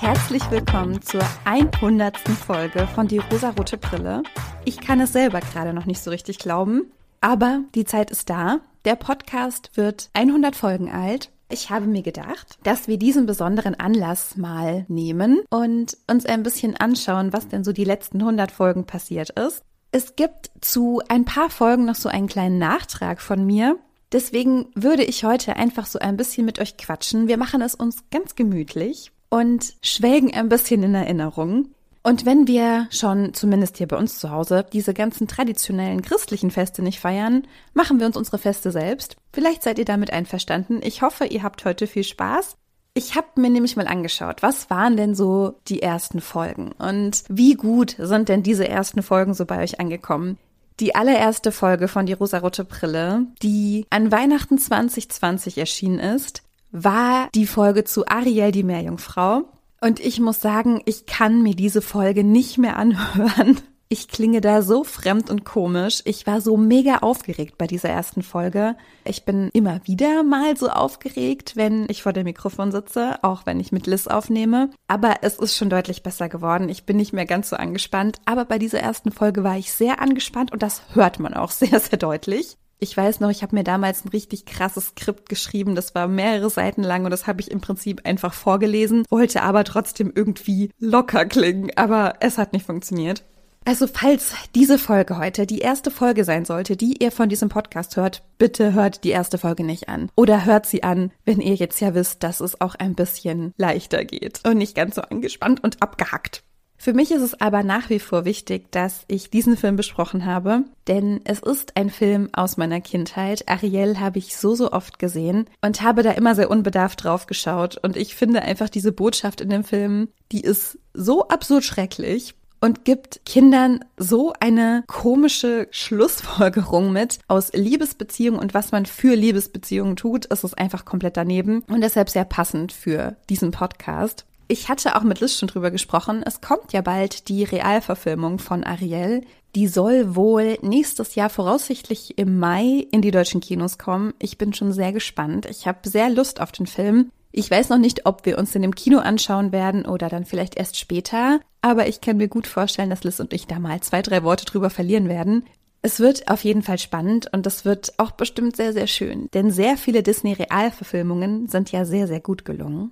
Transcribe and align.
Herzlich 0.00 0.50
willkommen 0.50 1.02
zur 1.02 1.20
100. 1.44 2.16
Folge 2.16 2.86
von 2.86 3.06
Die 3.06 3.18
rosarote 3.18 3.76
Brille. 3.76 4.22
Ich 4.64 4.80
kann 4.80 4.98
es 4.98 5.12
selber 5.12 5.40
gerade 5.40 5.74
noch 5.74 5.84
nicht 5.84 6.02
so 6.02 6.10
richtig 6.10 6.38
glauben, 6.38 6.90
aber 7.20 7.60
die 7.74 7.84
Zeit 7.84 8.10
ist 8.10 8.30
da. 8.30 8.60
Der 8.86 8.96
Podcast 8.96 9.72
wird 9.74 10.08
100 10.14 10.56
Folgen 10.56 10.90
alt. 10.90 11.30
Ich 11.50 11.68
habe 11.68 11.84
mir 11.84 12.00
gedacht, 12.00 12.58
dass 12.62 12.88
wir 12.88 12.96
diesen 12.96 13.26
besonderen 13.26 13.74
Anlass 13.74 14.38
mal 14.38 14.86
nehmen 14.88 15.42
und 15.50 15.98
uns 16.06 16.24
ein 16.24 16.44
bisschen 16.44 16.78
anschauen, 16.78 17.34
was 17.34 17.48
denn 17.48 17.62
so 17.62 17.74
die 17.74 17.84
letzten 17.84 18.20
100 18.20 18.50
Folgen 18.50 18.86
passiert 18.86 19.28
ist. 19.38 19.62
Es 19.92 20.16
gibt 20.16 20.50
zu 20.62 21.02
ein 21.10 21.26
paar 21.26 21.50
Folgen 21.50 21.84
noch 21.84 21.94
so 21.94 22.08
einen 22.08 22.26
kleinen 22.26 22.56
Nachtrag 22.56 23.20
von 23.20 23.44
mir. 23.44 23.76
Deswegen 24.12 24.68
würde 24.74 25.04
ich 25.04 25.24
heute 25.24 25.56
einfach 25.56 25.84
so 25.84 25.98
ein 25.98 26.16
bisschen 26.16 26.46
mit 26.46 26.58
euch 26.58 26.78
quatschen. 26.78 27.28
Wir 27.28 27.36
machen 27.36 27.60
es 27.60 27.74
uns 27.74 28.04
ganz 28.10 28.34
gemütlich 28.34 29.12
und 29.30 29.74
schwelgen 29.82 30.34
ein 30.34 30.48
bisschen 30.48 30.82
in 30.82 30.94
Erinnerung. 30.94 31.70
Und 32.02 32.24
wenn 32.24 32.46
wir 32.46 32.88
schon, 32.90 33.34
zumindest 33.34 33.76
hier 33.76 33.88
bei 33.88 33.96
uns 33.96 34.18
zu 34.18 34.30
Hause, 34.30 34.64
diese 34.72 34.94
ganzen 34.94 35.28
traditionellen 35.28 36.02
christlichen 36.02 36.50
Feste 36.50 36.82
nicht 36.82 36.98
feiern, 36.98 37.46
machen 37.74 38.00
wir 38.00 38.06
uns 38.06 38.16
unsere 38.16 38.38
Feste 38.38 38.70
selbst. 38.70 39.16
Vielleicht 39.32 39.62
seid 39.62 39.78
ihr 39.78 39.84
damit 39.84 40.12
einverstanden. 40.12 40.80
Ich 40.82 41.02
hoffe, 41.02 41.26
ihr 41.26 41.42
habt 41.42 41.64
heute 41.64 41.86
viel 41.86 42.04
Spaß. 42.04 42.56
Ich 42.94 43.14
habe 43.14 43.40
mir 43.40 43.50
nämlich 43.50 43.76
mal 43.76 43.86
angeschaut, 43.86 44.42
was 44.42 44.68
waren 44.68 44.96
denn 44.96 45.14
so 45.14 45.60
die 45.68 45.80
ersten 45.80 46.20
Folgen 46.20 46.72
und 46.72 47.22
wie 47.28 47.54
gut 47.54 47.94
sind 47.98 48.28
denn 48.28 48.42
diese 48.42 48.66
ersten 48.66 49.02
Folgen 49.02 49.32
so 49.32 49.46
bei 49.46 49.62
euch 49.62 49.78
angekommen? 49.78 50.38
Die 50.80 50.94
allererste 50.94 51.52
Folge 51.52 51.86
von 51.86 52.06
Die 52.06 52.14
rosarote 52.14 52.64
Brille, 52.64 53.26
die 53.42 53.86
an 53.90 54.10
Weihnachten 54.10 54.58
2020 54.58 55.58
erschienen 55.58 56.00
ist, 56.00 56.42
war 56.72 57.28
die 57.34 57.46
Folge 57.46 57.84
zu 57.84 58.06
Ariel, 58.06 58.52
die 58.52 58.62
Meerjungfrau. 58.62 59.44
Und 59.80 60.00
ich 60.00 60.20
muss 60.20 60.40
sagen, 60.40 60.82
ich 60.84 61.06
kann 61.06 61.42
mir 61.42 61.54
diese 61.54 61.82
Folge 61.82 62.22
nicht 62.22 62.58
mehr 62.58 62.76
anhören. 62.76 63.60
Ich 63.92 64.06
klinge 64.06 64.40
da 64.40 64.62
so 64.62 64.84
fremd 64.84 65.30
und 65.30 65.44
komisch. 65.44 66.02
Ich 66.04 66.24
war 66.24 66.40
so 66.40 66.56
mega 66.56 66.98
aufgeregt 66.98 67.58
bei 67.58 67.66
dieser 67.66 67.88
ersten 67.88 68.22
Folge. 68.22 68.76
Ich 69.04 69.24
bin 69.24 69.50
immer 69.52 69.80
wieder 69.84 70.22
mal 70.22 70.56
so 70.56 70.68
aufgeregt, 70.68 71.56
wenn 71.56 71.86
ich 71.88 72.04
vor 72.04 72.12
dem 72.12 72.22
Mikrofon 72.22 72.70
sitze, 72.70 73.18
auch 73.22 73.46
wenn 73.46 73.58
ich 73.58 73.72
mit 73.72 73.88
Liz 73.88 74.06
aufnehme. 74.06 74.70
Aber 74.86 75.16
es 75.22 75.40
ist 75.40 75.56
schon 75.56 75.70
deutlich 75.70 76.04
besser 76.04 76.28
geworden. 76.28 76.68
Ich 76.68 76.84
bin 76.86 76.98
nicht 76.98 77.12
mehr 77.12 77.26
ganz 77.26 77.50
so 77.50 77.56
angespannt. 77.56 78.20
Aber 78.26 78.44
bei 78.44 78.60
dieser 78.60 78.78
ersten 78.78 79.10
Folge 79.10 79.42
war 79.42 79.58
ich 79.58 79.72
sehr 79.72 80.00
angespannt 80.00 80.52
und 80.52 80.62
das 80.62 80.82
hört 80.94 81.18
man 81.18 81.34
auch 81.34 81.50
sehr, 81.50 81.80
sehr 81.80 81.98
deutlich. 81.98 82.58
Ich 82.82 82.96
weiß 82.96 83.20
noch, 83.20 83.28
ich 83.28 83.42
habe 83.42 83.54
mir 83.54 83.62
damals 83.62 84.06
ein 84.06 84.08
richtig 84.08 84.46
krasses 84.46 84.86
Skript 84.86 85.28
geschrieben. 85.28 85.74
Das 85.74 85.94
war 85.94 86.08
mehrere 86.08 86.48
Seiten 86.48 86.82
lang 86.82 87.04
und 87.04 87.10
das 87.10 87.26
habe 87.26 87.42
ich 87.42 87.50
im 87.50 87.60
Prinzip 87.60 88.06
einfach 88.06 88.32
vorgelesen, 88.32 89.04
wollte 89.10 89.42
aber 89.42 89.64
trotzdem 89.64 90.10
irgendwie 90.14 90.70
locker 90.78 91.26
klingen. 91.26 91.70
Aber 91.76 92.14
es 92.20 92.38
hat 92.38 92.54
nicht 92.54 92.64
funktioniert. 92.64 93.22
Also 93.66 93.86
falls 93.86 94.32
diese 94.54 94.78
Folge 94.78 95.18
heute 95.18 95.46
die 95.46 95.58
erste 95.58 95.90
Folge 95.90 96.24
sein 96.24 96.46
sollte, 96.46 96.78
die 96.78 96.96
ihr 97.02 97.12
von 97.12 97.28
diesem 97.28 97.50
Podcast 97.50 97.98
hört, 97.98 98.22
bitte 98.38 98.72
hört 98.72 99.04
die 99.04 99.10
erste 99.10 99.36
Folge 99.36 99.64
nicht 99.64 99.90
an. 99.90 100.10
Oder 100.16 100.46
hört 100.46 100.64
sie 100.64 100.82
an, 100.82 101.12
wenn 101.26 101.42
ihr 101.42 101.54
jetzt 101.54 101.80
ja 101.80 101.94
wisst, 101.94 102.22
dass 102.22 102.40
es 102.40 102.62
auch 102.62 102.74
ein 102.76 102.94
bisschen 102.94 103.52
leichter 103.58 104.06
geht 104.06 104.40
und 104.46 104.56
nicht 104.56 104.74
ganz 104.74 104.94
so 104.94 105.02
angespannt 105.02 105.62
und 105.62 105.82
abgehackt. 105.82 106.42
Für 106.82 106.94
mich 106.94 107.10
ist 107.10 107.20
es 107.20 107.38
aber 107.38 107.62
nach 107.62 107.90
wie 107.90 107.98
vor 107.98 108.24
wichtig, 108.24 108.72
dass 108.72 109.04
ich 109.06 109.28
diesen 109.28 109.58
Film 109.58 109.76
besprochen 109.76 110.24
habe, 110.24 110.64
denn 110.88 111.20
es 111.24 111.40
ist 111.40 111.76
ein 111.76 111.90
Film 111.90 112.30
aus 112.32 112.56
meiner 112.56 112.80
Kindheit. 112.80 113.46
Ariel 113.50 114.00
habe 114.00 114.18
ich 114.18 114.34
so, 114.34 114.54
so 114.54 114.72
oft 114.72 114.98
gesehen 114.98 115.44
und 115.60 115.82
habe 115.82 116.02
da 116.02 116.12
immer 116.12 116.34
sehr 116.34 116.50
unbedarft 116.50 117.04
drauf 117.04 117.26
geschaut 117.26 117.76
und 117.76 117.98
ich 117.98 118.14
finde 118.14 118.40
einfach 118.40 118.70
diese 118.70 118.92
Botschaft 118.92 119.42
in 119.42 119.50
dem 119.50 119.62
Film, 119.62 120.08
die 120.32 120.40
ist 120.40 120.78
so 120.94 121.28
absurd 121.28 121.64
schrecklich 121.64 122.34
und 122.62 122.86
gibt 122.86 123.26
Kindern 123.26 123.84
so 123.98 124.32
eine 124.40 124.82
komische 124.86 125.68
Schlussfolgerung 125.72 126.94
mit 126.94 127.18
aus 127.28 127.52
Liebesbeziehungen 127.52 128.40
und 128.40 128.54
was 128.54 128.72
man 128.72 128.86
für 128.86 129.14
Liebesbeziehungen 129.14 129.96
tut, 129.96 130.24
ist 130.24 130.44
es 130.44 130.54
einfach 130.54 130.86
komplett 130.86 131.18
daneben 131.18 131.62
und 131.68 131.82
deshalb 131.82 132.08
sehr 132.08 132.24
passend 132.24 132.72
für 132.72 133.16
diesen 133.28 133.50
Podcast. 133.50 134.24
Ich 134.50 134.68
hatte 134.68 134.96
auch 134.96 135.04
mit 135.04 135.20
Liz 135.20 135.38
schon 135.38 135.46
drüber 135.46 135.70
gesprochen. 135.70 136.24
Es 136.26 136.40
kommt 136.40 136.72
ja 136.72 136.80
bald 136.80 137.28
die 137.28 137.44
Realverfilmung 137.44 138.40
von 138.40 138.64
Ariel. 138.64 139.22
Die 139.54 139.68
soll 139.68 140.16
wohl 140.16 140.58
nächstes 140.60 141.14
Jahr 141.14 141.30
voraussichtlich 141.30 142.18
im 142.18 142.40
Mai 142.40 142.84
in 142.90 143.00
die 143.00 143.12
deutschen 143.12 143.40
Kinos 143.40 143.78
kommen. 143.78 144.12
Ich 144.18 144.38
bin 144.38 144.52
schon 144.52 144.72
sehr 144.72 144.92
gespannt. 144.92 145.46
Ich 145.48 145.68
habe 145.68 145.88
sehr 145.88 146.10
Lust 146.10 146.40
auf 146.40 146.50
den 146.50 146.66
Film. 146.66 147.12
Ich 147.30 147.48
weiß 147.48 147.68
noch 147.68 147.78
nicht, 147.78 148.06
ob 148.06 148.26
wir 148.26 148.38
uns 148.38 148.52
in 148.56 148.62
dem 148.62 148.74
Kino 148.74 148.98
anschauen 148.98 149.52
werden 149.52 149.86
oder 149.86 150.08
dann 150.08 150.24
vielleicht 150.24 150.56
erst 150.56 150.76
später, 150.76 151.38
aber 151.62 151.86
ich 151.86 152.00
kann 152.00 152.16
mir 152.16 152.26
gut 152.26 152.48
vorstellen, 152.48 152.90
dass 152.90 153.04
Liz 153.04 153.20
und 153.20 153.32
ich 153.32 153.46
da 153.46 153.60
mal 153.60 153.80
zwei, 153.82 154.02
drei 154.02 154.24
Worte 154.24 154.46
drüber 154.46 154.68
verlieren 154.68 155.08
werden. 155.08 155.44
Es 155.80 156.00
wird 156.00 156.28
auf 156.28 156.42
jeden 156.42 156.62
Fall 156.62 156.78
spannend 156.78 157.32
und 157.32 157.46
das 157.46 157.64
wird 157.64 157.92
auch 157.98 158.10
bestimmt 158.10 158.56
sehr, 158.56 158.72
sehr 158.72 158.88
schön, 158.88 159.28
denn 159.32 159.52
sehr 159.52 159.76
viele 159.76 160.02
Disney-Realverfilmungen 160.02 161.46
sind 161.46 161.70
ja 161.70 161.84
sehr, 161.84 162.08
sehr 162.08 162.20
gut 162.20 162.44
gelungen. 162.44 162.90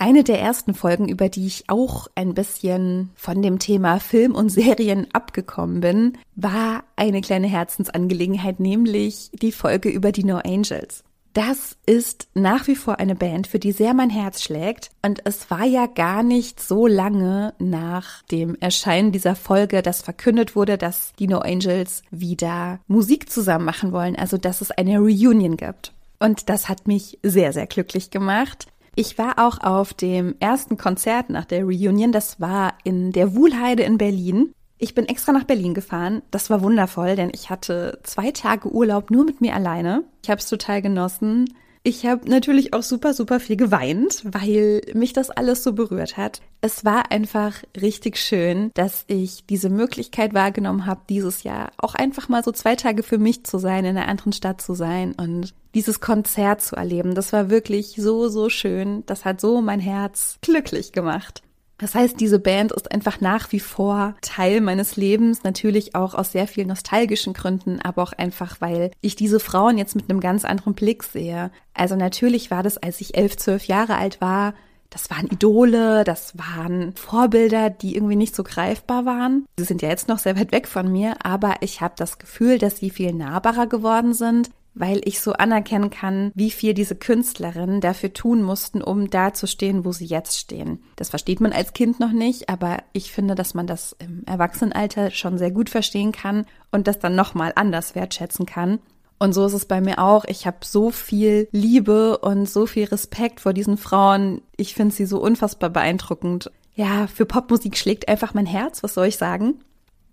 Eine 0.00 0.22
der 0.22 0.40
ersten 0.40 0.74
Folgen, 0.74 1.08
über 1.08 1.28
die 1.28 1.44
ich 1.46 1.64
auch 1.66 2.06
ein 2.14 2.32
bisschen 2.32 3.10
von 3.16 3.42
dem 3.42 3.58
Thema 3.58 3.98
Film 3.98 4.36
und 4.36 4.48
Serien 4.48 5.08
abgekommen 5.12 5.80
bin, 5.80 6.18
war 6.36 6.84
eine 6.94 7.20
kleine 7.20 7.48
Herzensangelegenheit, 7.48 8.60
nämlich 8.60 9.30
die 9.32 9.50
Folge 9.50 9.88
über 9.88 10.12
die 10.12 10.22
No 10.22 10.36
Angels. 10.36 11.02
Das 11.32 11.76
ist 11.84 12.28
nach 12.34 12.68
wie 12.68 12.76
vor 12.76 13.00
eine 13.00 13.16
Band, 13.16 13.48
für 13.48 13.58
die 13.58 13.72
sehr 13.72 13.92
mein 13.92 14.08
Herz 14.08 14.42
schlägt. 14.42 14.90
Und 15.04 15.20
es 15.24 15.50
war 15.50 15.64
ja 15.64 15.86
gar 15.86 16.22
nicht 16.22 16.60
so 16.60 16.86
lange 16.86 17.54
nach 17.58 18.22
dem 18.24 18.56
Erscheinen 18.60 19.10
dieser 19.10 19.34
Folge, 19.34 19.82
dass 19.82 20.02
verkündet 20.02 20.54
wurde, 20.54 20.78
dass 20.78 21.12
die 21.18 21.26
No 21.26 21.38
Angels 21.38 22.02
wieder 22.10 22.78
Musik 22.86 23.30
zusammen 23.30 23.64
machen 23.64 23.92
wollen, 23.92 24.16
also 24.16 24.38
dass 24.38 24.60
es 24.60 24.70
eine 24.70 24.98
Reunion 24.98 25.56
gibt. 25.56 25.92
Und 26.20 26.48
das 26.48 26.68
hat 26.68 26.86
mich 26.86 27.18
sehr, 27.22 27.52
sehr 27.52 27.66
glücklich 27.66 28.10
gemacht. 28.10 28.68
Ich 29.00 29.16
war 29.16 29.38
auch 29.38 29.60
auf 29.60 29.94
dem 29.94 30.34
ersten 30.40 30.76
Konzert 30.76 31.30
nach 31.30 31.44
der 31.44 31.62
Reunion. 31.62 32.10
Das 32.10 32.40
war 32.40 32.74
in 32.82 33.12
der 33.12 33.36
Wuhlheide 33.36 33.84
in 33.84 33.96
Berlin. 33.96 34.52
Ich 34.76 34.96
bin 34.96 35.06
extra 35.06 35.30
nach 35.30 35.44
Berlin 35.44 35.72
gefahren. 35.72 36.22
Das 36.32 36.50
war 36.50 36.62
wundervoll, 36.62 37.14
denn 37.14 37.30
ich 37.32 37.48
hatte 37.48 38.00
zwei 38.02 38.32
Tage 38.32 38.68
Urlaub 38.68 39.12
nur 39.12 39.24
mit 39.24 39.40
mir 39.40 39.54
alleine. 39.54 40.02
Ich 40.24 40.30
habe 40.30 40.40
es 40.40 40.48
total 40.48 40.82
genossen. 40.82 41.54
Ich 41.88 42.04
habe 42.04 42.28
natürlich 42.28 42.74
auch 42.74 42.82
super, 42.82 43.14
super 43.14 43.40
viel 43.40 43.56
geweint, 43.56 44.22
weil 44.22 44.82
mich 44.92 45.14
das 45.14 45.30
alles 45.30 45.64
so 45.64 45.72
berührt 45.72 46.18
hat. 46.18 46.42
Es 46.60 46.84
war 46.84 47.10
einfach 47.10 47.62
richtig 47.80 48.18
schön, 48.18 48.70
dass 48.74 49.04
ich 49.06 49.46
diese 49.46 49.70
Möglichkeit 49.70 50.34
wahrgenommen 50.34 50.84
habe, 50.84 51.00
dieses 51.08 51.44
Jahr 51.44 51.70
auch 51.78 51.94
einfach 51.94 52.28
mal 52.28 52.44
so 52.44 52.52
zwei 52.52 52.76
Tage 52.76 53.02
für 53.02 53.16
mich 53.16 53.44
zu 53.44 53.56
sein, 53.56 53.86
in 53.86 53.96
einer 53.96 54.06
anderen 54.06 54.34
Stadt 54.34 54.60
zu 54.60 54.74
sein 54.74 55.14
und 55.14 55.54
dieses 55.74 56.00
Konzert 56.00 56.60
zu 56.60 56.76
erleben. 56.76 57.14
Das 57.14 57.32
war 57.32 57.48
wirklich 57.48 57.94
so, 57.96 58.28
so 58.28 58.50
schön. 58.50 59.02
Das 59.06 59.24
hat 59.24 59.40
so 59.40 59.62
mein 59.62 59.80
Herz 59.80 60.36
glücklich 60.42 60.92
gemacht. 60.92 61.42
Das 61.78 61.94
heißt, 61.94 62.20
diese 62.20 62.40
Band 62.40 62.72
ist 62.72 62.90
einfach 62.90 63.20
nach 63.20 63.52
wie 63.52 63.60
vor 63.60 64.14
Teil 64.20 64.60
meines 64.60 64.96
Lebens, 64.96 65.44
natürlich 65.44 65.94
auch 65.94 66.14
aus 66.14 66.32
sehr 66.32 66.48
vielen 66.48 66.68
nostalgischen 66.68 67.32
Gründen, 67.32 67.80
aber 67.80 68.02
auch 68.02 68.12
einfach, 68.12 68.60
weil 68.60 68.90
ich 69.00 69.14
diese 69.14 69.38
Frauen 69.38 69.78
jetzt 69.78 69.94
mit 69.94 70.10
einem 70.10 70.20
ganz 70.20 70.44
anderen 70.44 70.74
Blick 70.74 71.04
sehe. 71.04 71.52
Also 71.74 71.94
natürlich 71.94 72.50
war 72.50 72.64
das, 72.64 72.78
als 72.78 73.00
ich 73.00 73.16
elf, 73.16 73.36
zwölf 73.36 73.64
Jahre 73.64 73.96
alt 73.96 74.20
war, 74.20 74.54
das 74.90 75.10
waren 75.10 75.26
Idole, 75.26 76.02
das 76.02 76.36
waren 76.38 76.94
Vorbilder, 76.96 77.68
die 77.68 77.94
irgendwie 77.94 78.16
nicht 78.16 78.34
so 78.34 78.42
greifbar 78.42 79.04
waren. 79.04 79.44
Sie 79.58 79.64
sind 79.64 79.82
ja 79.82 79.90
jetzt 79.90 80.08
noch 80.08 80.18
sehr 80.18 80.38
weit 80.38 80.50
weg 80.50 80.66
von 80.66 80.90
mir, 80.90 81.16
aber 81.22 81.56
ich 81.60 81.80
habe 81.80 81.94
das 81.96 82.18
Gefühl, 82.18 82.58
dass 82.58 82.78
sie 82.78 82.90
viel 82.90 83.12
nahbarer 83.12 83.66
geworden 83.66 84.14
sind 84.14 84.50
weil 84.78 85.00
ich 85.04 85.20
so 85.20 85.32
anerkennen 85.32 85.90
kann, 85.90 86.32
wie 86.34 86.50
viel 86.50 86.74
diese 86.74 86.96
Künstlerinnen 86.96 87.80
dafür 87.80 88.12
tun 88.12 88.42
mussten, 88.42 88.82
um 88.82 89.10
da 89.10 89.34
zu 89.34 89.46
stehen, 89.46 89.84
wo 89.84 89.92
sie 89.92 90.06
jetzt 90.06 90.38
stehen. 90.38 90.82
Das 90.96 91.10
versteht 91.10 91.40
man 91.40 91.52
als 91.52 91.72
Kind 91.72 92.00
noch 92.00 92.12
nicht, 92.12 92.48
aber 92.48 92.78
ich 92.92 93.12
finde, 93.12 93.34
dass 93.34 93.54
man 93.54 93.66
das 93.66 93.96
im 93.98 94.24
Erwachsenenalter 94.26 95.10
schon 95.10 95.38
sehr 95.38 95.50
gut 95.50 95.70
verstehen 95.70 96.12
kann 96.12 96.46
und 96.70 96.86
das 96.86 96.98
dann 96.98 97.14
nochmal 97.14 97.52
anders 97.56 97.94
wertschätzen 97.94 98.46
kann. 98.46 98.78
Und 99.18 99.32
so 99.32 99.46
ist 99.46 99.52
es 99.52 99.64
bei 99.64 99.80
mir 99.80 99.98
auch. 99.98 100.24
Ich 100.26 100.46
habe 100.46 100.58
so 100.62 100.90
viel 100.90 101.48
Liebe 101.50 102.18
und 102.18 102.48
so 102.48 102.66
viel 102.66 102.84
Respekt 102.84 103.40
vor 103.40 103.52
diesen 103.52 103.76
Frauen. 103.76 104.42
Ich 104.56 104.74
finde 104.74 104.94
sie 104.94 105.06
so 105.06 105.20
unfassbar 105.20 105.70
beeindruckend. 105.70 106.52
Ja, 106.74 107.08
für 107.08 107.26
Popmusik 107.26 107.76
schlägt 107.76 108.08
einfach 108.08 108.34
mein 108.34 108.46
Herz, 108.46 108.84
was 108.84 108.94
soll 108.94 109.06
ich 109.06 109.16
sagen? 109.16 109.54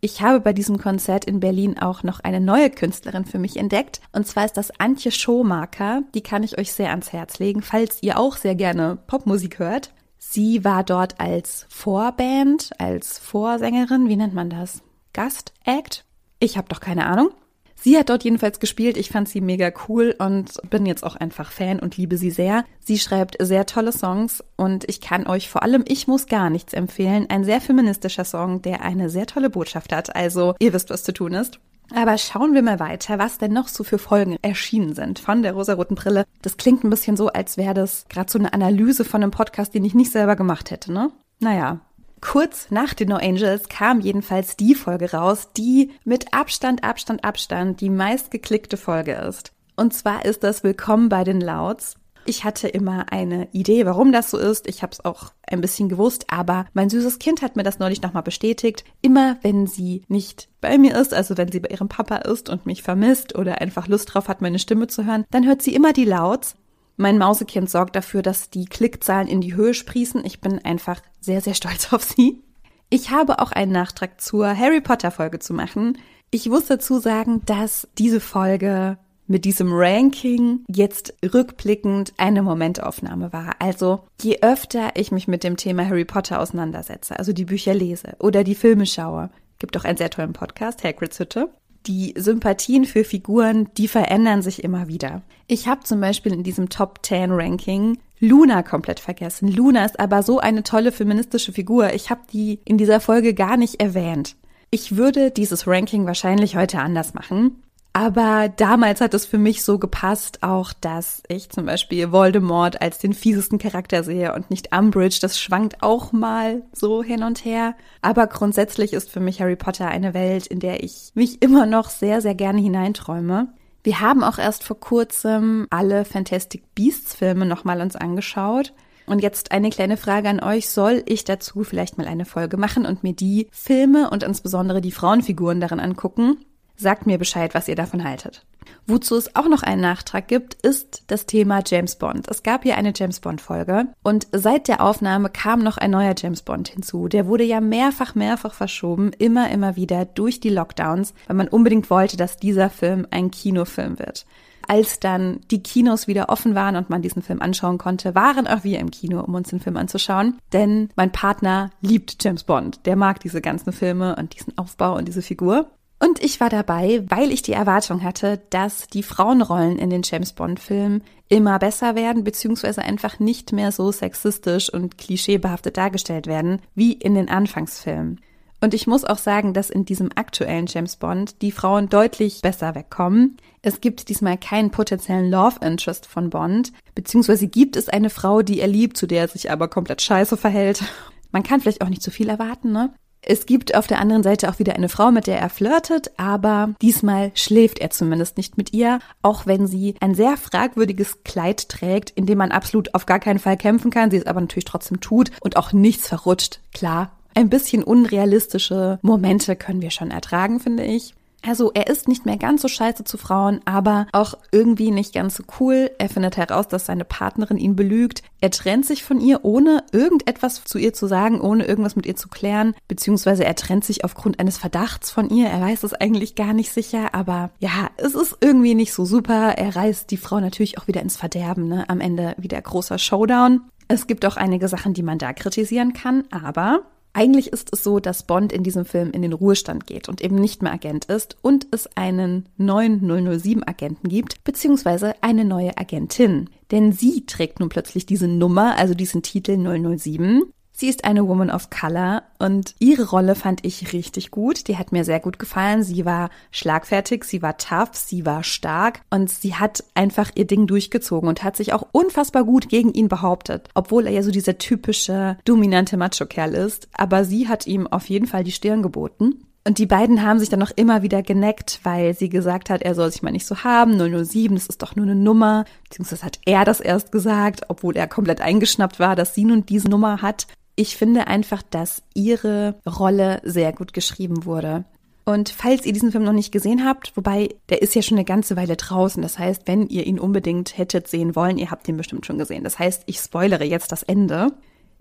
Ich 0.01 0.21
habe 0.21 0.39
bei 0.39 0.53
diesem 0.53 0.77
Konzert 0.77 1.25
in 1.25 1.39
Berlin 1.39 1.79
auch 1.79 2.03
noch 2.03 2.19
eine 2.19 2.39
neue 2.39 2.69
Künstlerin 2.69 3.25
für 3.25 3.39
mich 3.39 3.57
entdeckt. 3.57 4.01
Und 4.11 4.27
zwar 4.27 4.45
ist 4.45 4.57
das 4.57 4.79
Antje 4.79 5.11
Schomaker. 5.11 6.03
Die 6.13 6.21
kann 6.21 6.43
ich 6.43 6.57
euch 6.57 6.71
sehr 6.71 6.91
ans 6.91 7.11
Herz 7.11 7.39
legen, 7.39 7.61
falls 7.61 8.03
ihr 8.03 8.19
auch 8.19 8.35
sehr 8.35 8.55
gerne 8.55 8.97
Popmusik 9.07 9.59
hört. 9.59 9.93
Sie 10.17 10.63
war 10.63 10.83
dort 10.83 11.19
als 11.19 11.65
Vorband, 11.69 12.71
als 12.77 13.19
Vorsängerin, 13.19 14.09
wie 14.09 14.15
nennt 14.15 14.33
man 14.33 14.49
das? 14.49 14.81
Gastact? 15.13 16.03
Ich 16.39 16.57
habe 16.57 16.67
doch 16.67 16.81
keine 16.81 17.05
Ahnung. 17.05 17.29
Sie 17.75 17.97
hat 17.97 18.09
dort 18.09 18.23
jedenfalls 18.23 18.59
gespielt. 18.59 18.97
Ich 18.97 19.09
fand 19.09 19.29
sie 19.29 19.41
mega 19.41 19.71
cool 19.87 20.15
und 20.17 20.59
bin 20.69 20.85
jetzt 20.85 21.03
auch 21.03 21.15
einfach 21.15 21.51
Fan 21.51 21.79
und 21.79 21.97
liebe 21.97 22.17
sie 22.17 22.31
sehr. 22.31 22.65
Sie 22.79 22.97
schreibt 22.97 23.37
sehr 23.39 23.65
tolle 23.65 23.91
Songs 23.91 24.43
und 24.55 24.89
ich 24.89 25.01
kann 25.01 25.27
euch 25.27 25.49
vor 25.49 25.63
allem 25.63 25.83
Ich 25.87 26.07
muss 26.07 26.27
gar 26.27 26.49
nichts 26.49 26.73
empfehlen. 26.73 27.27
Ein 27.29 27.43
sehr 27.43 27.61
feministischer 27.61 28.25
Song, 28.25 28.61
der 28.61 28.81
eine 28.81 29.09
sehr 29.09 29.27
tolle 29.27 29.49
Botschaft 29.49 29.93
hat. 29.93 30.15
Also 30.15 30.55
ihr 30.59 30.73
wisst, 30.73 30.89
was 30.89 31.03
zu 31.03 31.13
tun 31.13 31.33
ist. 31.33 31.59
Aber 31.93 32.17
schauen 32.17 32.53
wir 32.53 32.63
mal 32.63 32.79
weiter, 32.79 33.19
was 33.19 33.37
denn 33.37 33.53
noch 33.53 33.67
so 33.67 33.83
für 33.83 33.99
Folgen 33.99 34.37
erschienen 34.41 34.95
sind 34.95 35.19
von 35.19 35.43
der 35.43 35.53
rosaroten 35.53 35.95
Brille. 35.95 36.25
Das 36.41 36.57
klingt 36.57 36.83
ein 36.83 36.89
bisschen 36.89 37.15
so, 37.15 37.27
als 37.27 37.57
wäre 37.57 37.75
das 37.75 38.05
gerade 38.09 38.31
so 38.31 38.39
eine 38.39 38.53
Analyse 38.53 39.05
von 39.05 39.21
einem 39.21 39.31
Podcast, 39.31 39.73
den 39.75 39.85
ich 39.85 39.93
nicht 39.93 40.11
selber 40.11 40.35
gemacht 40.35 40.71
hätte, 40.71 40.91
ne? 40.91 41.11
Naja, 41.39 41.81
Kurz 42.25 42.71
nach 42.71 42.95
den 42.95 43.09
No 43.09 43.17
Angels 43.17 43.69
kam 43.69 43.99
jedenfalls 43.99 44.57
die 44.57 44.73
Folge 44.73 45.11
raus, 45.11 45.49
die 45.55 45.91
mit 46.05 46.33
Abstand, 46.33 46.83
Abstand, 46.83 47.23
Abstand 47.23 47.81
die 47.81 47.91
meistgeklickte 47.91 48.77
Folge 48.77 49.13
ist. 49.13 49.53
Und 49.75 49.93
zwar 49.93 50.25
ist 50.25 50.43
das 50.43 50.63
Willkommen 50.63 51.07
bei 51.07 51.23
den 51.23 51.39
Louds. 51.39 51.97
Ich 52.25 52.43
hatte 52.43 52.67
immer 52.67 53.11
eine 53.11 53.47
Idee, 53.51 53.85
warum 53.85 54.11
das 54.11 54.31
so 54.31 54.39
ist. 54.39 54.67
Ich 54.67 54.81
habe 54.81 54.91
es 54.91 55.05
auch 55.05 55.33
ein 55.47 55.61
bisschen 55.61 55.87
gewusst, 55.87 56.25
aber 56.27 56.65
mein 56.73 56.89
süßes 56.89 57.19
Kind 57.19 57.43
hat 57.43 57.55
mir 57.55 57.63
das 57.63 57.77
neulich 57.77 58.01
nochmal 58.01 58.23
bestätigt. 58.23 58.83
Immer 59.03 59.37
wenn 59.43 59.67
sie 59.67 60.01
nicht 60.07 60.49
bei 60.61 60.79
mir 60.79 60.97
ist, 60.97 61.13
also 61.13 61.37
wenn 61.37 61.51
sie 61.51 61.59
bei 61.59 61.69
ihrem 61.69 61.89
Papa 61.89 62.15
ist 62.15 62.49
und 62.49 62.65
mich 62.65 62.81
vermisst 62.81 63.35
oder 63.35 63.61
einfach 63.61 63.87
Lust 63.87 64.11
drauf 64.11 64.27
hat, 64.29 64.41
meine 64.41 64.57
Stimme 64.57 64.87
zu 64.87 65.05
hören, 65.05 65.25
dann 65.29 65.45
hört 65.45 65.61
sie 65.61 65.75
immer 65.75 65.93
die 65.93 66.05
Louds. 66.05 66.55
Mein 66.97 67.17
Mausekind 67.17 67.69
sorgt 67.69 67.95
dafür, 67.95 68.21
dass 68.21 68.49
die 68.49 68.65
Klickzahlen 68.65 69.27
in 69.27 69.41
die 69.41 69.55
Höhe 69.55 69.73
sprießen. 69.73 70.23
Ich 70.25 70.41
bin 70.41 70.63
einfach 70.63 71.01
sehr, 71.19 71.41
sehr 71.41 71.53
stolz 71.53 71.87
auf 71.93 72.03
sie. 72.03 72.41
Ich 72.89 73.09
habe 73.09 73.39
auch 73.39 73.51
einen 73.51 73.71
Nachtrag 73.71 74.21
zur 74.21 74.57
Harry 74.57 74.81
Potter 74.81 75.11
Folge 75.11 75.39
zu 75.39 75.53
machen. 75.53 75.97
Ich 76.31 76.47
muss 76.47 76.67
dazu 76.67 76.99
sagen, 76.99 77.41
dass 77.45 77.87
diese 77.97 78.19
Folge 78.19 78.97
mit 79.27 79.45
diesem 79.45 79.69
Ranking 79.71 80.63
jetzt 80.67 81.13
rückblickend 81.23 82.13
eine 82.17 82.43
Momentaufnahme 82.43 83.33
war. 83.33 83.55
Also 83.59 84.03
je 84.21 84.39
öfter 84.41 84.91
ich 84.95 85.11
mich 85.11 85.27
mit 85.27 85.43
dem 85.43 85.57
Thema 85.57 85.85
Harry 85.87 86.05
Potter 86.05 86.39
auseinandersetze, 86.39 87.17
also 87.17 87.33
die 87.33 87.45
Bücher 87.45 87.73
lese 87.73 88.15
oder 88.19 88.43
die 88.43 88.55
Filme 88.55 88.85
schaue, 88.85 89.31
gibt 89.57 89.75
auch 89.77 89.83
einen 89.83 89.97
sehr 89.97 90.09
tollen 90.11 90.33
Podcast, 90.33 90.83
Hagrid's 90.83 91.19
Hütte, 91.19 91.49
die 91.87 92.13
Sympathien 92.17 92.85
für 92.85 93.03
Figuren, 93.03 93.69
die 93.77 93.87
verändern 93.87 94.41
sich 94.41 94.63
immer 94.63 94.87
wieder. 94.87 95.21
Ich 95.47 95.67
habe 95.67 95.83
zum 95.83 96.01
Beispiel 96.01 96.33
in 96.33 96.43
diesem 96.43 96.69
Top 96.69 96.99
10 97.03 97.31
Ranking 97.31 97.97
Luna 98.19 98.63
komplett 98.63 98.99
vergessen. 98.99 99.51
Luna 99.51 99.85
ist 99.85 99.99
aber 99.99 100.23
so 100.23 100.39
eine 100.39 100.63
tolle 100.63 100.91
feministische 100.91 101.53
Figur. 101.53 101.93
Ich 101.93 102.09
habe 102.09 102.21
die 102.31 102.59
in 102.65 102.77
dieser 102.77 102.99
Folge 102.99 103.33
gar 103.33 103.57
nicht 103.57 103.81
erwähnt. 103.81 104.35
Ich 104.71 104.97
würde 104.97 105.31
dieses 105.31 105.67
Ranking 105.67 106.05
wahrscheinlich 106.05 106.55
heute 106.55 106.79
anders 106.79 107.13
machen. 107.13 107.61
Aber 107.95 108.49
damals 108.49 108.99
hat 108.99 109.13
es 109.13 109.25
für 109.25 109.37
mich 109.37 109.63
so 109.63 109.79
gepasst, 109.79 110.43
auch 110.43 110.73
dass 110.73 111.23
ich 111.29 111.49
zum 111.49 111.65
Beispiel 111.65 112.11
Voldemort 112.11 112.81
als 112.81 112.97
den 112.97 113.13
fiesesten 113.13 113.57
Charakter 113.57 114.03
sehe 114.03 114.35
und 114.35 114.49
nicht 114.49 114.75
Umbridge. 114.75 115.19
Das 115.21 115.39
schwankt 115.39 115.81
auch 115.81 116.11
mal 116.11 116.63
so 116.73 117.03
hin 117.03 117.23
und 117.23 117.45
her. 117.45 117.73
Aber 118.01 118.27
grundsätzlich 118.27 118.91
ist 118.91 119.09
für 119.09 119.21
mich 119.21 119.39
Harry 119.39 119.55
Potter 119.55 119.87
eine 119.87 120.13
Welt, 120.13 120.45
in 120.45 120.59
der 120.59 120.83
ich 120.83 121.11
mich 121.13 121.41
immer 121.41 121.65
noch 121.65 121.89
sehr, 121.89 122.19
sehr 122.19 122.35
gerne 122.35 122.59
hineinträume. 122.59 123.47
Wir 123.81 124.01
haben 124.01 124.25
auch 124.25 124.39
erst 124.39 124.65
vor 124.65 124.77
kurzem 124.77 125.65
alle 125.69 126.03
Fantastic 126.03 126.75
Beasts 126.75 127.15
Filme 127.15 127.45
nochmal 127.45 127.79
uns 127.79 127.95
angeschaut. 127.95 128.73
Und 129.05 129.23
jetzt 129.23 129.53
eine 129.53 129.69
kleine 129.69 129.95
Frage 129.95 130.27
an 130.27 130.43
euch. 130.43 130.67
Soll 130.67 131.01
ich 131.05 131.23
dazu 131.23 131.63
vielleicht 131.63 131.97
mal 131.97 132.07
eine 132.07 132.25
Folge 132.25 132.57
machen 132.57 132.85
und 132.85 133.03
mir 133.03 133.13
die 133.13 133.47
Filme 133.53 134.09
und 134.09 134.21
insbesondere 134.21 134.81
die 134.81 134.91
Frauenfiguren 134.91 135.61
darin 135.61 135.79
angucken? 135.79 136.39
Sagt 136.77 137.07
mir 137.07 137.17
Bescheid, 137.17 137.53
was 137.55 137.67
ihr 137.67 137.75
davon 137.75 138.03
haltet. 138.03 138.45
Wozu 138.87 139.15
es 139.15 139.35
auch 139.35 139.47
noch 139.47 139.63
einen 139.63 139.81
Nachtrag 139.81 140.27
gibt, 140.27 140.53
ist 140.55 141.03
das 141.07 141.25
Thema 141.25 141.63
James 141.65 141.95
Bond. 141.95 142.27
Es 142.29 142.43
gab 142.43 142.63
hier 142.63 142.77
eine 142.77 142.93
James 142.95 143.19
Bond 143.19 143.41
Folge 143.41 143.87
und 144.03 144.27
seit 144.31 144.67
der 144.67 144.81
Aufnahme 144.81 145.29
kam 145.29 145.63
noch 145.63 145.77
ein 145.77 145.91
neuer 145.91 146.13
James 146.15 146.43
Bond 146.43 146.67
hinzu. 146.67 147.07
Der 147.07 147.25
wurde 147.25 147.43
ja 147.43 147.61
mehrfach, 147.61 148.13
mehrfach 148.13 148.53
verschoben, 148.53 149.11
immer, 149.17 149.49
immer 149.49 149.75
wieder 149.75 150.05
durch 150.05 150.39
die 150.39 150.49
Lockdowns, 150.49 151.13
weil 151.27 151.35
man 151.35 151.47
unbedingt 151.47 151.89
wollte, 151.89 152.15
dass 152.17 152.37
dieser 152.37 152.69
Film 152.69 153.07
ein 153.09 153.31
Kinofilm 153.31 153.97
wird. 153.97 154.25
Als 154.67 154.99
dann 154.99 155.41
die 155.51 155.61
Kinos 155.61 156.07
wieder 156.07 156.29
offen 156.29 156.55
waren 156.55 156.75
und 156.75 156.89
man 156.89 157.01
diesen 157.01 157.21
Film 157.21 157.41
anschauen 157.41 157.77
konnte, 157.77 158.15
waren 158.15 158.47
auch 158.47 158.63
wir 158.63 158.79
im 158.79 158.89
Kino, 158.91 159.21
um 159.21 159.35
uns 159.35 159.49
den 159.49 159.59
Film 159.59 159.77
anzuschauen. 159.77 160.39
Denn 160.53 160.89
mein 160.95 161.11
Partner 161.11 161.69
liebt 161.81 162.23
James 162.23 162.43
Bond. 162.43 162.85
Der 162.85 162.95
mag 162.95 163.19
diese 163.19 163.41
ganzen 163.41 163.73
Filme 163.73 164.15
und 164.15 164.35
diesen 164.35 164.57
Aufbau 164.57 164.95
und 164.97 165.07
diese 165.07 165.21
Figur. 165.21 165.69
Und 165.99 166.21
ich 166.21 166.39
war 166.39 166.49
dabei, 166.49 167.03
weil 167.07 167.31
ich 167.31 167.41
die 167.41 167.53
Erwartung 167.53 168.03
hatte, 168.03 168.41
dass 168.49 168.87
die 168.87 169.03
Frauenrollen 169.03 169.79
in 169.79 169.89
den 169.89 170.01
James 170.03 170.33
Bond-Filmen 170.33 171.03
immer 171.29 171.57
besser 171.57 171.95
werden, 171.95 172.23
beziehungsweise 172.23 172.81
einfach 172.81 173.19
nicht 173.19 173.53
mehr 173.53 173.71
so 173.71 173.91
sexistisch 173.91 174.71
und 174.71 174.97
klischeebehaftet 174.97 175.77
dargestellt 175.77 176.27
werden 176.27 176.61
wie 176.75 176.93
in 176.93 177.15
den 177.15 177.29
Anfangsfilmen. 177.29 178.19
Und 178.61 178.73
ich 178.73 178.87
muss 178.87 179.05
auch 179.05 179.17
sagen, 179.17 179.53
dass 179.53 179.69
in 179.69 179.85
diesem 179.85 180.09
aktuellen 180.15 180.65
James 180.67 180.95
Bond 180.95 181.41
die 181.41 181.51
Frauen 181.51 181.89
deutlich 181.89 182.41
besser 182.41 182.73
wegkommen. 182.73 183.37
Es 183.61 183.79
gibt 183.79 184.09
diesmal 184.09 184.37
keinen 184.37 184.71
potenziellen 184.71 185.29
Love 185.29 185.59
Interest 185.61 186.05
von 186.05 186.29
Bond, 186.29 186.71
beziehungsweise 186.93 187.47
gibt 187.47 187.75
es 187.75 187.89
eine 187.89 188.09
Frau, 188.09 188.41
die 188.41 188.59
er 188.59 188.67
liebt, 188.67 188.97
zu 188.97 189.07
der 189.07 189.21
er 189.21 189.27
sich 189.27 189.51
aber 189.51 189.67
komplett 189.67 190.01
scheiße 190.01 190.35
verhält. 190.35 190.83
Man 191.31 191.43
kann 191.43 191.61
vielleicht 191.61 191.81
auch 191.81 191.89
nicht 191.89 192.01
zu 192.01 192.11
viel 192.11 192.29
erwarten, 192.29 192.71
ne? 192.71 192.93
Es 193.27 193.47
gibt 193.47 193.75
auf 193.75 193.87
der 193.87 193.99
anderen 193.99 194.21
Seite 194.21 194.49
auch 194.49 194.59
wieder 194.59 194.75
eine 194.75 194.87
Frau, 194.87 195.11
mit 195.11 195.25
der 195.25 195.39
er 195.39 195.49
flirtet, 195.49 196.11
aber 196.15 196.69
diesmal 196.81 197.31
schläft 197.33 197.79
er 197.79 197.89
zumindest 197.89 198.37
nicht 198.37 198.55
mit 198.55 198.71
ihr, 198.71 198.99
auch 199.23 199.47
wenn 199.47 199.65
sie 199.65 199.95
ein 199.99 200.13
sehr 200.13 200.37
fragwürdiges 200.37 201.23
Kleid 201.23 201.67
trägt, 201.67 202.11
in 202.11 202.27
dem 202.27 202.37
man 202.37 202.51
absolut 202.51 202.93
auf 202.93 203.07
gar 203.07 203.19
keinen 203.19 203.39
Fall 203.39 203.57
kämpfen 203.57 203.89
kann, 203.89 204.11
sie 204.11 204.17
es 204.17 204.27
aber 204.27 204.41
natürlich 204.41 204.65
trotzdem 204.65 205.01
tut 205.01 205.31
und 205.41 205.57
auch 205.57 205.73
nichts 205.73 206.07
verrutscht. 206.07 206.59
Klar, 206.71 207.11
ein 207.33 207.49
bisschen 207.49 207.83
unrealistische 207.83 208.99
Momente 209.01 209.55
können 209.55 209.81
wir 209.81 209.91
schon 209.91 210.11
ertragen, 210.11 210.59
finde 210.59 210.83
ich. 210.83 211.15
Also 211.47 211.71
er 211.73 211.87
ist 211.87 212.07
nicht 212.07 212.25
mehr 212.25 212.37
ganz 212.37 212.61
so 212.61 212.67
scheiße 212.67 213.03
zu 213.03 213.17
Frauen, 213.17 213.61
aber 213.65 214.07
auch 214.11 214.33
irgendwie 214.51 214.91
nicht 214.91 215.13
ganz 215.13 215.35
so 215.35 215.43
cool. 215.59 215.91
Er 215.99 216.09
findet 216.09 216.37
heraus, 216.37 216.67
dass 216.67 216.87
seine 216.87 217.05
Partnerin 217.05 217.57
ihn 217.57 217.75
belügt. 217.75 218.23
Er 218.41 218.49
trennt 218.49 218.85
sich 218.85 219.03
von 219.03 219.21
ihr, 219.21 219.45
ohne 219.45 219.83
irgendetwas 219.91 220.63
zu 220.63 220.77
ihr 220.77 220.93
zu 220.93 221.07
sagen, 221.07 221.41
ohne 221.41 221.65
irgendwas 221.65 221.95
mit 221.95 222.05
ihr 222.05 222.15
zu 222.15 222.29
klären, 222.29 222.73
beziehungsweise 222.87 223.45
er 223.45 223.55
trennt 223.55 223.85
sich 223.85 224.03
aufgrund 224.03 224.39
eines 224.39 224.57
Verdachts 224.57 225.11
von 225.11 225.29
ihr. 225.29 225.47
Er 225.47 225.61
weiß 225.61 225.83
es 225.83 225.93
eigentlich 225.93 226.35
gar 226.35 226.53
nicht 226.53 226.71
sicher, 226.71 227.13
aber 227.13 227.51
ja, 227.59 227.89
es 227.97 228.15
ist 228.15 228.37
irgendwie 228.41 228.75
nicht 228.75 228.93
so 228.93 229.05
super. 229.05 229.57
Er 229.57 229.75
reißt 229.75 230.09
die 230.09 230.17
Frau 230.17 230.39
natürlich 230.39 230.79
auch 230.79 230.87
wieder 230.87 231.01
ins 231.01 231.17
Verderben, 231.17 231.67
ne? 231.67 231.87
Am 231.89 232.01
Ende 232.01 232.33
wieder 232.37 232.61
großer 232.61 232.97
Showdown. 232.97 233.61
Es 233.87 234.07
gibt 234.07 234.25
auch 234.25 234.35
einige 234.35 234.67
Sachen, 234.67 234.93
die 234.93 235.03
man 235.03 235.19
da 235.19 235.31
kritisieren 235.31 235.93
kann, 235.93 236.23
aber 236.31 236.81
eigentlich 237.15 237.53
ist 237.53 237.69
es 237.71 237.81
so, 237.81 237.99
dass 237.99 238.23
Bond 238.23 238.51
in 238.51 238.63
diesem 238.63 238.83
Film 238.83 239.11
in 239.11 239.21
den 239.21 239.31
Ruhestand 239.31 239.87
geht 239.87 240.09
und 240.09 240.21
eben 240.21 240.35
nicht 240.35 240.61
mehr 240.61 240.73
Agent 240.73 241.05
ist 241.05 241.37
und 241.41 241.65
es 241.71 241.87
einen 241.95 242.49
neuen 242.57 243.01
007-Agenten 243.01 244.09
gibt, 244.09 244.43
beziehungsweise 244.43 245.15
eine 245.21 245.45
neue 245.45 245.77
Agentin. 245.77 246.49
Denn 246.71 246.91
sie 246.91 247.25
trägt 247.25 247.61
nun 247.61 247.69
plötzlich 247.69 248.05
diese 248.05 248.27
Nummer, 248.27 248.77
also 248.77 248.93
diesen 248.93 249.23
Titel 249.23 249.57
007 249.57 250.43
Sie 250.77 250.89
ist 250.89 251.05
eine 251.05 251.25
Woman 251.25 251.49
of 251.49 251.69
Color 251.69 252.23
und 252.37 252.75
ihre 252.79 253.09
Rolle 253.09 253.35
fand 253.35 253.65
ich 253.65 253.93
richtig 253.93 254.29
gut. 254.29 254.67
Die 254.67 254.77
hat 254.77 254.91
mir 254.91 255.05
sehr 255.05 255.21
gut 255.21 255.39
gefallen. 255.39 255.83
Sie 255.83 256.03
war 256.03 256.29
schlagfertig, 256.51 257.23
sie 257.23 257.41
war 257.41 257.57
tough, 257.57 257.91
sie 257.93 258.25
war 258.25 258.43
stark 258.43 258.99
und 259.09 259.29
sie 259.29 259.55
hat 259.55 259.85
einfach 259.93 260.31
ihr 260.35 260.45
Ding 260.45 260.67
durchgezogen 260.67 261.29
und 261.29 261.43
hat 261.45 261.55
sich 261.55 261.71
auch 261.71 261.87
unfassbar 261.93 262.43
gut 262.43 262.67
gegen 262.67 262.91
ihn 262.91 263.07
behauptet. 263.07 263.69
Obwohl 263.73 264.05
er 264.05 264.11
ja 264.11 264.21
so 264.21 264.31
dieser 264.31 264.57
typische 264.57 265.37
dominante 265.45 265.95
Macho-Kerl 265.95 266.53
ist. 266.53 266.89
Aber 266.91 267.23
sie 267.23 267.47
hat 267.47 267.67
ihm 267.67 267.87
auf 267.87 268.09
jeden 268.09 268.27
Fall 268.27 268.43
die 268.43 268.51
Stirn 268.51 268.83
geboten. 268.83 269.45
Und 269.63 269.77
die 269.77 269.85
beiden 269.85 270.23
haben 270.23 270.39
sich 270.39 270.49
dann 270.49 270.59
noch 270.59 270.71
immer 270.75 271.03
wieder 271.03 271.23
geneckt, 271.23 271.79
weil 271.83 272.13
sie 272.13 272.27
gesagt 272.27 272.69
hat, 272.69 272.81
er 272.81 272.95
soll 272.95 273.11
sich 273.13 273.23
mal 273.23 273.31
nicht 273.31 273.47
so 273.47 273.63
haben. 273.63 273.97
007, 273.97 274.53
das 274.53 274.67
ist 274.67 274.81
doch 274.81 274.97
nur 274.97 275.05
eine 275.05 275.15
Nummer. 275.15 275.63
Beziehungsweise 275.85 276.25
hat 276.25 276.39
er 276.45 276.65
das 276.65 276.81
erst 276.81 277.13
gesagt, 277.13 277.61
obwohl 277.69 277.95
er 277.95 278.07
komplett 278.07 278.41
eingeschnappt 278.41 278.99
war, 278.99 279.15
dass 279.15 279.33
sie 279.33 279.45
nun 279.45 279.65
diese 279.65 279.89
Nummer 279.89 280.21
hat 280.21 280.47
ich 280.75 280.97
finde 280.97 281.27
einfach, 281.27 281.61
dass 281.61 282.03
ihre 282.13 282.75
Rolle 282.85 283.41
sehr 283.43 283.73
gut 283.73 283.93
geschrieben 283.93 284.45
wurde. 284.45 284.85
Und 285.25 285.49
falls 285.49 285.85
ihr 285.85 285.93
diesen 285.93 286.11
Film 286.11 286.23
noch 286.23 286.33
nicht 286.33 286.51
gesehen 286.51 286.85
habt, 286.85 287.17
wobei 287.17 287.49
der 287.69 287.81
ist 287.81 287.95
ja 287.95 288.03
schon 288.03 288.17
eine 288.17 288.25
ganze 288.25 288.55
Weile 288.55 288.75
draußen, 288.75 289.23
das 289.23 289.39
heißt, 289.39 289.63
wenn 289.65 289.87
ihr 289.87 290.05
ihn 290.05 290.19
unbedingt 290.19 290.77
hättet 290.77 291.07
sehen 291.07 291.35
wollen, 291.35 291.57
ihr 291.57 291.71
habt 291.71 291.87
ihn 291.87 291.97
bestimmt 291.97 292.27
schon 292.27 292.37
gesehen. 292.37 292.63
Das 292.63 292.77
heißt, 292.77 293.03
ich 293.07 293.17
spoilere 293.17 293.63
jetzt 293.63 293.91
das 293.91 294.03
Ende, 294.03 294.51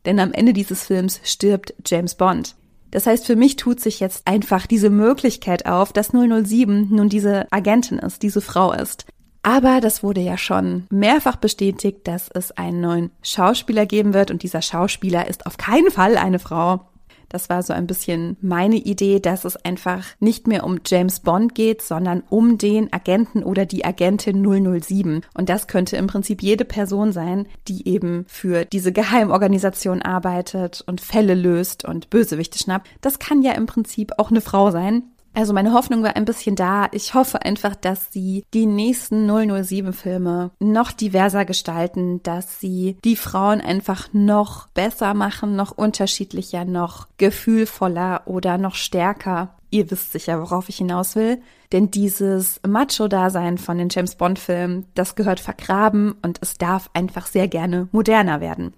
denn 0.07 0.19
am 0.19 0.33
Ende 0.33 0.55
dieses 0.55 0.85
Films 0.85 1.21
stirbt 1.25 1.75
James 1.85 2.15
Bond. 2.15 2.57
Das 2.91 3.07
heißt, 3.07 3.27
für 3.27 3.37
mich 3.37 3.57
tut 3.57 3.81
sich 3.81 4.01
jetzt 4.01 4.27
einfach 4.27 4.67
diese 4.67 4.89
Möglichkeit 4.89 5.67
auf, 5.67 5.93
dass 5.93 6.13
007 6.13 6.89
nun 6.91 7.09
diese 7.09 7.53
Agentin 7.53 7.99
ist, 7.99 8.23
diese 8.23 8.41
Frau 8.41 8.73
ist. 8.73 9.05
Aber 9.45 9.83
das 9.83 10.03
wurde 10.03 10.23
ja 10.23 10.39
schon 10.39 10.87
mehrfach 10.89 11.37
bestätigt, 11.37 12.09
dass 12.09 12.31
es 12.33 12.51
einen 12.53 12.81
neuen 12.81 13.11
Schauspieler 13.23 13.85
geben 13.85 14.15
wird 14.15 14.31
und 14.31 14.43
dieser 14.43 14.63
Schauspieler 14.63 15.29
ist 15.29 15.45
auf 15.45 15.59
keinen 15.59 15.91
Fall 15.91 16.17
eine 16.17 16.39
Frau. 16.39 16.81
Das 17.29 17.51
war 17.51 17.63
so 17.63 17.75
ein 17.75 17.87
bisschen 17.87 18.39
meine 18.41 18.77
Idee, 18.77 19.21
dass 19.21 19.45
es 19.45 19.57
einfach 19.57 20.07
nicht 20.19 20.47
mehr 20.47 20.65
um 20.65 20.79
James 20.87 21.21
Bond 21.21 21.55
geht, 21.55 21.83
sondern 21.83 22.23
um 22.31 22.57
den 22.57 22.91
Agenten 22.93 23.43
oder 23.43 23.67
die 23.67 23.85
Agentin 23.85 24.43
007. 24.81 25.21
Und 25.35 25.49
das 25.51 25.67
könnte 25.67 25.99
im 25.99 26.07
Prinzip 26.07 26.43
jede 26.43 26.65
Person 26.65 27.13
sein, 27.13 27.47
die 27.69 27.87
eben 27.87 28.25
für 28.29 28.65
diese 28.65 28.93
Geheimorganisation 28.93 30.01
arbeitet 30.01 30.85
und 30.87 31.03
Fälle 31.03 31.35
löst 31.35 31.85
und 31.85 32.09
Bösewichte 32.09 32.59
schnappt. 32.59 32.89
Das 33.03 33.19
kann 33.19 33.43
ja 33.43 33.53
im 33.53 33.67
Prinzip 33.67 34.13
auch 34.17 34.31
eine 34.31 34.41
Frau 34.41 34.71
sein, 34.71 35.03
also 35.35 35.53
meine 35.53 35.73
Hoffnung 35.73 36.03
war 36.03 36.17
ein 36.17 36.25
bisschen 36.25 36.57
da. 36.57 36.89
Ich 36.93 37.15
hoffe 37.15 37.43
einfach, 37.43 37.75
dass 37.75 38.13
sie 38.13 38.45
die 38.55 38.67
nächsten 38.67 39.31
007-Filme 39.31 40.51
noch 40.61 40.93
diverser 40.93 41.45
gestalten, 41.45 42.23
dass 42.23 42.61
sie 42.61 42.97
die 43.05 43.17
Frauen 43.17 43.61
einfach 43.61 44.09
noch 44.13 44.69
besser 44.69 45.15
machen, 45.15 45.57
noch 45.57 45.73
unterschiedlicher, 45.73 46.65
noch 46.65 47.09
gefühlvoller 47.19 48.23
oder 48.27 48.59
noch 48.59 48.75
stärker. 48.75 49.57
Ihr 49.71 49.91
wisst 49.91 50.13
sicher, 50.13 50.41
worauf 50.41 50.69
ich 50.69 50.77
hinaus 50.77 51.17
will. 51.17 51.43
Denn 51.73 51.91
dieses 51.91 52.61
Macho-Dasein 52.65 53.59
von 53.59 53.79
den 53.79 53.89
James 53.91 54.15
Bond-Filmen, 54.15 54.87
das 54.95 55.17
gehört 55.17 55.41
vergraben 55.41 56.15
und 56.23 56.39
es 56.41 56.55
darf 56.55 56.89
einfach 56.95 57.27
sehr 57.27 57.49
gerne 57.49 57.89
moderner 57.91 58.41
werden. 58.41 58.75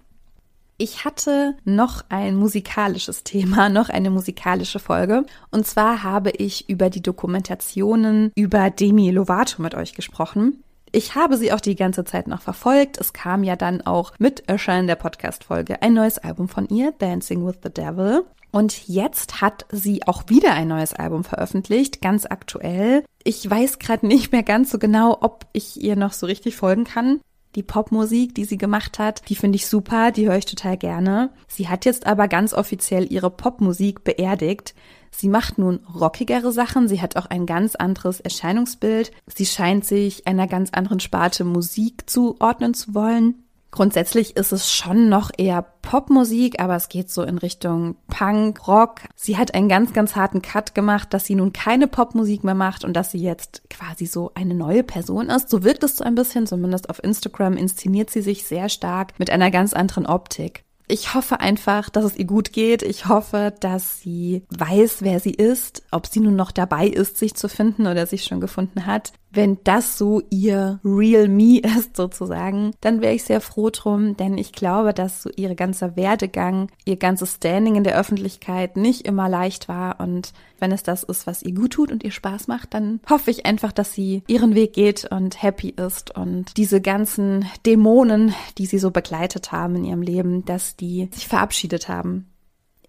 Ich 0.79 1.05
hatte 1.05 1.55
noch 1.65 2.03
ein 2.09 2.35
musikalisches 2.35 3.23
Thema, 3.23 3.69
noch 3.69 3.89
eine 3.89 4.11
musikalische 4.11 4.79
Folge. 4.79 5.25
Und 5.49 5.65
zwar 5.65 6.03
habe 6.03 6.29
ich 6.29 6.69
über 6.69 6.89
die 6.89 7.01
Dokumentationen 7.01 8.31
über 8.35 8.69
Demi 8.69 9.09
Lovato 9.09 9.61
mit 9.61 9.73
euch 9.73 9.93
gesprochen. 9.93 10.63
Ich 10.91 11.15
habe 11.15 11.35
sie 11.37 11.51
auch 11.51 11.59
die 11.59 11.75
ganze 11.75 12.05
Zeit 12.05 12.27
noch 12.27 12.41
verfolgt. 12.41 12.97
Es 12.99 13.11
kam 13.11 13.43
ja 13.43 13.55
dann 13.55 13.81
auch 13.81 14.13
mit 14.19 14.47
Erscheinen 14.47 14.87
der 14.87 14.95
Podcast-Folge 14.95 15.81
ein 15.81 15.93
neues 15.93 16.17
Album 16.19 16.47
von 16.47 16.67
ihr, 16.69 16.93
Dancing 16.97 17.45
with 17.45 17.57
the 17.63 17.73
Devil. 17.73 18.23
Und 18.51 18.87
jetzt 18.87 19.41
hat 19.41 19.65
sie 19.71 20.07
auch 20.07 20.23
wieder 20.27 20.53
ein 20.53 20.69
neues 20.69 20.93
Album 20.93 21.23
veröffentlicht, 21.23 22.01
ganz 22.01 22.25
aktuell. 22.25 23.03
Ich 23.23 23.49
weiß 23.49 23.79
gerade 23.79 24.07
nicht 24.07 24.31
mehr 24.31 24.43
ganz 24.43 24.71
so 24.71 24.79
genau, 24.79 25.17
ob 25.19 25.45
ich 25.51 25.81
ihr 25.81 25.95
noch 25.95 26.13
so 26.13 26.25
richtig 26.25 26.55
folgen 26.55 26.85
kann. 26.85 27.19
Die 27.57 27.63
Popmusik, 27.63 28.35
die 28.35 28.45
sie 28.45 28.59
gemacht 28.59 28.99
hat, 28.99 29.27
die 29.29 29.35
finde 29.35 29.55
ich 29.55 29.65
super, 29.65 30.11
die 30.11 30.27
höre 30.27 30.37
ich 30.37 30.45
total 30.45 30.77
gerne. 30.77 31.31
Sie 31.47 31.67
hat 31.67 31.85
jetzt 31.85 32.05
aber 32.05 32.27
ganz 32.27 32.53
offiziell 32.53 33.11
ihre 33.11 33.31
Popmusik 33.31 34.03
beerdigt. 34.03 34.75
Sie 35.09 35.27
macht 35.27 35.57
nun 35.57 35.79
rockigere 35.91 36.51
Sachen, 36.51 36.87
sie 36.87 37.01
hat 37.01 37.17
auch 37.17 37.25
ein 37.25 37.47
ganz 37.47 37.73
anderes 37.73 38.19
Erscheinungsbild. 38.19 39.11
Sie 39.25 39.47
scheint 39.47 39.85
sich 39.85 40.27
einer 40.27 40.45
ganz 40.45 40.69
anderen 40.71 40.99
Sparte 40.99 41.45
Musik 41.45 42.07
zuordnen 42.07 42.75
zu 42.75 42.93
wollen. 42.93 43.46
Grundsätzlich 43.71 44.37
ist 44.37 44.53
es 44.53 44.71
schon 44.71 45.09
noch 45.09 45.29
eher 45.37 45.61
Popmusik, 45.61 46.59
aber 46.59 46.75
es 46.75 46.89
geht 46.89 47.11
so 47.11 47.23
in 47.23 47.37
Richtung 47.37 47.95
Punk, 48.07 48.67
Rock. 48.67 49.01
Sie 49.15 49.37
hat 49.37 49.53
einen 49.53 49.69
ganz, 49.69 49.93
ganz 49.93 50.15
harten 50.15 50.41
Cut 50.41 50.73
gemacht, 50.73 51.13
dass 51.13 51.25
sie 51.25 51.35
nun 51.35 51.53
keine 51.53 51.87
Popmusik 51.87 52.43
mehr 52.43 52.55
macht 52.55 52.85
und 52.85 52.93
dass 52.93 53.11
sie 53.11 53.19
jetzt 53.19 53.61
quasi 53.69 54.05
so 54.05 54.31
eine 54.35 54.55
neue 54.55 54.83
Person 54.83 55.29
ist. 55.29 55.49
So 55.49 55.63
wirkt 55.63 55.83
es 55.83 55.97
so 55.97 56.03
ein 56.03 56.15
bisschen, 56.15 56.47
zumindest 56.47 56.89
auf 56.89 57.03
Instagram 57.03 57.57
inszeniert 57.57 58.09
sie 58.09 58.21
sich 58.21 58.45
sehr 58.45 58.69
stark 58.69 59.13
mit 59.19 59.29
einer 59.29 59.51
ganz 59.51 59.73
anderen 59.73 60.05
Optik. 60.05 60.63
Ich 60.89 61.13
hoffe 61.13 61.41
einfach, 61.41 61.89
dass 61.89 62.05
es 62.05 62.15
ihr 62.15 62.25
gut 62.25 62.53
geht. 62.53 62.81
Ich 62.81 63.07
hoffe, 63.07 63.53
dass 63.59 63.99
sie 63.99 64.43
weiß, 64.49 65.01
wer 65.01 65.19
sie 65.19 65.33
ist, 65.33 65.83
ob 65.91 66.07
sie 66.07 66.21
nun 66.21 66.37
noch 66.37 66.51
dabei 66.51 66.87
ist, 66.87 67.17
sich 67.17 67.35
zu 67.35 67.49
finden 67.49 67.87
oder 67.87 68.07
sich 68.07 68.23
schon 68.23 68.39
gefunden 68.39 68.85
hat. 68.85 69.11
Wenn 69.37 69.59
das 69.63 69.99
so 69.99 70.23
ihr 70.31 70.79
Real 70.83 71.27
Me 71.27 71.59
ist 71.77 71.95
sozusagen, 71.95 72.71
dann 72.81 73.01
wäre 73.01 73.13
ich 73.13 73.23
sehr 73.23 73.39
froh 73.39 73.69
drum, 73.69 74.17
denn 74.17 74.35
ich 74.35 74.51
glaube, 74.51 74.95
dass 74.95 75.21
so 75.21 75.29
ihr 75.35 75.53
ganzer 75.53 75.95
Werdegang, 75.95 76.71
ihr 76.85 76.95
ganzes 76.95 77.35
Standing 77.35 77.75
in 77.75 77.83
der 77.83 77.99
Öffentlichkeit 77.99 78.77
nicht 78.77 79.05
immer 79.05 79.29
leicht 79.29 79.69
war 79.69 79.99
und 79.99 80.33
wenn 80.57 80.71
es 80.71 80.81
das 80.81 81.03
ist, 81.03 81.27
was 81.27 81.43
ihr 81.43 81.53
gut 81.53 81.73
tut 81.73 81.91
und 81.91 82.03
ihr 82.03 82.09
Spaß 82.09 82.47
macht, 82.47 82.73
dann 82.73 82.99
hoffe 83.07 83.29
ich 83.29 83.45
einfach, 83.45 83.71
dass 83.71 83.93
sie 83.93 84.23
ihren 84.25 84.55
Weg 84.55 84.73
geht 84.73 85.05
und 85.11 85.43
happy 85.43 85.69
ist 85.69 86.17
und 86.17 86.57
diese 86.57 86.81
ganzen 86.81 87.45
Dämonen, 87.63 88.33
die 88.57 88.65
sie 88.65 88.79
so 88.79 88.89
begleitet 88.89 89.51
haben 89.51 89.75
in 89.75 89.85
ihrem 89.85 90.01
Leben, 90.01 90.45
dass 90.45 90.75
die 90.77 91.09
sich 91.13 91.27
verabschiedet 91.27 91.89
haben. 91.89 92.25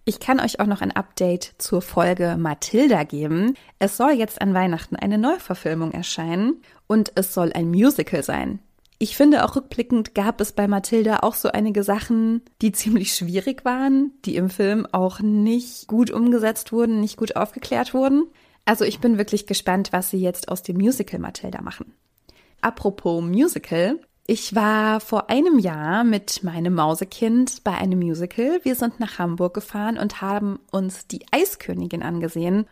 Ich 0.09 0.19
kann 0.19 0.39
euch 0.39 0.59
auch 0.59 0.65
noch 0.65 0.81
ein 0.81 0.91
Update 0.91 1.53
zur 1.59 1.83
Folge 1.83 2.35
Mathilda 2.35 3.03
geben. 3.03 3.53
Es 3.77 3.95
soll 3.95 4.13
jetzt 4.13 4.41
an 4.41 4.55
Weihnachten 4.55 4.95
eine 4.95 5.19
Neuverfilmung 5.19 5.91
erscheinen 5.91 6.63
und 6.87 7.11
es 7.13 7.35
soll 7.35 7.53
ein 7.53 7.69
Musical 7.69 8.23
sein. 8.23 8.57
Ich 8.97 9.15
finde 9.15 9.45
auch 9.45 9.55
rückblickend 9.55 10.15
gab 10.15 10.41
es 10.41 10.51
bei 10.51 10.67
Mathilda 10.67 11.19
auch 11.19 11.35
so 11.35 11.49
einige 11.49 11.83
Sachen, 11.83 12.41
die 12.63 12.71
ziemlich 12.71 13.13
schwierig 13.13 13.65
waren, 13.65 14.11
die 14.25 14.35
im 14.35 14.49
Film 14.49 14.87
auch 14.91 15.19
nicht 15.19 15.87
gut 15.87 16.09
umgesetzt 16.09 16.71
wurden, 16.71 17.01
nicht 17.01 17.15
gut 17.15 17.35
aufgeklärt 17.35 17.93
wurden. 17.93 18.23
Also 18.65 18.85
ich 18.85 18.97
bin 18.97 19.19
wirklich 19.19 19.45
gespannt, 19.45 19.89
was 19.91 20.09
sie 20.09 20.19
jetzt 20.19 20.49
aus 20.49 20.63
dem 20.63 20.77
Musical 20.77 21.19
Mathilda 21.19 21.61
machen. 21.61 21.93
Apropos 22.61 23.23
Musical, 23.23 23.99
ich 24.29 24.53
war 24.53 24.99
vor 24.99 25.31
einem 25.31 25.57
Jahr 25.57 26.03
mit 26.03 26.43
meinem 26.43 26.75
Mausekind 26.75 27.63
bei 27.63 27.71
einem 27.71 27.97
Musical. 27.97 28.59
Wir 28.61 28.75
sind 28.75 28.99
nach 28.99 29.17
Hamburg 29.17 29.55
gefahren 29.55 29.97
und 29.97 30.21
haben 30.21 30.59
uns 30.71 31.07
die 31.07 31.25
Eiskönigin 31.31 32.03
angesehen 32.03 32.67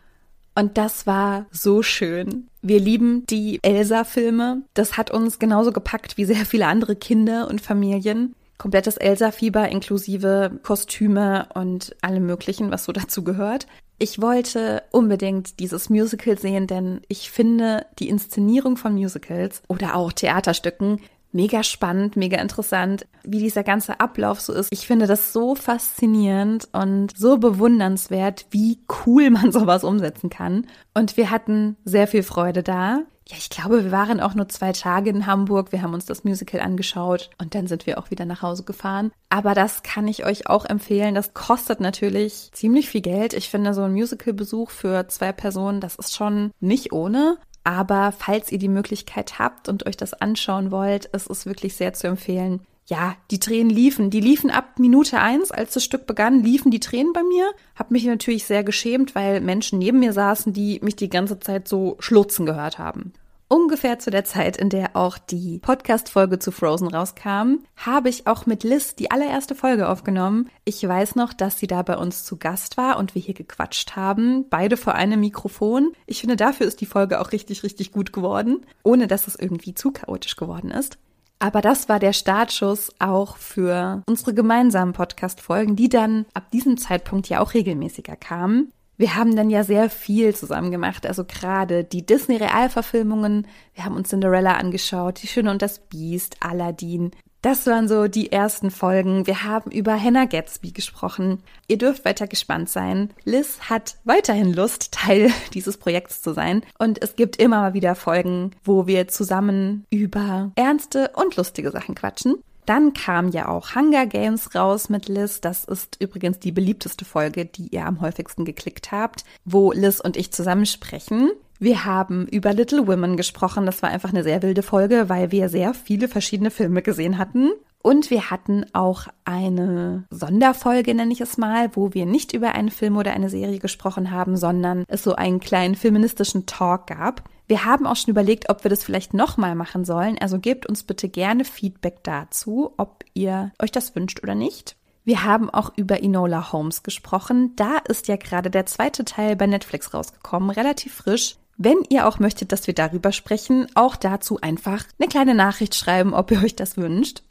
und 0.54 0.78
das 0.78 1.04
war 1.06 1.46
so 1.50 1.82
schön. 1.82 2.46
Wir 2.62 2.78
lieben 2.78 3.26
die 3.26 3.58
Elsa-Filme. 3.62 4.62
Das 4.74 4.96
hat 4.96 5.10
uns 5.10 5.40
genauso 5.40 5.72
gepackt 5.72 6.16
wie 6.16 6.26
sehr 6.26 6.46
viele 6.46 6.66
andere 6.66 6.94
Kinder 6.94 7.48
und 7.48 7.60
Familien. 7.60 8.36
Komplettes 8.56 8.96
Elsa-Fieber 8.96 9.68
inklusive 9.68 10.60
Kostüme 10.62 11.48
und 11.54 11.96
allem 12.02 12.26
Möglichen, 12.26 12.70
was 12.70 12.84
so 12.84 12.92
dazu 12.92 13.24
gehört. 13.24 13.66
Ich 13.98 14.20
wollte 14.20 14.84
unbedingt 14.92 15.58
dieses 15.58 15.90
Musical 15.90 16.38
sehen, 16.38 16.68
denn 16.68 17.00
ich 17.08 17.32
finde 17.32 17.84
die 17.98 18.08
Inszenierung 18.08 18.76
von 18.76 18.94
Musicals 18.94 19.62
oder 19.66 19.96
auch 19.96 20.12
Theaterstücken 20.12 21.00
mega 21.38 21.62
spannend, 21.62 22.16
mega 22.16 22.40
interessant, 22.40 23.06
wie 23.22 23.38
dieser 23.38 23.62
ganze 23.62 24.00
Ablauf 24.00 24.40
so 24.40 24.52
ist. 24.52 24.72
Ich 24.72 24.88
finde 24.88 25.06
das 25.06 25.32
so 25.32 25.54
faszinierend 25.54 26.68
und 26.72 27.16
so 27.16 27.38
bewundernswert, 27.38 28.46
wie 28.50 28.80
cool 29.06 29.30
man 29.38 29.52
sowas 29.52 29.84
umsetzen 29.84 30.30
kann. 30.30 30.66
Und 30.94 31.16
wir 31.16 31.30
hatten 31.30 31.76
sehr 31.84 32.08
viel 32.08 32.24
Freude 32.24 32.64
da. 32.64 33.02
Ja, 33.28 33.36
ich 33.36 33.50
glaube, 33.50 33.84
wir 33.84 33.92
waren 33.92 34.20
auch 34.20 34.34
nur 34.34 34.48
zwei 34.48 34.72
Tage 34.72 35.10
in 35.10 35.26
Hamburg. 35.26 35.70
Wir 35.70 35.82
haben 35.82 35.92
uns 35.92 36.06
das 36.06 36.24
Musical 36.24 36.60
angeschaut 36.60 37.28
und 37.38 37.54
dann 37.54 37.66
sind 37.66 37.86
wir 37.86 37.98
auch 37.98 38.10
wieder 38.10 38.24
nach 38.24 38.40
Hause 38.40 38.64
gefahren. 38.64 39.12
Aber 39.28 39.54
das 39.54 39.82
kann 39.82 40.08
ich 40.08 40.24
euch 40.24 40.48
auch 40.48 40.64
empfehlen. 40.64 41.14
Das 41.14 41.34
kostet 41.34 41.78
natürlich 41.78 42.50
ziemlich 42.52 42.88
viel 42.88 43.02
Geld. 43.02 43.34
Ich 43.34 43.50
finde, 43.50 43.74
so 43.74 43.82
ein 43.82 43.92
Musical-Besuch 43.92 44.70
für 44.70 45.06
zwei 45.08 45.32
Personen, 45.32 45.80
das 45.80 45.96
ist 45.96 46.16
schon 46.16 46.52
nicht 46.58 46.92
ohne. 46.92 47.36
Aber 47.68 48.12
falls 48.12 48.50
ihr 48.50 48.56
die 48.56 48.66
Möglichkeit 48.66 49.38
habt 49.38 49.68
und 49.68 49.84
euch 49.84 49.98
das 49.98 50.14
anschauen 50.14 50.70
wollt, 50.70 51.10
es 51.12 51.26
ist 51.26 51.44
wirklich 51.44 51.76
sehr 51.76 51.92
zu 51.92 52.06
empfehlen. 52.06 52.62
Ja, 52.86 53.14
die 53.30 53.40
Tränen 53.40 53.68
liefen. 53.68 54.08
Die 54.08 54.22
liefen 54.22 54.50
ab 54.50 54.78
Minute 54.78 55.20
eins, 55.20 55.50
als 55.50 55.74
das 55.74 55.84
Stück 55.84 56.06
begann, 56.06 56.42
liefen 56.42 56.70
die 56.70 56.80
Tränen 56.80 57.12
bei 57.12 57.22
mir. 57.22 57.50
Hab 57.76 57.90
mich 57.90 58.06
natürlich 58.06 58.46
sehr 58.46 58.64
geschämt, 58.64 59.14
weil 59.14 59.42
Menschen 59.42 59.78
neben 59.78 59.98
mir 59.98 60.14
saßen, 60.14 60.54
die 60.54 60.80
mich 60.82 60.96
die 60.96 61.10
ganze 61.10 61.40
Zeit 61.40 61.68
so 61.68 61.96
schlutzen 61.98 62.46
gehört 62.46 62.78
haben. 62.78 63.12
Ungefähr 63.50 63.98
zu 63.98 64.10
der 64.10 64.24
Zeit, 64.24 64.58
in 64.58 64.68
der 64.68 64.94
auch 64.94 65.16
die 65.16 65.58
Podcast-Folge 65.58 66.38
zu 66.38 66.52
Frozen 66.52 66.88
rauskam, 66.88 67.60
habe 67.76 68.10
ich 68.10 68.26
auch 68.26 68.44
mit 68.44 68.62
Liz 68.62 68.94
die 68.94 69.10
allererste 69.10 69.54
Folge 69.54 69.88
aufgenommen. 69.88 70.50
Ich 70.66 70.86
weiß 70.86 71.14
noch, 71.14 71.32
dass 71.32 71.58
sie 71.58 71.66
da 71.66 71.80
bei 71.80 71.96
uns 71.96 72.26
zu 72.26 72.36
Gast 72.36 72.76
war 72.76 72.98
und 72.98 73.14
wir 73.14 73.22
hier 73.22 73.32
gequatscht 73.32 73.96
haben, 73.96 74.44
beide 74.50 74.76
vor 74.76 74.96
einem 74.96 75.20
Mikrofon. 75.20 75.92
Ich 76.04 76.20
finde, 76.20 76.36
dafür 76.36 76.66
ist 76.66 76.82
die 76.82 76.86
Folge 76.86 77.22
auch 77.22 77.32
richtig, 77.32 77.62
richtig 77.62 77.90
gut 77.90 78.12
geworden, 78.12 78.66
ohne 78.82 79.06
dass 79.06 79.26
es 79.26 79.34
irgendwie 79.34 79.72
zu 79.72 79.92
chaotisch 79.92 80.36
geworden 80.36 80.70
ist. 80.70 80.98
Aber 81.38 81.62
das 81.62 81.88
war 81.88 82.00
der 82.00 82.12
Startschuss 82.12 82.92
auch 82.98 83.38
für 83.38 84.02
unsere 84.06 84.34
gemeinsamen 84.34 84.92
Podcast-Folgen, 84.92 85.74
die 85.74 85.88
dann 85.88 86.26
ab 86.34 86.50
diesem 86.50 86.76
Zeitpunkt 86.76 87.30
ja 87.30 87.40
auch 87.40 87.54
regelmäßiger 87.54 88.16
kamen. 88.16 88.72
Wir 88.98 89.14
haben 89.14 89.36
dann 89.36 89.48
ja 89.48 89.62
sehr 89.62 89.90
viel 89.90 90.34
zusammen 90.34 90.72
gemacht, 90.72 91.06
also 91.06 91.24
gerade 91.24 91.84
die 91.84 92.04
Disney-Realverfilmungen. 92.04 93.46
Wir 93.74 93.84
haben 93.84 93.94
uns 93.94 94.08
Cinderella 94.08 94.56
angeschaut, 94.56 95.22
Die 95.22 95.28
Schöne 95.28 95.52
und 95.52 95.62
das 95.62 95.78
Biest, 95.78 96.36
Aladdin. 96.40 97.12
Das 97.40 97.68
waren 97.68 97.86
so 97.86 98.08
die 98.08 98.32
ersten 98.32 98.72
Folgen. 98.72 99.28
Wir 99.28 99.44
haben 99.44 99.70
über 99.70 99.96
Hannah 100.02 100.24
Gatsby 100.24 100.72
gesprochen. 100.72 101.40
Ihr 101.68 101.78
dürft 101.78 102.04
weiter 102.04 102.26
gespannt 102.26 102.68
sein. 102.68 103.14
Liz 103.24 103.60
hat 103.70 103.96
weiterhin 104.02 104.52
Lust, 104.52 104.90
Teil 104.92 105.30
dieses 105.54 105.76
Projekts 105.76 106.20
zu 106.20 106.32
sein. 106.32 106.62
Und 106.78 107.00
es 107.00 107.14
gibt 107.14 107.36
immer 107.36 107.60
mal 107.60 107.74
wieder 107.74 107.94
Folgen, 107.94 108.56
wo 108.64 108.88
wir 108.88 109.06
zusammen 109.06 109.84
über 109.90 110.50
ernste 110.56 111.12
und 111.14 111.36
lustige 111.36 111.70
Sachen 111.70 111.94
quatschen. 111.94 112.34
Dann 112.68 112.92
kam 112.92 113.30
ja 113.30 113.48
auch 113.48 113.74
Hunger 113.74 114.04
Games 114.04 114.54
raus 114.54 114.90
mit 114.90 115.08
Liz. 115.08 115.40
Das 115.40 115.64
ist 115.64 115.96
übrigens 116.00 116.38
die 116.38 116.52
beliebteste 116.52 117.06
Folge, 117.06 117.46
die 117.46 117.68
ihr 117.68 117.86
am 117.86 118.02
häufigsten 118.02 118.44
geklickt 118.44 118.92
habt, 118.92 119.24
wo 119.46 119.72
Liz 119.72 120.00
und 120.00 120.18
ich 120.18 120.32
zusammen 120.32 120.66
sprechen. 120.66 121.30
Wir 121.58 121.86
haben 121.86 122.26
über 122.26 122.52
Little 122.52 122.86
Women 122.86 123.16
gesprochen. 123.16 123.64
Das 123.64 123.80
war 123.80 123.88
einfach 123.88 124.10
eine 124.10 124.22
sehr 124.22 124.42
wilde 124.42 124.62
Folge, 124.62 125.08
weil 125.08 125.32
wir 125.32 125.48
sehr 125.48 125.72
viele 125.72 126.08
verschiedene 126.08 126.50
Filme 126.50 126.82
gesehen 126.82 127.16
hatten. 127.16 127.52
Und 127.82 128.10
wir 128.10 128.30
hatten 128.30 128.66
auch 128.72 129.06
eine 129.24 130.04
Sonderfolge, 130.10 130.94
nenne 130.94 131.12
ich 131.12 131.20
es 131.20 131.38
mal, 131.38 131.70
wo 131.74 131.94
wir 131.94 132.06
nicht 132.06 132.32
über 132.32 132.54
einen 132.54 132.70
Film 132.70 132.96
oder 132.96 133.12
eine 133.12 133.30
Serie 133.30 133.58
gesprochen 133.58 134.10
haben, 134.10 134.36
sondern 134.36 134.84
es 134.88 135.02
so 135.02 135.14
einen 135.14 135.40
kleinen 135.40 135.74
feministischen 135.74 136.46
Talk 136.46 136.88
gab. 136.88 137.28
Wir 137.46 137.64
haben 137.64 137.86
auch 137.86 137.96
schon 137.96 138.10
überlegt, 138.10 138.50
ob 138.50 138.64
wir 138.64 138.68
das 138.68 138.84
vielleicht 138.84 139.14
nochmal 139.14 139.54
machen 139.54 139.84
sollen. 139.84 140.18
Also 140.18 140.38
gebt 140.38 140.66
uns 140.66 140.82
bitte 140.82 141.08
gerne 141.08 141.44
Feedback 141.44 142.02
dazu, 142.02 142.74
ob 142.76 143.04
ihr 143.14 143.52
euch 143.60 143.72
das 143.72 143.94
wünscht 143.94 144.22
oder 144.22 144.34
nicht. 144.34 144.76
Wir 145.04 145.24
haben 145.24 145.48
auch 145.48 145.72
über 145.74 146.02
Enola 146.02 146.52
Holmes 146.52 146.82
gesprochen. 146.82 147.56
Da 147.56 147.78
ist 147.88 148.08
ja 148.08 148.16
gerade 148.16 148.50
der 148.50 148.66
zweite 148.66 149.06
Teil 149.06 149.36
bei 149.36 149.46
Netflix 149.46 149.94
rausgekommen, 149.94 150.50
relativ 150.50 150.96
frisch. 150.96 151.36
Wenn 151.56 151.78
ihr 151.88 152.06
auch 152.06 152.18
möchtet, 152.18 152.52
dass 152.52 152.66
wir 152.66 152.74
darüber 152.74 153.12
sprechen, 153.12 153.66
auch 153.74 153.96
dazu 153.96 154.38
einfach 154.42 154.84
eine 154.98 155.08
kleine 155.08 155.34
Nachricht 155.34 155.74
schreiben, 155.74 156.12
ob 156.12 156.30
ihr 156.30 156.42
euch 156.42 156.54
das 156.54 156.76
wünscht. 156.76 157.22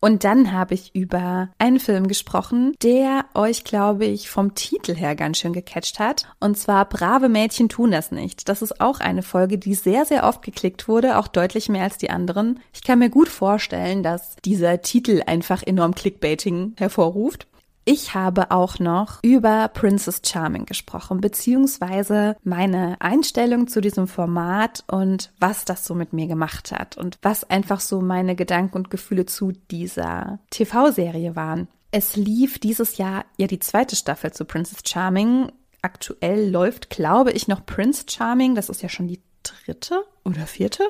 Und 0.00 0.22
dann 0.22 0.52
habe 0.52 0.74
ich 0.74 0.94
über 0.94 1.48
einen 1.58 1.80
Film 1.80 2.06
gesprochen, 2.06 2.74
der 2.82 3.24
euch, 3.34 3.64
glaube 3.64 4.04
ich, 4.04 4.30
vom 4.30 4.54
Titel 4.54 4.94
her 4.94 5.16
ganz 5.16 5.38
schön 5.38 5.52
gecatcht 5.52 5.98
hat. 5.98 6.26
Und 6.38 6.56
zwar 6.56 6.88
Brave 6.88 7.28
Mädchen 7.28 7.68
tun 7.68 7.90
das 7.90 8.12
nicht. 8.12 8.48
Das 8.48 8.62
ist 8.62 8.80
auch 8.80 9.00
eine 9.00 9.22
Folge, 9.22 9.58
die 9.58 9.74
sehr, 9.74 10.04
sehr 10.04 10.24
oft 10.24 10.42
geklickt 10.42 10.86
wurde, 10.86 11.18
auch 11.18 11.26
deutlich 11.26 11.68
mehr 11.68 11.82
als 11.82 11.98
die 11.98 12.10
anderen. 12.10 12.60
Ich 12.72 12.84
kann 12.84 13.00
mir 13.00 13.10
gut 13.10 13.28
vorstellen, 13.28 14.04
dass 14.04 14.36
dieser 14.44 14.82
Titel 14.82 15.22
einfach 15.26 15.62
enorm 15.64 15.94
Clickbaiting 15.94 16.74
hervorruft. 16.78 17.48
Ich 17.90 18.12
habe 18.12 18.50
auch 18.50 18.78
noch 18.78 19.18
über 19.22 19.66
Princess 19.68 20.20
Charming 20.22 20.66
gesprochen, 20.66 21.22
beziehungsweise 21.22 22.36
meine 22.44 23.00
Einstellung 23.00 23.66
zu 23.66 23.80
diesem 23.80 24.06
Format 24.08 24.84
und 24.88 25.32
was 25.40 25.64
das 25.64 25.86
so 25.86 25.94
mit 25.94 26.12
mir 26.12 26.26
gemacht 26.26 26.70
hat 26.70 26.98
und 26.98 27.18
was 27.22 27.48
einfach 27.48 27.80
so 27.80 28.02
meine 28.02 28.36
Gedanken 28.36 28.76
und 28.76 28.90
Gefühle 28.90 29.24
zu 29.24 29.52
dieser 29.70 30.38
TV-Serie 30.50 31.34
waren. 31.34 31.66
Es 31.90 32.14
lief 32.14 32.58
dieses 32.58 32.98
Jahr 32.98 33.24
ja 33.38 33.46
die 33.46 33.58
zweite 33.58 33.96
Staffel 33.96 34.32
zu 34.34 34.44
Princess 34.44 34.80
Charming. 34.86 35.50
Aktuell 35.80 36.50
läuft, 36.50 36.90
glaube 36.90 37.32
ich, 37.32 37.48
noch 37.48 37.64
Prince 37.64 38.04
Charming. 38.06 38.54
Das 38.54 38.68
ist 38.68 38.82
ja 38.82 38.90
schon 38.90 39.08
die 39.08 39.22
dritte 39.42 40.04
oder 40.26 40.46
vierte? 40.46 40.82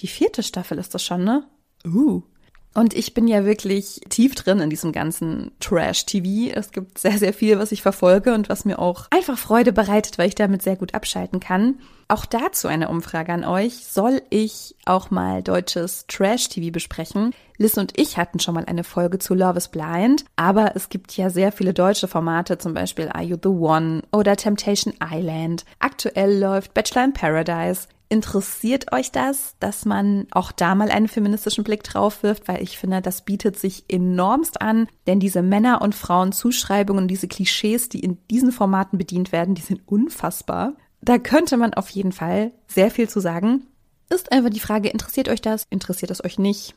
Die 0.00 0.06
vierte 0.06 0.42
Staffel 0.42 0.76
ist 0.76 0.92
das 0.92 1.02
schon, 1.02 1.24
ne? 1.24 1.46
Uh, 1.86 2.24
und 2.72 2.94
ich 2.94 3.14
bin 3.14 3.26
ja 3.26 3.44
wirklich 3.44 4.00
tief 4.08 4.34
drin 4.34 4.60
in 4.60 4.70
diesem 4.70 4.92
ganzen 4.92 5.50
Trash-TV. 5.58 6.54
Es 6.54 6.70
gibt 6.70 6.98
sehr, 6.98 7.18
sehr 7.18 7.32
viel, 7.32 7.58
was 7.58 7.72
ich 7.72 7.82
verfolge 7.82 8.32
und 8.32 8.48
was 8.48 8.64
mir 8.64 8.78
auch 8.78 9.08
einfach 9.10 9.36
Freude 9.38 9.72
bereitet, 9.72 10.18
weil 10.18 10.28
ich 10.28 10.36
damit 10.36 10.62
sehr 10.62 10.76
gut 10.76 10.94
abschalten 10.94 11.40
kann. 11.40 11.80
Auch 12.06 12.26
dazu 12.26 12.68
eine 12.68 12.88
Umfrage 12.88 13.32
an 13.32 13.44
euch. 13.44 13.86
Soll 13.86 14.22
ich 14.30 14.76
auch 14.84 15.10
mal 15.10 15.42
deutsches 15.42 16.06
Trash-TV 16.06 16.72
besprechen? 16.72 17.32
Liz 17.56 17.76
und 17.76 17.92
ich 17.98 18.16
hatten 18.16 18.38
schon 18.38 18.54
mal 18.54 18.64
eine 18.64 18.84
Folge 18.84 19.18
zu 19.18 19.34
Love 19.34 19.58
is 19.58 19.68
Blind, 19.68 20.24
aber 20.36 20.76
es 20.76 20.88
gibt 20.88 21.16
ja 21.16 21.28
sehr 21.28 21.52
viele 21.52 21.74
deutsche 21.74 22.08
Formate, 22.08 22.58
zum 22.58 22.74
Beispiel 22.74 23.08
Are 23.08 23.22
You 23.22 23.36
the 23.40 23.48
One 23.48 24.02
oder 24.12 24.36
Temptation 24.36 24.94
Island. 25.04 25.64
Aktuell 25.78 26.38
läuft 26.38 26.72
Bachelor 26.72 27.04
in 27.04 27.12
Paradise. 27.12 27.88
Interessiert 28.12 28.92
euch 28.92 29.12
das, 29.12 29.54
dass 29.60 29.84
man 29.84 30.26
auch 30.32 30.50
da 30.50 30.74
mal 30.74 30.90
einen 30.90 31.06
feministischen 31.06 31.62
Blick 31.62 31.84
drauf 31.84 32.24
wirft? 32.24 32.48
Weil 32.48 32.60
ich 32.60 32.76
finde, 32.76 33.00
das 33.00 33.24
bietet 33.24 33.56
sich 33.56 33.84
enormst 33.86 34.60
an, 34.60 34.88
denn 35.06 35.20
diese 35.20 35.42
Männer- 35.42 35.80
und 35.80 35.94
Frauenzuschreibungen, 35.94 37.06
diese 37.06 37.28
Klischees, 37.28 37.88
die 37.88 38.00
in 38.00 38.18
diesen 38.28 38.50
Formaten 38.50 38.98
bedient 38.98 39.30
werden, 39.30 39.54
die 39.54 39.62
sind 39.62 39.82
unfassbar. 39.86 40.72
Da 41.00 41.18
könnte 41.18 41.56
man 41.56 41.72
auf 41.72 41.88
jeden 41.90 42.10
Fall 42.10 42.50
sehr 42.66 42.90
viel 42.90 43.08
zu 43.08 43.20
sagen. 43.20 43.68
Ist 44.08 44.32
einfach 44.32 44.50
die 44.50 44.58
Frage, 44.58 44.88
interessiert 44.88 45.28
euch 45.28 45.40
das? 45.40 45.62
Interessiert 45.70 46.10
es 46.10 46.24
euch 46.24 46.36
nicht? 46.36 46.74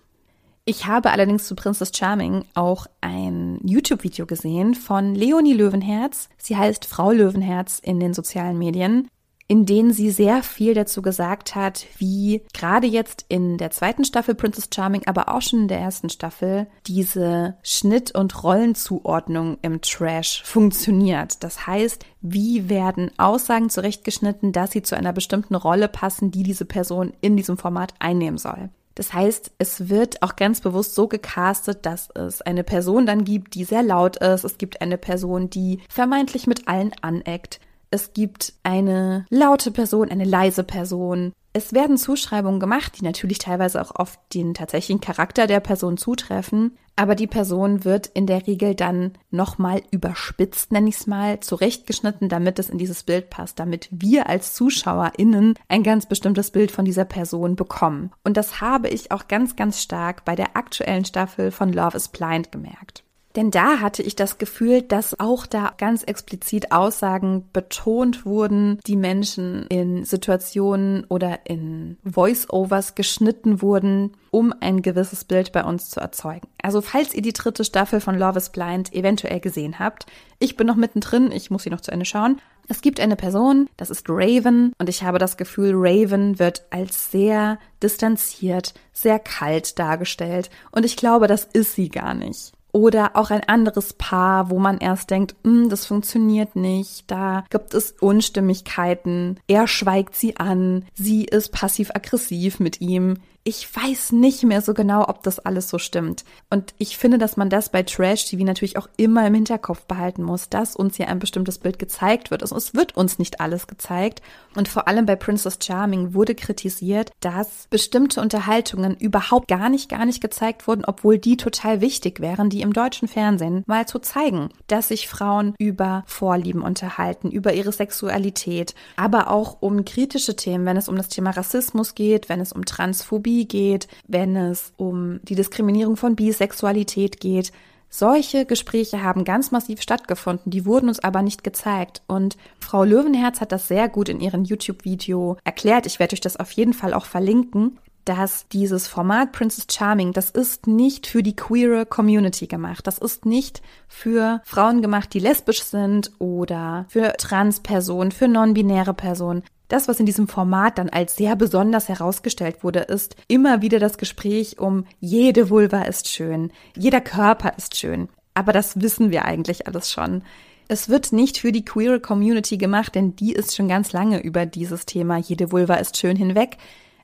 Ich 0.66 0.86
habe 0.86 1.10
allerdings 1.10 1.48
zu 1.48 1.56
Princess 1.56 1.92
Charming 1.96 2.46
auch 2.54 2.86
ein 3.02 3.60
YouTube-Video 3.64 4.28
gesehen 4.28 4.76
von 4.76 5.16
Leonie 5.16 5.54
Löwenherz. 5.54 6.30
Sie 6.38 6.56
heißt 6.56 6.86
Frau 6.86 7.10
Löwenherz 7.12 7.80
in 7.80 8.00
den 8.00 8.14
sozialen 8.14 8.60
Medien 8.60 9.10
in 9.54 9.68
denen 9.68 9.94
sie 9.94 10.10
sehr 10.10 10.42
viel 10.42 10.74
dazu 10.74 11.04
gesagt 11.04 11.54
hat, 11.54 11.86
wie 12.00 12.42
gerade 12.56 12.88
jetzt 12.88 13.24
in 13.30 13.60
der 13.60 13.70
zweiten 13.70 14.04
Staffel 14.04 14.34
Princess 14.34 14.68
Charming, 14.74 15.04
aber 15.06 15.30
auch 15.30 15.44
schon 15.44 15.60
in 15.60 15.68
der 15.68 15.78
ersten 15.78 16.10
Staffel 16.10 16.66
diese 16.88 17.54
Schnitt- 17.62 18.16
und 18.16 18.44
Rollenzuordnung 18.44 19.60
im 19.62 19.80
Trash 19.82 20.42
funktioniert. 20.44 21.44
Das 21.44 21.68
heißt, 21.68 22.04
wie 22.20 22.68
werden 22.68 23.12
Aussagen 23.20 23.70
zurechtgeschnitten, 23.70 24.54
dass 24.54 24.72
sie 24.72 24.82
zu 24.82 24.98
einer 24.98 25.14
bestimmten 25.14 25.54
Rolle 25.54 25.88
passen, 25.88 26.32
die 26.32 26.42
diese 26.42 26.66
Person 26.66 27.14
in 27.22 27.38
diesem 27.38 27.60
Format 27.60 27.94
einnehmen 28.00 28.40
soll. 28.40 28.72
Das 28.96 29.14
heißt, 29.14 29.52
es 29.60 29.88
wird 29.88 30.24
auch 30.24 30.36
ganz 30.36 30.62
bewusst 30.62 30.96
so 30.96 31.08
gecastet, 31.08 31.86
dass 31.86 32.10
es 32.16 32.42
eine 32.42 32.64
Person 32.64 33.06
dann 33.06 33.24
gibt, 33.24 33.54
die 33.54 33.66
sehr 33.66 33.84
laut 33.84 34.18
ist. 34.18 34.46
Es 34.46 34.58
gibt 34.58 34.82
eine 34.82 34.98
Person, 34.98 35.52
die 35.52 35.80
vermeintlich 35.90 36.48
mit 36.48 36.68
allen 36.68 36.92
aneckt. 37.04 37.60
Es 37.94 38.12
gibt 38.12 38.54
eine 38.64 39.28
laute 39.30 39.70
Person, 39.70 40.10
eine 40.10 40.24
leise 40.24 40.64
Person. 40.64 41.32
Es 41.54 41.74
werden 41.74 41.96
Zuschreibungen 41.96 42.60
gemacht, 42.60 42.94
die 42.98 43.04
natürlich 43.04 43.38
teilweise 43.38 43.80
auch 43.80 43.92
auf 43.92 44.18
den 44.34 44.56
tatsächlichen 44.56 45.00
Charakter 45.00 45.46
der 45.46 45.60
Person 45.60 45.98
zutreffen, 45.98 46.76
aber 46.96 47.14
die 47.14 47.28
Person 47.28 47.86
wird 47.86 48.08
in 48.08 48.26
der 48.26 48.48
Regel 48.48 48.74
dann 48.74 49.12
nochmal 49.30 49.84
überspitzt, 49.92 50.72
nenne 50.72 50.90
ich 50.90 50.96
es 50.96 51.06
mal, 51.06 51.40
zurechtgeschnitten, 51.42 52.30
damit 52.30 52.58
es 52.58 52.72
in 52.72 52.80
dieses 52.80 53.04
Bild 53.04 53.30
passt, 53.30 53.60
damit 53.60 53.90
wir 53.92 54.28
als 54.28 54.56
ZuschauerInnen 54.56 55.54
ein 55.68 55.84
ganz 55.84 56.08
bestimmtes 56.08 56.50
Bild 56.50 56.72
von 56.72 56.86
dieser 56.86 57.06
Person 57.06 57.56
bekommen. 57.56 58.12
Und 58.24 58.38
das 58.38 58.60
habe 58.60 58.90
ich 58.90 59.12
auch 59.12 59.28
ganz, 59.28 59.56
ganz 59.56 59.84
stark 59.84 60.26
bei 60.26 60.36
der 60.36 60.58
aktuellen 60.58 61.06
Staffel 61.06 61.52
von 61.52 61.72
Love 61.72 61.96
is 61.96 62.08
Blind 62.08 62.52
gemerkt. 62.52 63.03
Denn 63.36 63.50
da 63.50 63.80
hatte 63.80 64.04
ich 64.04 64.16
das 64.16 64.38
Gefühl, 64.38 64.84
dass 64.84 65.20
auch 65.20 65.48
da 65.48 65.74
ganz 65.78 66.04
explizit 66.04 66.72
Aussagen 66.72 67.50
betont 67.52 68.26
wurden, 68.26 68.80
die 68.86 68.96
Menschen 68.96 69.66
in 69.68 70.06
Situationen 70.06 71.06
oder 71.10 71.40
in 71.46 71.98
Voice-Overs 72.04 72.94
geschnitten 72.94 73.62
wurden, 73.62 74.12
um 74.30 74.54
ein 74.60 74.82
gewisses 74.82 75.24
Bild 75.26 75.52
bei 75.52 75.64
uns 75.64 75.90
zu 75.90 76.00
erzeugen. 76.00 76.48
Also 76.62 76.82
falls 76.82 77.14
ihr 77.14 77.24
die 77.24 77.34
dritte 77.34 77.64
Staffel 77.64 78.00
von 78.00 78.18
Love 78.18 78.38
is 78.38 78.50
Blind 78.52 78.94
eventuell 78.94 79.40
gesehen 79.40 79.80
habt, 79.80 80.06
ich 80.40 80.56
bin 80.56 80.68
noch 80.68 80.76
mittendrin, 80.76 81.32
ich 81.32 81.50
muss 81.50 81.64
sie 81.64 81.70
noch 81.70 81.82
zu 81.82 81.92
Ende 81.92 82.06
schauen. 82.06 82.40
Es 82.68 82.82
gibt 82.82 83.00
eine 83.00 83.16
Person, 83.16 83.68
das 83.78 83.90
ist 83.90 84.06
Raven, 84.08 84.74
und 84.78 84.90
ich 84.90 85.04
habe 85.04 85.18
das 85.20 85.38
Gefühl, 85.38 85.72
Raven 85.74 86.40
wird 86.40 86.66
als 86.70 87.12
sehr 87.12 87.60
distanziert, 87.82 88.74
sehr 88.94 89.20
kalt 89.20 89.80
dargestellt, 89.80 90.50
und 90.72 90.86
ich 90.86 90.96
glaube, 90.96 91.28
das 91.28 91.44
ist 91.44 91.76
sie 91.76 91.90
gar 91.90 92.14
nicht. 92.14 92.54
Oder 92.74 93.16
auch 93.16 93.30
ein 93.30 93.44
anderes 93.48 93.94
Paar, 93.94 94.50
wo 94.50 94.58
man 94.58 94.80
erst 94.80 95.12
denkt, 95.12 95.36
hm, 95.44 95.70
das 95.70 95.86
funktioniert 95.86 96.56
nicht, 96.56 97.10
da 97.10 97.46
gibt 97.52 97.76
es 97.76 97.92
Unstimmigkeiten. 98.00 99.40
Er 99.48 99.68
schweigt 99.68 100.16
sie 100.16 100.38
an, 100.38 100.84
sie 100.96 101.24
ist 101.24 101.52
passiv-aggressiv 101.52 102.60
mit 102.60 102.82
ihm 102.82 103.18
ich 103.46 103.68
weiß 103.76 104.14
nicht 104.14 104.44
mehr 104.44 104.62
so 104.62 104.74
genau, 104.74 105.08
ob 105.10 105.22
das 105.24 105.40
alles 105.40 105.70
so 105.70 105.78
stimmt. 105.78 106.24
Und 106.50 106.74
ich 106.78 106.98
finde, 106.98 107.18
dass 107.18 107.36
man 107.36 107.50
das 107.50 107.70
bei 107.70 107.84
Trash 107.84 108.26
TV 108.26 108.46
natürlich 108.46 108.78
auch 108.78 108.88
immer 108.96 109.28
im 109.28 109.34
Hinterkopf 109.34 109.82
behalten 109.84 110.24
muss, 110.24 110.48
dass 110.48 110.78
uns 110.78 110.96
hier 110.96 111.10
ein 111.10 111.20
bestimmtes 111.20 111.58
Bild 111.58 111.78
gezeigt 111.78 112.32
wird. 112.32 112.42
Also 112.42 112.56
es 112.56 112.74
wird 112.74 112.96
uns 112.96 113.20
nicht 113.20 113.42
alles 113.42 113.68
gezeigt. 113.68 114.22
Und 114.56 114.70
vor 114.70 114.88
allem 114.88 115.06
bei 115.06 115.18
Princess 115.18 115.60
Charming 115.62 116.14
wurde 116.14 116.36
kritisiert, 116.36 117.12
dass 117.20 117.68
bestimmte 117.70 118.22
Unterhaltungen 118.22 118.96
überhaupt 118.96 119.50
gar 119.50 119.68
nicht, 119.68 119.90
gar 119.90 120.06
nicht 120.06 120.22
gezeigt 120.22 120.66
wurden, 120.66 120.86
obwohl 120.86 121.18
die 121.18 121.36
total 121.36 121.82
wichtig 121.82 122.22
wären, 122.22 122.50
die 122.50 122.62
im 122.62 122.72
deutschen 122.72 123.10
Fernsehen 123.10 123.64
mal 123.68 123.86
zu 123.86 124.00
zeigen, 124.00 124.50
dass 124.68 124.88
sich 124.88 125.10
Frauen 125.10 125.54
über 125.58 126.04
Vorlieben 126.06 126.62
unterhalten, 126.62 127.30
über 127.30 127.54
ihre 127.54 127.74
Sexualität, 127.74 128.74
aber 128.96 129.30
auch 129.30 129.58
um 129.60 129.84
kritische 129.84 130.38
Themen, 130.38 130.66
wenn 130.66 130.78
es 130.78 130.88
um 130.88 130.96
das 130.96 131.10
Thema 131.10 131.32
Rassismus 131.32 131.94
geht, 131.94 132.30
wenn 132.30 132.40
es 132.40 132.54
um 132.54 132.64
Transphobie 132.64 133.33
Homophobie 133.34 133.46
geht, 133.46 133.88
wenn 134.08 134.36
es 134.36 134.74
um 134.78 135.20
die 135.24 135.36
Diskriminierung 135.36 135.98
von 135.98 136.16
Bisexualität 136.16 137.20
geht. 137.20 137.52
Solche 137.90 138.46
Gespräche 138.46 139.04
haben 139.04 139.24
ganz 139.24 139.52
massiv 139.52 139.82
stattgefunden, 139.82 140.52
die 140.52 140.66
wurden 140.66 140.88
uns 140.88 141.00
aber 141.00 141.22
nicht 141.22 141.44
gezeigt. 141.44 142.02
Und 142.08 142.38
Frau 142.60 142.84
Löwenherz 142.84 143.40
hat 143.40 143.52
das 143.52 143.68
sehr 143.68 143.88
gut 143.88 144.10
in 144.10 144.20
ihrem 144.20 144.46
YouTube-Video 144.46 145.38
erklärt. 145.44 145.86
Ich 145.86 146.00
werde 146.00 146.14
euch 146.14 146.22
das 146.22 146.38
auf 146.38 146.52
jeden 146.52 146.74
Fall 146.74 146.94
auch 146.94 147.06
verlinken 147.06 147.78
dass 148.06 148.50
dieses 148.50 148.90
Format 148.90 149.32
Princess 149.32 149.66
Charming, 149.72 150.12
das 150.12 150.30
ist 150.30 150.68
nicht 150.68 151.08
für 151.08 151.24
die 151.24 151.38
queere 151.38 151.86
Community 151.86 152.48
gemacht. 152.48 152.86
Das 152.86 152.98
ist 152.98 153.26
nicht 153.26 153.62
für 153.88 154.42
Frauen 154.44 154.82
gemacht, 154.82 155.14
die 155.14 155.20
lesbisch 155.20 155.64
sind 155.64 156.12
oder 156.20 156.86
für 156.90 157.14
Transpersonen, 157.14 158.12
für 158.12 158.28
non-binäre 158.28 158.94
Personen. 158.94 159.44
Das, 159.74 159.88
was 159.88 160.00
in 160.00 160.06
diesem 160.06 160.28
Format 160.28 160.78
dann 160.78 160.90
als 160.90 161.16
sehr 161.16 161.36
besonders 161.36 161.90
herausgestellt 161.90 162.64
wurde, 162.64 162.82
ist 162.82 163.16
immer 163.28 163.64
wieder 163.64 163.80
das 163.80 163.98
Gespräch 163.98 164.60
um 164.60 164.86
jede 165.00 165.50
Vulva 165.50 165.82
ist 165.82 166.08
schön, 166.08 166.52
jeder 166.78 167.02
Körper 167.02 167.54
ist 167.58 167.76
schön. 167.76 168.08
Aber 168.36 168.54
das 168.54 168.82
wissen 168.82 169.10
wir 169.10 169.26
eigentlich 169.26 169.66
alles 169.66 169.92
schon. 169.92 170.22
Es 170.68 170.90
wird 170.90 171.12
nicht 171.12 171.40
für 171.40 171.52
die 171.52 171.66
queere 171.66 172.00
Community 172.00 172.58
gemacht, 172.58 172.94
denn 172.94 173.16
die 173.16 173.34
ist 173.34 173.56
schon 173.56 173.68
ganz 173.68 173.94
lange 173.94 174.22
über 174.22 174.46
dieses 174.46 174.86
Thema 174.86 175.18
jede 175.18 175.52
Vulva 175.52 175.74
ist 175.78 175.98
schön 175.98 176.18
hinweg. 176.18 176.58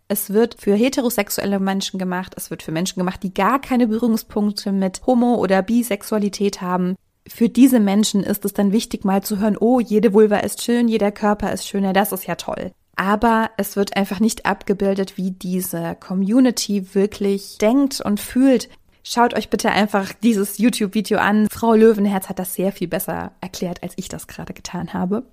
Es 0.08 0.32
wird 0.32 0.62
für 0.62 0.76
heterosexuelle 0.76 1.60
Menschen 1.60 1.98
gemacht, 1.98 2.36
es 2.38 2.52
wird 2.52 2.62
für 2.62 2.72
Menschen 2.72 3.00
gemacht, 3.00 3.24
die 3.24 3.34
gar 3.34 3.60
keine 3.60 3.88
Berührungspunkte 3.88 4.72
mit 4.72 5.02
Homo- 5.08 5.38
oder 5.38 5.64
Bisexualität 5.64 6.62
haben. 6.62 6.98
Für 7.30 7.48
diese 7.48 7.80
Menschen 7.80 8.24
ist 8.24 8.44
es 8.44 8.54
dann 8.54 8.72
wichtig, 8.72 9.06
mal 9.06 9.24
zu 9.24 9.38
hören, 9.40 9.56
oh, 9.58 9.80
jede 9.80 10.14
Vulva 10.14 10.38
ist 10.38 10.64
schön, 10.64 10.88
jeder 10.88 11.12
Körper 11.12 11.54
ist 11.54 11.68
schöner, 11.68 11.94
das 11.94 12.12
ist 12.12 12.26
ja 12.26 12.36
toll. 12.36 12.72
Aber 12.96 13.52
es 13.56 13.76
wird 13.76 13.96
einfach 13.96 14.20
nicht 14.20 14.46
abgebildet, 14.46 15.16
wie 15.16 15.32
diese 15.32 15.96
Community 16.00 16.94
wirklich 16.94 17.58
denkt 17.60 18.02
und 18.02 18.20
fühlt. 18.20 18.68
Schaut 19.04 19.34
euch 19.34 19.50
bitte 19.50 19.72
einfach 19.72 20.12
dieses 20.12 20.58
YouTube-Video 20.58 21.20
an. 21.20 21.48
Frau 21.50 21.74
Löwenherz 21.74 22.28
hat 22.28 22.40
das 22.40 22.56
sehr 22.56 22.72
viel 22.72 22.88
besser 22.88 23.32
erklärt, 23.40 23.84
als 23.84 23.94
ich 23.96 24.10
das 24.10 24.28
gerade 24.28 24.54
getan 24.54 24.94
habe. 24.94 25.24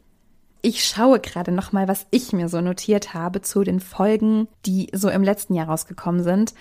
Ich 0.63 0.85
schaue 0.85 1.19
gerade 1.19 1.51
noch 1.51 1.73
mal, 1.73 1.89
was 1.89 2.07
ich 2.11 2.33
mir 2.33 2.49
so 2.49 2.61
notiert 2.61 3.15
habe 3.15 3.43
zu 3.43 3.65
den 3.65 3.81
Folgen, 3.81 4.49
die 4.65 4.89
so 4.93 5.09
im 5.09 5.23
letzten 5.23 5.55
Jahr 5.55 5.69
rausgekommen 5.69 6.23
sind. 6.23 6.55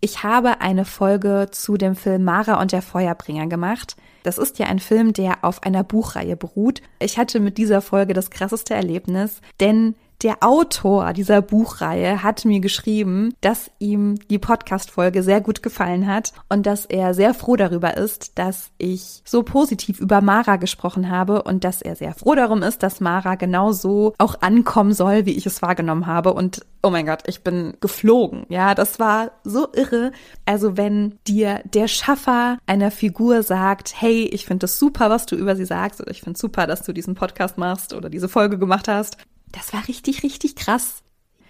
Ich 0.00 0.22
habe 0.22 0.60
eine 0.60 0.84
Folge 0.84 1.48
zu 1.50 1.76
dem 1.76 1.96
Film 1.96 2.24
Mara 2.24 2.60
und 2.60 2.72
der 2.72 2.82
Feuerbringer 2.82 3.46
gemacht. 3.46 3.96
Das 4.22 4.38
ist 4.38 4.58
ja 4.58 4.66
ein 4.66 4.78
Film, 4.78 5.12
der 5.12 5.42
auf 5.42 5.62
einer 5.62 5.84
Buchreihe 5.84 6.36
beruht. 6.36 6.82
Ich 6.98 7.18
hatte 7.18 7.40
mit 7.40 7.58
dieser 7.58 7.80
Folge 7.80 8.12
das 8.12 8.30
krasseste 8.30 8.74
Erlebnis, 8.74 9.40
denn 9.60 9.94
der 10.22 10.38
Autor 10.40 11.12
dieser 11.12 11.42
Buchreihe 11.42 12.22
hat 12.22 12.44
mir 12.44 12.60
geschrieben, 12.60 13.34
dass 13.40 13.70
ihm 13.78 14.16
die 14.30 14.38
Podcast-Folge 14.38 15.22
sehr 15.22 15.40
gut 15.40 15.62
gefallen 15.62 16.06
hat 16.06 16.32
und 16.48 16.66
dass 16.66 16.86
er 16.86 17.12
sehr 17.12 17.34
froh 17.34 17.56
darüber 17.56 17.96
ist, 17.96 18.38
dass 18.38 18.70
ich 18.78 19.22
so 19.24 19.42
positiv 19.42 20.00
über 20.00 20.20
Mara 20.20 20.56
gesprochen 20.56 21.10
habe 21.10 21.42
und 21.42 21.64
dass 21.64 21.82
er 21.82 21.96
sehr 21.96 22.14
froh 22.14 22.34
darum 22.34 22.62
ist, 22.62 22.82
dass 22.82 23.00
Mara 23.00 23.34
genauso 23.34 24.14
auch 24.18 24.40
ankommen 24.40 24.94
soll, 24.94 25.26
wie 25.26 25.36
ich 25.36 25.46
es 25.46 25.60
wahrgenommen 25.60 26.06
habe. 26.06 26.32
Und 26.32 26.64
oh 26.82 26.90
mein 26.90 27.06
Gott, 27.06 27.24
ich 27.26 27.42
bin 27.42 27.74
geflogen. 27.80 28.46
Ja, 28.48 28.74
das 28.74 28.98
war 28.98 29.32
so 29.44 29.68
irre. 29.74 30.12
Also 30.46 30.76
wenn 30.76 31.18
dir 31.26 31.60
der 31.64 31.88
Schaffer 31.88 32.58
einer 32.66 32.90
Figur 32.90 33.42
sagt, 33.42 34.00
hey, 34.00 34.24
ich 34.32 34.46
finde 34.46 34.66
es 34.66 34.78
super, 34.78 35.10
was 35.10 35.26
du 35.26 35.36
über 35.36 35.56
sie 35.56 35.66
sagst, 35.66 36.00
oder 36.00 36.10
ich 36.10 36.22
finde 36.22 36.36
es 36.36 36.40
super, 36.40 36.66
dass 36.66 36.82
du 36.82 36.92
diesen 36.92 37.14
Podcast 37.14 37.58
machst 37.58 37.92
oder 37.92 38.08
diese 38.08 38.28
Folge 38.28 38.58
gemacht 38.58 38.88
hast, 38.88 39.18
das 39.52 39.72
war 39.72 39.86
richtig, 39.88 40.22
richtig 40.22 40.56
krass. 40.56 41.02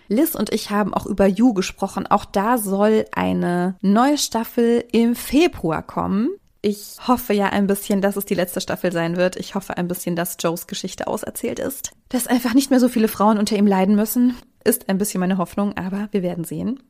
Liz 0.08 0.34
und 0.34 0.52
ich 0.52 0.70
haben 0.70 0.94
auch 0.94 1.06
über 1.06 1.26
You 1.26 1.52
gesprochen. 1.52 2.06
Auch 2.06 2.24
da 2.24 2.58
soll 2.58 3.06
eine 3.12 3.76
neue 3.80 4.18
Staffel 4.18 4.84
im 4.92 5.16
Februar 5.16 5.82
kommen. 5.82 6.30
Ich 6.62 6.96
hoffe 7.06 7.32
ja 7.32 7.46
ein 7.46 7.66
bisschen, 7.66 8.00
dass 8.00 8.16
es 8.16 8.24
die 8.24 8.34
letzte 8.34 8.60
Staffel 8.60 8.92
sein 8.92 9.16
wird. 9.16 9.36
Ich 9.36 9.54
hoffe 9.54 9.76
ein 9.76 9.88
bisschen, 9.88 10.16
dass 10.16 10.36
Joes 10.40 10.66
Geschichte 10.66 11.06
auserzählt 11.06 11.58
ist. 11.58 11.92
Dass 12.08 12.26
einfach 12.26 12.54
nicht 12.54 12.70
mehr 12.70 12.80
so 12.80 12.88
viele 12.88 13.08
Frauen 13.08 13.38
unter 13.38 13.56
ihm 13.56 13.66
leiden 13.66 13.94
müssen. 13.94 14.36
Ist 14.64 14.88
ein 14.88 14.98
bisschen 14.98 15.20
meine 15.20 15.38
Hoffnung, 15.38 15.76
aber 15.76 16.08
wir 16.10 16.22
werden 16.22 16.44
sehen. 16.44 16.80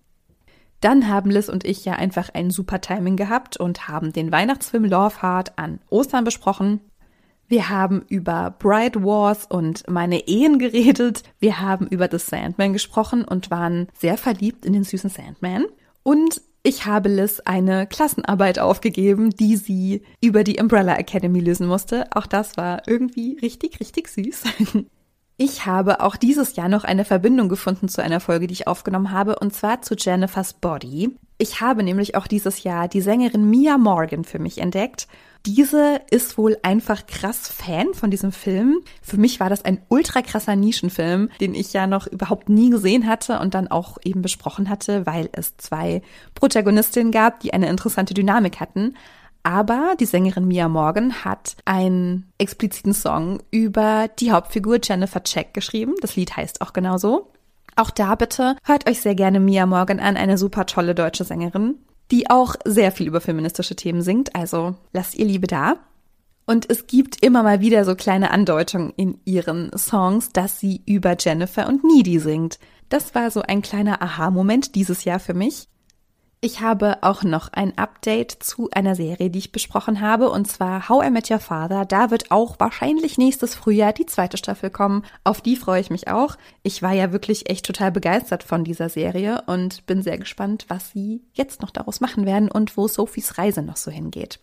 Dann 0.80 1.08
haben 1.08 1.30
Liz 1.30 1.48
und 1.48 1.64
ich 1.64 1.84
ja 1.84 1.94
einfach 1.94 2.30
ein 2.34 2.50
super 2.50 2.80
Timing 2.80 3.16
gehabt 3.16 3.56
und 3.56 3.88
haben 3.88 4.12
den 4.12 4.30
Weihnachtsfilm 4.30 4.84
Love 4.84 5.22
Heart 5.22 5.58
an 5.58 5.80
Ostern 5.88 6.24
besprochen. 6.24 6.80
Wir 7.48 7.68
haben 7.68 8.04
über 8.08 8.54
Bride 8.58 9.04
Wars 9.04 9.46
und 9.46 9.88
meine 9.88 10.26
Ehen 10.26 10.58
geredet. 10.58 11.22
Wir 11.38 11.60
haben 11.60 11.86
über 11.86 12.08
The 12.10 12.18
Sandman 12.18 12.72
gesprochen 12.72 13.24
und 13.24 13.50
waren 13.50 13.88
sehr 13.96 14.18
verliebt 14.18 14.64
in 14.64 14.72
den 14.72 14.84
süßen 14.84 15.10
Sandman. 15.10 15.66
Und 16.02 16.42
ich 16.64 16.86
habe 16.86 17.08
Liz 17.08 17.40
eine 17.44 17.86
Klassenarbeit 17.86 18.58
aufgegeben, 18.58 19.30
die 19.30 19.56
sie 19.56 20.02
über 20.20 20.42
die 20.42 20.60
Umbrella 20.60 20.96
Academy 20.96 21.38
lösen 21.38 21.68
musste. 21.68 22.06
Auch 22.12 22.26
das 22.26 22.56
war 22.56 22.88
irgendwie 22.88 23.38
richtig, 23.40 23.80
richtig 23.80 24.08
süß. 24.08 24.42
Ich 25.38 25.66
habe 25.66 26.00
auch 26.00 26.16
dieses 26.16 26.56
Jahr 26.56 26.70
noch 26.70 26.84
eine 26.84 27.04
Verbindung 27.04 27.50
gefunden 27.50 27.88
zu 27.88 28.02
einer 28.02 28.20
Folge, 28.20 28.46
die 28.46 28.54
ich 28.54 28.66
aufgenommen 28.66 29.10
habe, 29.10 29.38
und 29.38 29.52
zwar 29.52 29.82
zu 29.82 29.94
Jennifer's 29.94 30.54
Body. 30.54 31.14
Ich 31.36 31.60
habe 31.60 31.82
nämlich 31.82 32.14
auch 32.14 32.26
dieses 32.26 32.62
Jahr 32.62 32.88
die 32.88 33.02
Sängerin 33.02 33.50
Mia 33.50 33.76
Morgan 33.76 34.24
für 34.24 34.38
mich 34.38 34.56
entdeckt 34.56 35.06
diese 35.46 36.00
ist 36.10 36.36
wohl 36.38 36.58
einfach 36.62 37.06
krass 37.06 37.48
Fan 37.48 37.94
von 37.94 38.10
diesem 38.10 38.32
Film. 38.32 38.80
Für 39.00 39.16
mich 39.16 39.38
war 39.38 39.48
das 39.48 39.64
ein 39.64 39.80
ultra 39.88 40.20
krasser 40.22 40.56
Nischenfilm, 40.56 41.30
den 41.40 41.54
ich 41.54 41.72
ja 41.72 41.86
noch 41.86 42.08
überhaupt 42.08 42.48
nie 42.48 42.70
gesehen 42.70 43.06
hatte 43.06 43.38
und 43.38 43.54
dann 43.54 43.68
auch 43.68 43.98
eben 44.04 44.22
besprochen 44.22 44.68
hatte, 44.68 45.06
weil 45.06 45.28
es 45.32 45.56
zwei 45.56 46.02
Protagonistinnen 46.34 47.12
gab, 47.12 47.40
die 47.40 47.52
eine 47.52 47.68
interessante 47.68 48.12
Dynamik 48.12 48.58
hatten. 48.58 48.94
Aber 49.44 49.94
die 50.00 50.06
Sängerin 50.06 50.48
Mia 50.48 50.68
Morgan 50.68 51.24
hat 51.24 51.56
einen 51.64 52.28
expliziten 52.38 52.92
Song 52.92 53.40
über 53.52 54.08
die 54.18 54.32
Hauptfigur 54.32 54.80
Jennifer 54.82 55.22
Check 55.22 55.54
geschrieben. 55.54 55.94
Das 56.00 56.16
Lied 56.16 56.36
heißt 56.36 56.60
auch 56.60 56.72
genauso. 56.72 57.30
Auch 57.76 57.90
da 57.90 58.16
bitte 58.16 58.56
hört 58.64 58.88
euch 58.88 59.00
sehr 59.00 59.14
gerne 59.14 59.38
Mia 59.38 59.66
Morgan 59.66 60.00
an, 60.00 60.16
eine 60.16 60.38
super 60.38 60.66
tolle 60.66 60.96
deutsche 60.96 61.22
Sängerin 61.22 61.76
die 62.10 62.30
auch 62.30 62.54
sehr 62.64 62.92
viel 62.92 63.06
über 63.06 63.20
feministische 63.20 63.76
Themen 63.76 64.02
singt, 64.02 64.34
also 64.34 64.74
lasst 64.92 65.14
ihr 65.16 65.24
Liebe 65.26 65.46
da. 65.46 65.76
Und 66.46 66.70
es 66.70 66.86
gibt 66.86 67.24
immer 67.24 67.42
mal 67.42 67.60
wieder 67.60 67.84
so 67.84 67.96
kleine 67.96 68.30
Andeutungen 68.30 68.92
in 68.96 69.18
ihren 69.24 69.76
Songs, 69.76 70.28
dass 70.30 70.60
sie 70.60 70.80
über 70.86 71.16
Jennifer 71.18 71.66
und 71.66 71.82
Needy 71.82 72.20
singt. 72.20 72.60
Das 72.88 73.16
war 73.16 73.32
so 73.32 73.42
ein 73.42 73.62
kleiner 73.62 74.00
Aha-Moment 74.00 74.76
dieses 74.76 75.04
Jahr 75.04 75.18
für 75.18 75.34
mich. 75.34 75.68
Ich 76.42 76.60
habe 76.60 77.02
auch 77.02 77.22
noch 77.22 77.52
ein 77.54 77.76
Update 77.78 78.30
zu 78.30 78.68
einer 78.70 78.94
Serie, 78.94 79.30
die 79.30 79.38
ich 79.38 79.52
besprochen 79.52 80.02
habe, 80.02 80.30
und 80.30 80.46
zwar 80.46 80.88
How 80.88 81.06
I 81.06 81.10
Met 81.10 81.30
Your 81.30 81.38
Father. 81.38 81.86
Da 81.86 82.10
wird 82.10 82.30
auch 82.30 82.60
wahrscheinlich 82.60 83.16
nächstes 83.16 83.54
Frühjahr 83.54 83.94
die 83.94 84.04
zweite 84.04 84.36
Staffel 84.36 84.68
kommen. 84.68 85.02
Auf 85.24 85.40
die 85.40 85.56
freue 85.56 85.80
ich 85.80 85.90
mich 85.90 86.08
auch. 86.08 86.36
Ich 86.62 86.82
war 86.82 86.92
ja 86.92 87.10
wirklich 87.10 87.48
echt 87.48 87.64
total 87.64 87.90
begeistert 87.90 88.42
von 88.42 88.64
dieser 88.64 88.90
Serie 88.90 89.42
und 89.46 89.86
bin 89.86 90.02
sehr 90.02 90.18
gespannt, 90.18 90.66
was 90.68 90.90
sie 90.90 91.22
jetzt 91.32 91.62
noch 91.62 91.70
daraus 91.70 92.00
machen 92.00 92.26
werden 92.26 92.50
und 92.50 92.76
wo 92.76 92.86
Sophies 92.86 93.38
Reise 93.38 93.62
noch 93.62 93.78
so 93.78 93.90
hingeht. 93.90 94.38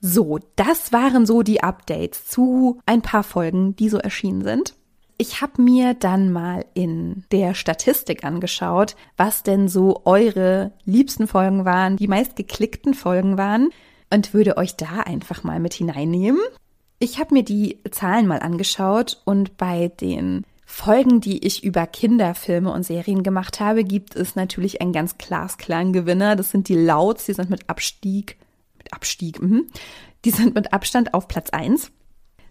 So, 0.00 0.38
das 0.56 0.92
waren 0.92 1.24
so 1.24 1.42
die 1.42 1.62
Updates 1.62 2.26
zu 2.26 2.80
ein 2.84 3.00
paar 3.00 3.24
Folgen, 3.24 3.74
die 3.76 3.88
so 3.88 3.96
erschienen 3.96 4.44
sind. 4.44 4.74
Ich 5.16 5.40
habe 5.40 5.62
mir 5.62 5.94
dann 5.94 6.32
mal 6.32 6.64
in 6.74 7.24
der 7.30 7.54
Statistik 7.54 8.24
angeschaut, 8.24 8.96
was 9.16 9.42
denn 9.44 9.68
so 9.68 10.02
eure 10.04 10.72
liebsten 10.84 11.28
Folgen 11.28 11.64
waren, 11.64 11.96
die 11.96 12.08
meist 12.08 12.34
geklickten 12.34 12.94
Folgen 12.94 13.38
waren 13.38 13.70
und 14.10 14.34
würde 14.34 14.56
euch 14.56 14.76
da 14.76 15.00
einfach 15.00 15.44
mal 15.44 15.60
mit 15.60 15.74
hineinnehmen. 15.74 16.40
Ich 16.98 17.18
habe 17.18 17.34
mir 17.34 17.44
die 17.44 17.78
Zahlen 17.90 18.26
mal 18.26 18.40
angeschaut 18.40 19.20
und 19.24 19.56
bei 19.56 19.88
den 19.88 20.44
Folgen, 20.66 21.20
die 21.20 21.46
ich 21.46 21.62
über 21.62 21.86
Kinderfilme 21.86 22.72
und 22.72 22.82
Serien 22.82 23.22
gemacht 23.22 23.60
habe, 23.60 23.84
gibt 23.84 24.16
es 24.16 24.34
natürlich 24.34 24.80
einen 24.80 24.92
ganz 24.92 25.18
glasklaren 25.18 25.92
Gewinner. 25.92 26.34
Das 26.34 26.50
sind 26.50 26.68
die 26.68 26.74
Louds, 26.74 27.26
die 27.26 27.34
sind 27.34 27.50
mit 27.50 27.68
Abstieg, 27.68 28.36
mit 28.78 28.92
Abstieg, 28.92 29.40
mh, 29.40 29.62
die 30.24 30.30
sind 30.30 30.54
mit 30.54 30.72
Abstand 30.72 31.14
auf 31.14 31.28
Platz 31.28 31.50
eins. 31.50 31.92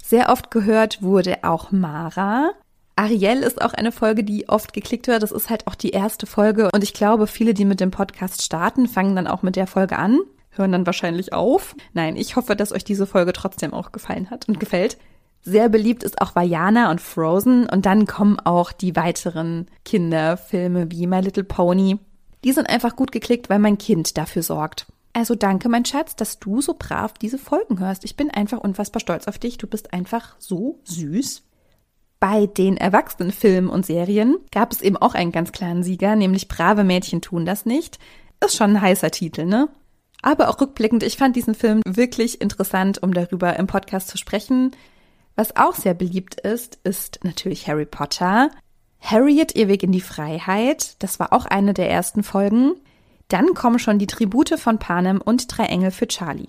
Sehr 0.06 0.30
oft 0.30 0.52
gehört 0.52 1.02
wurde 1.02 1.46
auch 1.46 1.72
Mara. 1.72 2.52
Ariel 2.98 3.38
ist 3.38 3.62
auch 3.62 3.74
eine 3.74 3.94
Folge, 3.94 4.26
die 4.26 4.50
oft 4.50 4.74
geklickt 4.74 5.08
wird. 5.08 5.24
Das 5.24 5.32
ist 5.32 5.50
halt 5.50 5.66
auch 5.66 5.76
die 5.76 5.92
erste 5.92 6.26
Folge. 6.26 6.70
Und 6.74 6.84
ich 6.84 6.94
glaube, 6.94 7.26
viele, 7.26 7.54
die 7.54 7.63
mit 7.63 7.80
dem 7.80 7.89
Podcast 7.89 8.42
starten, 8.42 8.89
fangen 8.89 9.16
dann 9.16 9.28
auch 9.28 9.44
mit 9.44 9.56
der 9.56 9.66
Folge 9.66 9.98
an, 9.98 10.20
hören 10.52 10.74
dann 10.74 10.86
wahrscheinlich 10.86 11.32
auf. 11.32 11.74
Nein, 11.94 12.18
ich 12.18 12.36
hoffe, 12.36 12.58
dass 12.58 12.74
euch 12.74 12.84
diese 12.84 13.08
Folge 13.08 13.32
trotzdem 13.32 13.74
auch 13.74 13.94
gefallen 13.94 14.30
hat 14.30 14.50
und 14.50 14.60
gefällt. 14.60 14.98
Sehr 15.42 15.70
beliebt 15.70 16.04
ist 16.04 16.22
auch 16.22 16.36
Vajana 16.36 16.92
und 16.92 17.00
Frozen. 17.00 17.70
Und 17.70 17.86
dann 17.86 18.06
kommen 18.06 18.42
auch 18.42 18.74
die 18.74 18.98
weiteren 18.98 19.68
Kinderfilme 19.86 20.92
wie 20.92 21.08
My 21.08 21.22
Little 21.22 21.46
Pony. 21.46 21.98
Die 22.44 22.52
sind 22.52 22.70
einfach 22.70 22.98
gut 22.98 23.13
geklickt, 23.13 23.50
weil 23.50 23.60
mein 23.60 23.78
Kind 23.78 24.18
dafür 24.18 24.44
sorgt. 24.44 24.86
Also 25.13 25.36
danke, 25.36 25.69
mein 25.69 25.86
Schatz, 25.86 26.15
dass 26.15 26.39
du 26.39 26.60
so 26.60 26.76
brav 26.78 27.13
diese 27.13 27.38
Folgen 27.38 27.80
hörst. 27.80 28.04
Ich 28.04 28.17
bin 28.17 28.32
einfach 28.32 28.60
unfassbar 28.60 28.99
stolz 28.99 29.28
auf 29.28 29.38
dich. 29.38 29.60
Du 29.60 29.67
bist 29.67 29.93
einfach 29.93 30.36
so 30.39 30.80
süß. 30.84 31.43
Bei 32.19 32.47
den 32.47 32.78
Erwachsenenfilmen 32.78 33.69
und 33.69 33.86
Serien 33.86 34.38
gab 34.52 34.71
es 34.71 34.82
eben 34.82 34.97
auch 34.97 35.13
einen 35.13 35.32
ganz 35.32 35.52
klaren 35.52 35.84
Sieger, 35.84 36.15
nämlich 36.15 36.47
Brave 36.47 36.84
Mädchen 36.84 37.21
tun 37.21 37.45
das 37.45 37.65
nicht. 37.65 37.99
Ist 38.43 38.56
schon 38.56 38.78
ein 38.78 38.82
heißer 38.82 39.12
Titel, 39.12 39.45
ne? 39.45 39.69
Aber 40.21 40.49
auch 40.49 40.60
rückblickend, 40.60 41.04
ich 41.04 41.17
fand 41.17 41.36
diesen 41.36 41.54
Film 41.54 41.82
wirklich 41.86 42.39
interessant, 42.39 43.04
um 43.04 43.13
darüber 43.13 43.58
im 43.58 43.67
Podcast 43.67 44.08
zu 44.08 44.17
sprechen. 44.17 44.71
Was 45.36 45.58
auch 45.58 45.76
sehr 45.76 45.93
beliebt 45.93 46.39
ist, 46.39 46.80
ist 46.84 47.19
natürlich 47.23 47.67
Harry 47.67 47.86
Potter. 47.86 48.49
Harriet, 49.02 49.54
ihr 49.56 49.67
Weg 49.67 49.84
in 49.84 49.91
die 49.91 49.99
Freiheit, 49.99 50.95
das 51.04 51.19
war 51.19 51.34
auch 51.34 51.45
eine 51.45 51.73
der 51.73 51.89
ersten 51.89 52.23
Folgen. 52.23 52.76
Dann 53.27 53.53
kommen 53.53 53.79
schon 53.79 53.99
die 53.99 54.07
Tribute 54.07 54.59
von 54.59 54.79
Panem 54.79 55.21
und 55.21 55.45
Drei 55.47 55.65
Engel 55.65 55.91
für 55.91 56.07
Charlie. 56.07 56.47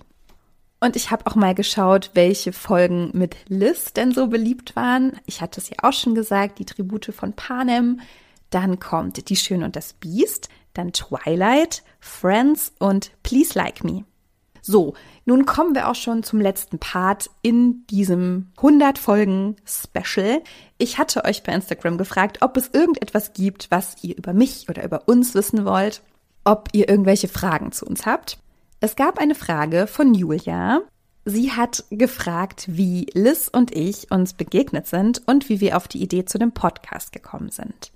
Und 0.79 0.95
ich 0.95 1.09
habe 1.09 1.25
auch 1.25 1.35
mal 1.35 1.55
geschaut, 1.55 2.11
welche 2.13 2.53
Folgen 2.53 3.09
mit 3.13 3.35
Liz 3.47 3.93
denn 3.93 4.11
so 4.11 4.27
beliebt 4.27 4.75
waren. 4.75 5.13
Ich 5.25 5.41
hatte 5.41 5.59
es 5.59 5.69
ja 5.69 5.77
auch 5.81 5.93
schon 5.93 6.15
gesagt, 6.15 6.59
die 6.59 6.65
Tribute 6.65 7.13
von 7.13 7.33
Panem. 7.33 8.01
Dann 8.49 8.79
kommt 8.79 9.29
Die 9.29 9.35
Schöne 9.35 9.65
und 9.65 9.75
das 9.75 9.93
Biest, 9.93 10.49
dann 10.73 10.93
Twilight, 10.93 11.83
Friends 11.99 12.73
und 12.77 13.11
Please 13.23 13.57
Like 13.57 13.83
Me. 13.83 14.05
So, 14.61 14.95
nun 15.25 15.45
kommen 15.45 15.75
wir 15.75 15.89
auch 15.89 15.95
schon 15.95 16.23
zum 16.23 16.41
letzten 16.41 16.79
Part 16.79 17.29
in 17.41 17.85
diesem 17.87 18.51
100 18.57 18.97
Folgen 18.97 19.55
Special. 19.63 20.41
Ich 20.77 20.97
hatte 20.97 21.23
euch 21.23 21.43
bei 21.43 21.53
Instagram 21.53 21.97
gefragt, 21.97 22.39
ob 22.41 22.57
es 22.57 22.69
irgendetwas 22.73 23.33
gibt, 23.33 23.69
was 23.69 23.95
ihr 24.03 24.17
über 24.17 24.33
mich 24.33 24.67
oder 24.67 24.83
über 24.83 25.07
uns 25.07 25.35
wissen 25.35 25.65
wollt, 25.65 26.01
ob 26.45 26.69
ihr 26.71 26.87
irgendwelche 26.87 27.27
Fragen 27.27 27.73
zu 27.73 27.85
uns 27.85 28.05
habt. 28.05 28.37
Es 28.79 28.95
gab 28.95 29.19
eine 29.19 29.35
Frage 29.35 29.87
von 29.87 30.13
Julia. 30.13 30.81
Sie 31.25 31.51
hat 31.51 31.83
gefragt, 31.89 32.65
wie 32.67 33.07
Liz 33.13 33.49
und 33.51 33.75
ich 33.75 34.11
uns 34.11 34.33
begegnet 34.33 34.87
sind 34.87 35.23
und 35.25 35.49
wie 35.49 35.59
wir 35.59 35.75
auf 35.75 35.87
die 35.87 36.01
Idee 36.01 36.23
zu 36.25 36.37
dem 36.37 36.51
Podcast 36.51 37.11
gekommen 37.11 37.49
sind. 37.49 37.91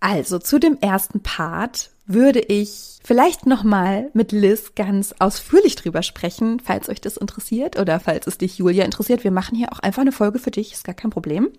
Also 0.00 0.38
zu 0.38 0.58
dem 0.58 0.78
ersten 0.80 1.20
Part 1.20 1.90
würde 2.06 2.40
ich 2.40 2.98
vielleicht 3.04 3.44
nochmal 3.44 4.10
mit 4.14 4.32
Liz 4.32 4.74
ganz 4.74 5.14
ausführlich 5.18 5.76
drüber 5.76 6.02
sprechen, 6.02 6.58
falls 6.58 6.88
euch 6.88 7.02
das 7.02 7.18
interessiert 7.18 7.78
oder 7.78 8.00
falls 8.00 8.26
es 8.26 8.38
dich, 8.38 8.56
Julia, 8.56 8.86
interessiert. 8.86 9.24
Wir 9.24 9.30
machen 9.30 9.56
hier 9.56 9.72
auch 9.72 9.78
einfach 9.80 10.00
eine 10.00 10.10
Folge 10.10 10.38
für 10.38 10.50
dich, 10.50 10.72
ist 10.72 10.84
gar 10.84 10.94
kein 10.94 11.10
Problem. 11.10 11.50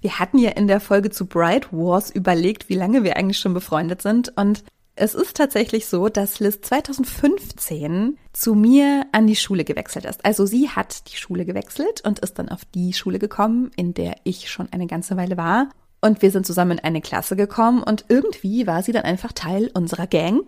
Wir 0.00 0.20
hatten 0.20 0.38
ja 0.38 0.50
in 0.50 0.68
der 0.68 0.80
Folge 0.80 1.10
zu 1.10 1.26
Bright 1.26 1.72
Wars 1.72 2.10
überlegt, 2.10 2.68
wie 2.68 2.76
lange 2.76 3.02
wir 3.02 3.16
eigentlich 3.16 3.38
schon 3.38 3.54
befreundet 3.54 4.02
sind 4.02 4.32
und 4.36 4.62
es 4.96 5.14
ist 5.14 5.36
tatsächlich 5.36 5.86
so, 5.86 6.08
dass 6.08 6.40
Liz 6.40 6.60
2015 6.60 8.16
zu 8.32 8.54
mir 8.54 9.06
an 9.12 9.26
die 9.26 9.36
Schule 9.36 9.64
gewechselt 9.64 10.04
ist. 10.04 10.24
Also 10.24 10.46
sie 10.46 10.70
hat 10.70 11.10
die 11.12 11.16
Schule 11.16 11.44
gewechselt 11.44 12.02
und 12.04 12.20
ist 12.20 12.38
dann 12.38 12.48
auf 12.48 12.64
die 12.64 12.92
Schule 12.92 13.18
gekommen, 13.18 13.70
in 13.76 13.94
der 13.94 14.16
ich 14.24 14.50
schon 14.50 14.68
eine 14.72 14.86
ganze 14.86 15.16
Weile 15.16 15.36
war. 15.36 15.68
Und 16.00 16.22
wir 16.22 16.30
sind 16.30 16.46
zusammen 16.46 16.78
in 16.78 16.84
eine 16.84 17.00
Klasse 17.00 17.34
gekommen 17.34 17.82
und 17.82 18.04
irgendwie 18.08 18.66
war 18.66 18.82
sie 18.82 18.92
dann 18.92 19.04
einfach 19.04 19.32
Teil 19.32 19.70
unserer 19.74 20.06
Gang. 20.06 20.42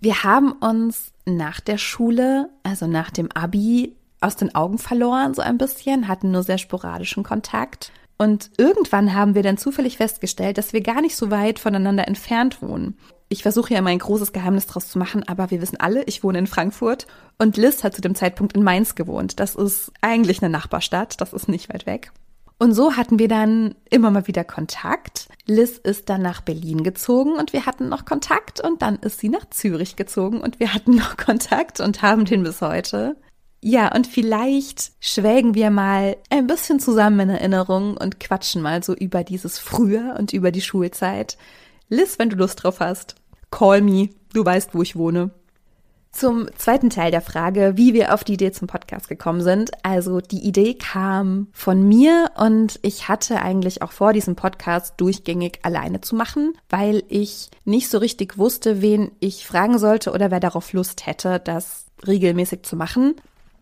Wir 0.00 0.22
haben 0.22 0.52
uns 0.52 1.12
nach 1.24 1.60
der 1.60 1.78
Schule, 1.78 2.50
also 2.62 2.86
nach 2.86 3.10
dem 3.10 3.32
Abi, 3.32 3.96
aus 4.20 4.36
den 4.36 4.54
Augen 4.54 4.78
verloren, 4.78 5.34
so 5.34 5.42
ein 5.42 5.58
bisschen, 5.58 6.08
hatten 6.08 6.30
nur 6.30 6.42
sehr 6.42 6.58
sporadischen 6.58 7.22
Kontakt. 7.22 7.92
Und 8.16 8.50
irgendwann 8.58 9.14
haben 9.14 9.34
wir 9.34 9.42
dann 9.42 9.58
zufällig 9.58 9.96
festgestellt, 9.96 10.58
dass 10.58 10.72
wir 10.72 10.82
gar 10.82 11.00
nicht 11.00 11.16
so 11.16 11.30
weit 11.30 11.58
voneinander 11.58 12.06
entfernt 12.06 12.60
wohnen. 12.62 12.96
Ich 13.30 13.42
versuche 13.42 13.74
ja 13.74 13.80
immer 13.80 13.90
ein 13.90 13.98
großes 13.98 14.32
Geheimnis 14.32 14.66
draus 14.66 14.88
zu 14.88 14.98
machen, 14.98 15.22
aber 15.28 15.50
wir 15.50 15.60
wissen 15.60 15.78
alle, 15.78 16.02
ich 16.04 16.24
wohne 16.24 16.38
in 16.38 16.46
Frankfurt 16.46 17.06
und 17.36 17.56
Liz 17.56 17.84
hat 17.84 17.94
zu 17.94 18.00
dem 18.00 18.14
Zeitpunkt 18.14 18.54
in 18.54 18.62
Mainz 18.62 18.94
gewohnt. 18.94 19.38
Das 19.38 19.54
ist 19.54 19.92
eigentlich 20.00 20.42
eine 20.42 20.50
Nachbarstadt, 20.50 21.20
das 21.20 21.34
ist 21.34 21.48
nicht 21.48 21.72
weit 21.72 21.84
weg. 21.84 22.10
Und 22.58 22.72
so 22.72 22.96
hatten 22.96 23.18
wir 23.18 23.28
dann 23.28 23.74
immer 23.88 24.10
mal 24.10 24.26
wieder 24.26 24.44
Kontakt. 24.44 25.28
Liz 25.46 25.78
ist 25.78 26.08
dann 26.08 26.22
nach 26.22 26.40
Berlin 26.40 26.82
gezogen 26.82 27.32
und 27.32 27.52
wir 27.52 27.66
hatten 27.66 27.88
noch 27.88 28.04
Kontakt 28.04 28.60
und 28.60 28.82
dann 28.82 28.96
ist 28.96 29.20
sie 29.20 29.28
nach 29.28 29.48
Zürich 29.50 29.94
gezogen 29.94 30.40
und 30.40 30.58
wir 30.58 30.74
hatten 30.74 30.94
noch 30.96 31.16
Kontakt 31.16 31.80
und 31.80 32.02
haben 32.02 32.24
den 32.24 32.42
bis 32.42 32.60
heute. 32.60 33.16
Ja, 33.60 33.92
und 33.94 34.06
vielleicht 34.06 34.92
schwelgen 35.00 35.54
wir 35.54 35.70
mal 35.70 36.16
ein 36.30 36.46
bisschen 36.46 36.78
zusammen 36.78 37.20
in 37.20 37.30
Erinnerung 37.30 37.96
und 37.96 38.20
quatschen 38.20 38.62
mal 38.62 38.82
so 38.82 38.94
über 38.94 39.24
dieses 39.24 39.58
Früher 39.58 40.16
und 40.18 40.32
über 40.32 40.52
die 40.52 40.62
Schulzeit. 40.62 41.36
Liz, 41.88 42.18
wenn 42.18 42.30
du 42.30 42.36
Lust 42.36 42.62
drauf 42.62 42.80
hast, 42.80 43.14
call 43.50 43.80
me, 43.80 44.10
du 44.34 44.44
weißt, 44.44 44.74
wo 44.74 44.82
ich 44.82 44.96
wohne. 44.96 45.30
Zum 46.10 46.48
zweiten 46.56 46.90
Teil 46.90 47.10
der 47.10 47.20
Frage, 47.20 47.74
wie 47.76 47.92
wir 47.92 48.14
auf 48.14 48.24
die 48.24 48.32
Idee 48.32 48.50
zum 48.50 48.66
Podcast 48.66 49.08
gekommen 49.08 49.42
sind. 49.42 49.70
Also 49.84 50.20
die 50.20 50.46
Idee 50.46 50.74
kam 50.74 51.48
von 51.52 51.86
mir 51.86 52.30
und 52.36 52.78
ich 52.82 53.08
hatte 53.08 53.40
eigentlich 53.40 53.82
auch 53.82 53.92
vor, 53.92 54.12
diesen 54.12 54.34
Podcast 54.34 54.94
durchgängig 54.96 55.60
alleine 55.62 56.00
zu 56.00 56.16
machen, 56.16 56.54
weil 56.70 57.04
ich 57.08 57.50
nicht 57.64 57.88
so 57.88 57.98
richtig 57.98 58.38
wusste, 58.38 58.80
wen 58.82 59.12
ich 59.20 59.46
fragen 59.46 59.78
sollte 59.78 60.12
oder 60.12 60.30
wer 60.30 60.40
darauf 60.40 60.72
Lust 60.72 61.06
hätte, 61.06 61.40
das 61.40 61.86
regelmäßig 62.06 62.62
zu 62.62 62.74
machen. 62.76 63.14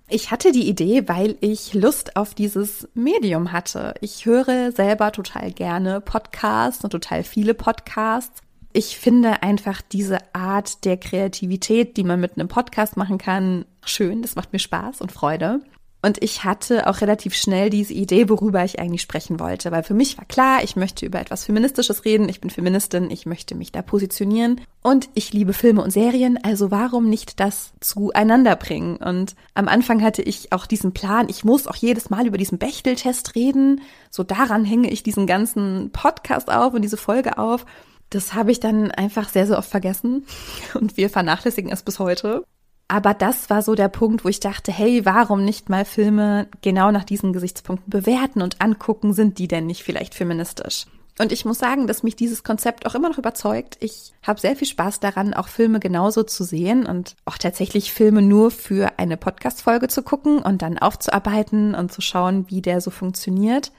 Ich 0.08 0.30
hatte 0.30 0.52
die 0.52 0.68
Idee, 0.68 1.08
weil 1.08 1.36
ich 1.40 1.74
Lust 1.74 2.16
auf 2.16 2.34
dieses 2.34 2.88
Medium 2.94 3.50
hatte. 3.50 3.94
Ich 4.00 4.24
höre 4.24 4.70
selber 4.70 5.10
total 5.10 5.50
gerne 5.50 6.00
Podcasts 6.00 6.84
und 6.84 6.90
total 6.90 7.24
viele 7.24 7.54
Podcasts 7.54 8.42
ich 8.76 8.98
finde 8.98 9.42
einfach 9.42 9.80
diese 9.80 10.18
Art 10.34 10.84
der 10.84 10.98
Kreativität, 10.98 11.96
die 11.96 12.04
man 12.04 12.20
mit 12.20 12.36
einem 12.36 12.46
Podcast 12.46 12.98
machen 12.98 13.16
kann, 13.16 13.64
schön. 13.82 14.20
Das 14.20 14.36
macht 14.36 14.52
mir 14.52 14.58
Spaß 14.58 15.00
und 15.00 15.12
Freude. 15.12 15.60
Und 16.02 16.22
ich 16.22 16.44
hatte 16.44 16.86
auch 16.86 17.00
relativ 17.00 17.34
schnell 17.34 17.70
diese 17.70 17.94
Idee, 17.94 18.28
worüber 18.28 18.64
ich 18.64 18.78
eigentlich 18.78 19.02
sprechen 19.02 19.40
wollte, 19.40 19.72
weil 19.72 19.82
für 19.82 19.94
mich 19.94 20.18
war 20.18 20.24
klar, 20.24 20.62
ich 20.62 20.76
möchte 20.76 21.04
über 21.04 21.20
etwas 21.20 21.44
Feministisches 21.44 22.04
reden, 22.04 22.28
ich 22.28 22.40
bin 22.40 22.50
Feministin, 22.50 23.10
ich 23.10 23.26
möchte 23.26 23.54
mich 23.54 23.72
da 23.72 23.82
positionieren 23.82 24.60
und 24.82 25.08
ich 25.14 25.32
liebe 25.32 25.52
Filme 25.52 25.82
und 25.82 25.90
Serien, 25.90 26.38
also 26.44 26.70
warum 26.70 27.08
nicht 27.08 27.40
das 27.40 27.72
zueinander 27.80 28.54
bringen? 28.56 28.98
Und 28.98 29.34
am 29.54 29.68
Anfang 29.68 30.02
hatte 30.02 30.22
ich 30.22 30.52
auch 30.52 30.66
diesen 30.66 30.92
Plan, 30.92 31.28
ich 31.28 31.44
muss 31.44 31.66
auch 31.66 31.76
jedes 31.76 32.08
Mal 32.10 32.26
über 32.26 32.38
diesen 32.38 32.58
Bechteltest 32.58 33.34
reden, 33.34 33.80
so 34.10 34.22
daran 34.22 34.64
hänge 34.64 34.90
ich 34.90 35.02
diesen 35.02 35.26
ganzen 35.26 35.90
Podcast 35.90 36.50
auf 36.50 36.74
und 36.74 36.82
diese 36.82 36.98
Folge 36.98 37.38
auf. 37.38 37.66
Das 38.10 38.34
habe 38.34 38.52
ich 38.52 38.60
dann 38.60 38.92
einfach 38.92 39.28
sehr, 39.28 39.48
sehr 39.48 39.58
oft 39.58 39.70
vergessen 39.70 40.24
und 40.74 40.96
wir 40.96 41.10
vernachlässigen 41.10 41.72
es 41.72 41.82
bis 41.82 41.98
heute. 41.98 42.44
Aber 42.88 43.14
das 43.14 43.50
war 43.50 43.62
so 43.62 43.74
der 43.74 43.88
Punkt, 43.88 44.24
wo 44.24 44.28
ich 44.28 44.38
dachte, 44.38 44.70
hey, 44.70 45.04
warum 45.04 45.44
nicht 45.44 45.68
mal 45.68 45.84
Filme 45.84 46.48
genau 46.62 46.92
nach 46.92 47.04
diesen 47.04 47.32
Gesichtspunkten 47.32 47.90
bewerten 47.90 48.42
und 48.42 48.60
angucken, 48.60 49.12
sind 49.12 49.38
die 49.38 49.48
denn 49.48 49.66
nicht 49.66 49.82
vielleicht 49.82 50.14
feministisch? 50.14 50.86
Und 51.18 51.32
ich 51.32 51.44
muss 51.44 51.58
sagen, 51.58 51.86
dass 51.86 52.02
mich 52.02 52.14
dieses 52.14 52.44
Konzept 52.44 52.84
auch 52.86 52.94
immer 52.94 53.08
noch 53.08 53.18
überzeugt. 53.18 53.78
Ich 53.80 54.12
habe 54.22 54.38
sehr 54.38 54.54
viel 54.54 54.68
Spaß 54.68 55.00
daran, 55.00 55.32
auch 55.32 55.48
Filme 55.48 55.80
genauso 55.80 56.22
zu 56.22 56.44
sehen 56.44 56.84
und 56.84 57.16
auch 57.24 57.38
tatsächlich 57.38 57.92
Filme 57.92 58.20
nur 58.20 58.50
für 58.50 58.98
eine 58.98 59.16
Podcast-Folge 59.16 59.88
zu 59.88 60.02
gucken 60.02 60.38
und 60.38 60.60
dann 60.60 60.78
aufzuarbeiten 60.78 61.74
und 61.74 61.90
zu 61.90 62.02
schauen, 62.02 62.48
wie 62.50 62.60
der 62.60 62.82
so 62.82 62.90
funktioniert. 62.90 63.72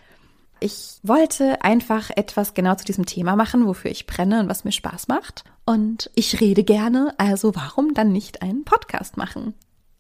Ich 0.60 1.00
wollte 1.04 1.62
einfach 1.62 2.10
etwas 2.16 2.56
genau 2.56 2.74
zu 2.74 2.86
diesem 2.86 3.06
Thema 3.06 3.36
machen, 3.36 3.68
wofür 3.68 3.92
ich 3.92 4.08
brenne 4.08 4.40
und 4.40 4.50
was 4.50 4.64
mir 4.64 4.72
Spaß 4.72 5.08
macht. 5.08 5.44
Und 5.68 6.10
ich 6.16 6.40
rede 6.40 6.64
gerne, 6.64 7.14
also 7.18 7.54
warum 7.54 7.94
dann 7.94 8.14
nicht 8.14 8.42
einen 8.42 8.64
Podcast 8.64 9.18
machen? 9.18 9.54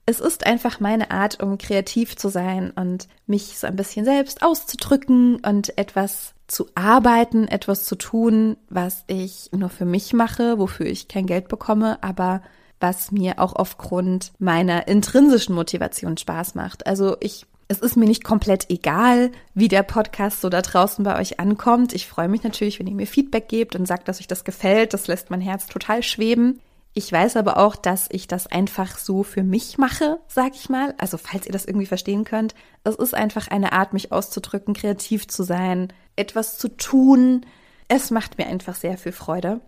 Es 0.05 0.21
ist 0.21 0.45
einfach 0.45 0.79
meine 0.79 1.11
Art, 1.11 1.43
um 1.43 1.57
kreativ 1.57 2.15
zu 2.15 2.29
sein 2.29 2.71
und 2.71 3.09
mich 3.25 3.59
so 3.59 3.67
ein 3.67 3.75
bisschen 3.75 4.05
selbst 4.05 4.43
auszudrücken 4.43 5.41
und 5.45 5.77
etwas 5.77 6.35
zu 6.47 6.67
arbeiten, 6.75 7.49
etwas 7.49 7.83
zu 7.83 7.97
tun, 7.97 8.55
was 8.69 9.03
ich 9.07 9.49
nur 9.51 9.67
für 9.67 9.83
mich 9.83 10.13
mache, 10.13 10.57
wofür 10.57 10.85
ich 10.85 11.09
kein 11.09 11.25
Geld 11.25 11.49
bekomme, 11.49 12.01
aber 12.01 12.41
was 12.79 13.11
mir 13.11 13.39
auch 13.39 13.53
aufgrund 13.53 14.31
meiner 14.39 14.87
intrinsischen 14.87 15.53
Motivation 15.53 16.15
Spaß 16.15 16.55
macht. 16.55 16.87
Also 16.87 17.17
ich 17.19 17.45
es 17.67 17.79
ist 17.79 17.97
mir 17.97 18.05
nicht 18.05 18.23
komplett 18.23 18.69
egal, 18.69 19.31
wie 19.53 19.67
der 19.67 19.83
Podcast 19.83 20.41
so 20.41 20.49
da 20.49 20.61
draußen 20.61 21.03
bei 21.03 21.19
euch 21.19 21.39
ankommt. 21.39 21.93
Ich 21.93 22.07
freue 22.07 22.29
mich 22.29 22.43
natürlich, 22.43 22.79
wenn 22.79 22.87
ihr 22.87 22.95
mir 22.95 23.07
Feedback 23.07 23.49
gebt 23.49 23.75
und 23.75 23.85
sagt, 23.85 24.07
dass 24.07 24.19
euch 24.19 24.27
das 24.27 24.45
gefällt. 24.45 24.93
Das 24.93 25.07
lässt 25.07 25.29
mein 25.29 25.41
Herz 25.41 25.67
total 25.67 26.01
schweben. 26.01 26.61
Ich 26.93 27.11
weiß 27.11 27.35
aber 27.35 27.57
auch, 27.57 27.75
dass 27.75 28.07
ich 28.09 28.27
das 28.27 28.47
einfach 28.47 28.97
so 28.97 29.21
für 29.21 29.43
mich 29.43 29.77
mache, 29.77 30.19
sag 30.27 30.55
ich 30.55 30.69
mal. 30.69 30.95
Also 30.97 31.17
falls 31.17 31.45
ihr 31.45 31.51
das 31.51 31.65
irgendwie 31.65 31.85
verstehen 31.85 32.23
könnt, 32.23 32.55
es 32.83 32.95
ist 32.95 33.13
einfach 33.13 33.49
eine 33.49 33.73
Art, 33.73 33.93
mich 33.93 34.11
auszudrücken, 34.11 34.73
kreativ 34.73 35.27
zu 35.27 35.43
sein, 35.43 35.93
etwas 36.15 36.57
zu 36.57 36.69
tun. 36.69 37.45
Es 37.87 38.11
macht 38.11 38.37
mir 38.37 38.47
einfach 38.47 38.75
sehr 38.75 38.97
viel 38.97 39.11
Freude. 39.11 39.61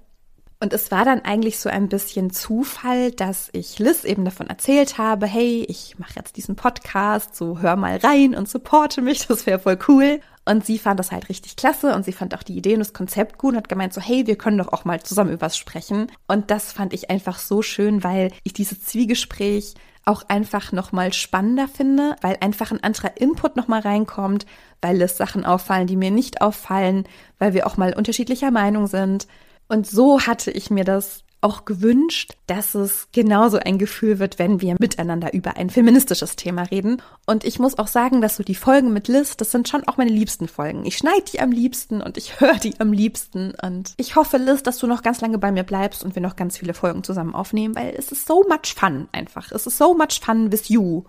Und 0.62 0.74
es 0.74 0.92
war 0.92 1.06
dann 1.06 1.22
eigentlich 1.22 1.58
so 1.58 1.70
ein 1.70 1.88
bisschen 1.88 2.32
Zufall, 2.32 3.12
dass 3.12 3.50
ich 3.54 3.80
Liz 3.80 4.04
eben 4.04 4.26
davon 4.26 4.48
erzählt 4.48 4.98
habe, 4.98 5.26
hey, 5.26 5.66
ich 5.70 5.98
mache 6.00 6.16
jetzt 6.18 6.36
diesen 6.36 6.58
Podcast, 6.58 7.34
so 7.34 7.60
hör 7.60 7.78
mal 7.78 7.96
rein 7.96 8.36
und 8.36 8.50
supporte 8.50 9.02
mich, 9.02 9.26
das 9.28 9.46
wäre 9.46 9.60
voll 9.60 9.80
cool. 9.88 10.20
Und 10.44 10.66
sie 10.66 10.78
fand 10.78 11.00
das 11.00 11.14
halt 11.14 11.30
richtig 11.30 11.56
klasse 11.56 11.96
und 11.96 12.04
sie 12.04 12.12
fand 12.12 12.36
auch 12.36 12.44
die 12.44 12.58
Idee 12.58 12.74
und 12.74 12.80
das 12.80 12.92
Konzept 12.92 13.38
gut 13.38 13.52
und 13.54 13.58
hat 13.58 13.70
gemeint 13.70 13.94
so, 13.94 14.02
hey, 14.02 14.28
wir 14.28 14.36
können 14.36 14.58
doch 14.58 14.74
auch 14.74 14.84
mal 14.84 15.02
zusammen 15.02 15.32
über 15.32 15.46
was 15.46 15.58
sprechen. 15.58 16.12
Und 16.28 16.52
das 16.52 16.74
fand 16.74 16.92
ich 16.92 17.10
einfach 17.10 17.40
so 17.40 17.62
schön, 17.62 18.04
weil 18.04 18.32
ich 18.44 18.52
dieses 18.52 18.84
Zwiegespräch 18.84 19.76
auch 20.04 20.24
einfach 20.28 20.74
nochmal 20.74 21.14
spannender 21.14 21.70
finde, 21.70 22.18
weil 22.22 22.36
einfach 22.42 22.72
ein 22.72 22.84
anderer 22.84 23.16
Input 23.16 23.56
nochmal 23.56 23.82
reinkommt, 23.82 24.46
weil 24.82 25.02
es 25.02 25.18
Sachen 25.18 25.46
auffallen, 25.46 25.88
die 25.88 25.96
mir 25.96 26.12
nicht 26.12 26.42
auffallen, 26.42 27.06
weil 27.38 27.54
wir 27.54 27.66
auch 27.66 27.78
mal 27.78 27.94
unterschiedlicher 27.94 28.52
Meinung 28.52 28.88
sind 28.88 29.28
und 29.70 29.88
so 29.88 30.22
hatte 30.22 30.52
ich 30.52 30.70
mir 30.70 30.84
das 30.84 31.24
auch 31.42 31.64
gewünscht, 31.64 32.34
dass 32.48 32.76
es 32.76 33.08
genauso 33.14 33.60
ein 33.60 33.78
Gefühl 33.78 34.20
wird, 34.20 34.40
wenn 34.40 34.60
wir 34.60 34.76
miteinander 34.80 35.34
über 35.34 35.56
ein 35.56 35.70
feministisches 35.70 36.36
Thema 36.36 36.64
reden. 36.64 37.02
Und 37.26 37.46
ich 37.46 37.60
muss 37.60 37.80
auch 37.80 37.88
sagen, 37.88 38.20
dass 38.22 38.36
so 38.36 38.44
die 38.44 38.56
Folgen 38.56 38.92
mit 38.92 39.08
Liz, 39.08 39.38
das 39.38 39.52
sind 39.52 39.70
schon 39.70 39.88
auch 39.88 39.96
meine 39.98 40.12
liebsten 40.12 40.48
Folgen. 40.48 40.86
Ich 40.86 40.98
schneide 40.98 41.24
die 41.32 41.40
am 41.40 41.52
liebsten 41.52 42.02
und 42.02 42.18
ich 42.18 42.42
höre 42.42 42.56
die 42.56 42.80
am 42.80 42.92
liebsten. 42.92 43.54
Und 43.62 43.94
ich 43.96 44.16
hoffe, 44.16 44.38
Liz, 44.38 44.64
dass 44.64 44.80
du 44.80 44.88
noch 44.88 45.02
ganz 45.02 45.22
lange 45.22 45.38
bei 45.38 45.52
mir 45.52 45.64
bleibst 45.64 46.04
und 46.04 46.16
wir 46.16 46.22
noch 46.22 46.36
ganz 46.36 46.58
viele 46.58 46.74
Folgen 46.74 47.04
zusammen 47.04 47.36
aufnehmen, 47.36 47.76
weil 47.76 47.94
es 47.98 48.12
ist 48.12 48.28
so 48.28 48.44
much 48.44 48.76
fun 48.76 49.08
einfach. 49.14 49.52
Es 49.52 49.66
ist 49.66 49.78
so 49.78 49.94
much 49.94 50.20
fun 50.22 50.52
with 50.52 50.68
you. 50.68 51.04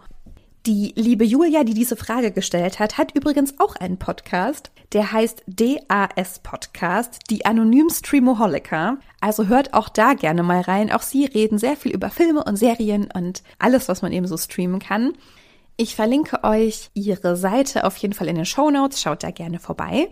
Die 0.67 0.93
liebe 0.95 1.25
Julia, 1.25 1.65
die 1.65 1.73
diese 1.73 1.97
Frage 1.97 2.33
gestellt 2.33 2.79
hat, 2.81 2.99
hat 2.99 3.15
übrigens 3.15 3.59
auch 3.61 3.77
einen 3.77 3.97
Podcast. 3.97 4.71
Der 4.93 5.11
heißt 5.11 5.43
DAS 5.47 6.41
Podcast, 6.41 7.21
die 7.31 7.47
Anonym 7.47 7.89
Streamoholiker. 7.89 8.99
Also 9.23 9.47
hört 9.47 9.73
auch 9.73 9.89
da 9.89 10.13
gerne 10.13 10.43
mal 10.43 10.61
rein. 10.61 10.93
Auch 10.93 11.01
sie 11.01 11.25
reden 11.25 11.57
sehr 11.57 11.79
viel 11.79 11.93
über 11.93 12.11
Filme 12.11 12.45
und 12.45 12.57
Serien 12.57 13.09
und 13.11 13.43
alles, 13.59 13.89
was 13.89 14.03
man 14.03 14.13
eben 14.13 14.27
so 14.27 14.37
streamen 14.37 14.81
kann. 14.81 15.15
Ich 15.79 15.97
verlinke 15.97 16.45
euch 16.45 16.91
ihre 16.93 17.37
Seite 17.37 17.85
auf 17.85 17.97
jeden 17.97 18.13
Fall 18.13 18.29
in 18.29 18.37
den 18.37 18.45
Show 18.45 18.71
Notes. 18.71 19.01
Schaut 19.01 19.23
da 19.23 19.31
gerne 19.31 19.61
vorbei. 19.61 20.11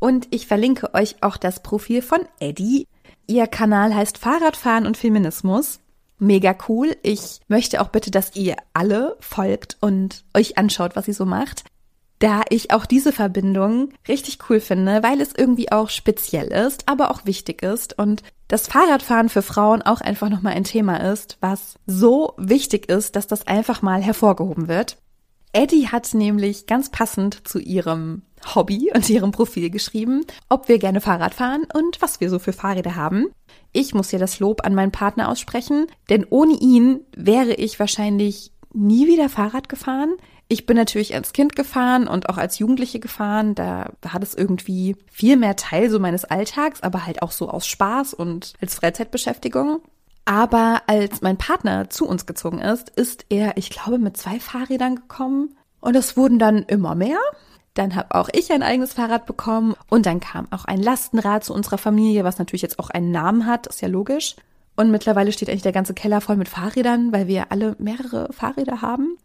Und 0.00 0.26
ich 0.32 0.48
verlinke 0.48 0.92
euch 0.92 1.22
auch 1.22 1.36
das 1.36 1.62
Profil 1.62 2.02
von 2.02 2.18
Eddie. 2.40 2.88
Ihr 3.28 3.46
Kanal 3.46 3.94
heißt 3.94 4.18
Fahrradfahren 4.18 4.86
und 4.86 4.96
Feminismus. 4.96 5.78
Mega 6.18 6.56
cool. 6.68 6.96
Ich 7.02 7.40
möchte 7.48 7.80
auch 7.80 7.88
bitte, 7.88 8.10
dass 8.10 8.36
ihr 8.36 8.56
alle 8.72 9.16
folgt 9.20 9.76
und 9.80 10.24
euch 10.34 10.58
anschaut, 10.58 10.96
was 10.96 11.06
sie 11.06 11.12
so 11.12 11.26
macht 11.26 11.64
da 12.24 12.42
ich 12.48 12.70
auch 12.70 12.86
diese 12.86 13.12
Verbindung 13.12 13.90
richtig 14.08 14.38
cool 14.48 14.58
finde, 14.58 15.02
weil 15.02 15.20
es 15.20 15.34
irgendwie 15.36 15.70
auch 15.70 15.90
speziell 15.90 16.46
ist, 16.46 16.88
aber 16.88 17.10
auch 17.10 17.26
wichtig 17.26 17.62
ist 17.62 17.98
und 17.98 18.22
das 18.48 18.66
Fahrradfahren 18.66 19.28
für 19.28 19.42
Frauen 19.42 19.82
auch 19.82 20.00
einfach 20.00 20.30
nochmal 20.30 20.54
ein 20.54 20.64
Thema 20.64 21.12
ist, 21.12 21.36
was 21.40 21.74
so 21.86 22.32
wichtig 22.38 22.88
ist, 22.88 23.16
dass 23.16 23.26
das 23.26 23.46
einfach 23.46 23.82
mal 23.82 24.02
hervorgehoben 24.02 24.68
wird. 24.68 24.96
Eddie 25.52 25.88
hat 25.88 26.14
nämlich 26.14 26.66
ganz 26.66 26.90
passend 26.90 27.46
zu 27.46 27.58
ihrem 27.58 28.22
Hobby 28.54 28.90
und 28.94 29.08
ihrem 29.08 29.30
Profil 29.30 29.70
geschrieben, 29.70 30.24
ob 30.48 30.68
wir 30.68 30.78
gerne 30.78 31.00
Fahrrad 31.00 31.34
fahren 31.34 31.66
und 31.72 32.00
was 32.02 32.20
wir 32.20 32.30
so 32.30 32.38
für 32.38 32.52
Fahrräder 32.52 32.96
haben. 32.96 33.26
Ich 33.72 33.94
muss 33.94 34.10
hier 34.10 34.18
das 34.18 34.40
Lob 34.40 34.64
an 34.64 34.74
meinen 34.74 34.92
Partner 34.92 35.28
aussprechen, 35.28 35.86
denn 36.10 36.26
ohne 36.28 36.54
ihn 36.54 37.00
wäre 37.16 37.54
ich 37.54 37.80
wahrscheinlich 37.80 38.52
nie 38.72 39.06
wieder 39.06 39.28
Fahrrad 39.28 39.68
gefahren. 39.68 40.14
Ich 40.48 40.66
bin 40.66 40.76
natürlich 40.76 41.14
als 41.14 41.32
Kind 41.32 41.56
gefahren 41.56 42.06
und 42.06 42.28
auch 42.28 42.36
als 42.36 42.58
Jugendliche 42.58 43.00
gefahren. 43.00 43.54
Da 43.54 43.92
hat 44.06 44.22
es 44.22 44.34
irgendwie 44.34 44.96
viel 45.10 45.36
mehr 45.36 45.56
Teil 45.56 45.90
so 45.90 45.98
meines 45.98 46.24
Alltags, 46.24 46.82
aber 46.82 47.06
halt 47.06 47.22
auch 47.22 47.30
so 47.30 47.48
aus 47.48 47.66
Spaß 47.66 48.14
und 48.14 48.52
als 48.60 48.74
Freizeitbeschäftigung. 48.74 49.80
Aber 50.26 50.82
als 50.86 51.20
mein 51.20 51.36
Partner 51.36 51.90
zu 51.90 52.06
uns 52.06 52.26
gezogen 52.26 52.60
ist, 52.60 52.90
ist 52.90 53.26
er, 53.28 53.56
ich 53.56 53.70
glaube, 53.70 53.98
mit 53.98 54.16
zwei 54.16 54.40
Fahrrädern 54.40 54.96
gekommen. 54.96 55.56
Und 55.80 55.96
es 55.96 56.16
wurden 56.16 56.38
dann 56.38 56.62
immer 56.62 56.94
mehr. 56.94 57.18
Dann 57.74 57.96
habe 57.96 58.14
auch 58.14 58.28
ich 58.32 58.52
ein 58.52 58.62
eigenes 58.62 58.94
Fahrrad 58.94 59.26
bekommen. 59.26 59.74
Und 59.90 60.06
dann 60.06 60.20
kam 60.20 60.46
auch 60.50 60.64
ein 60.64 60.80
Lastenrad 60.80 61.44
zu 61.44 61.52
unserer 61.52 61.78
Familie, 61.78 62.24
was 62.24 62.38
natürlich 62.38 62.62
jetzt 62.62 62.78
auch 62.78 62.90
einen 62.90 63.10
Namen 63.10 63.46
hat, 63.46 63.66
ist 63.66 63.82
ja 63.82 63.88
logisch. 63.88 64.36
Und 64.76 64.90
mittlerweile 64.90 65.32
steht 65.32 65.48
eigentlich 65.48 65.62
der 65.62 65.72
ganze 65.72 65.94
Keller 65.94 66.20
voll 66.20 66.36
mit 66.36 66.48
Fahrrädern, 66.48 67.12
weil 67.12 67.28
wir 67.28 67.52
alle 67.52 67.76
mehrere 67.78 68.32
Fahrräder 68.32 68.82
haben. 68.82 69.18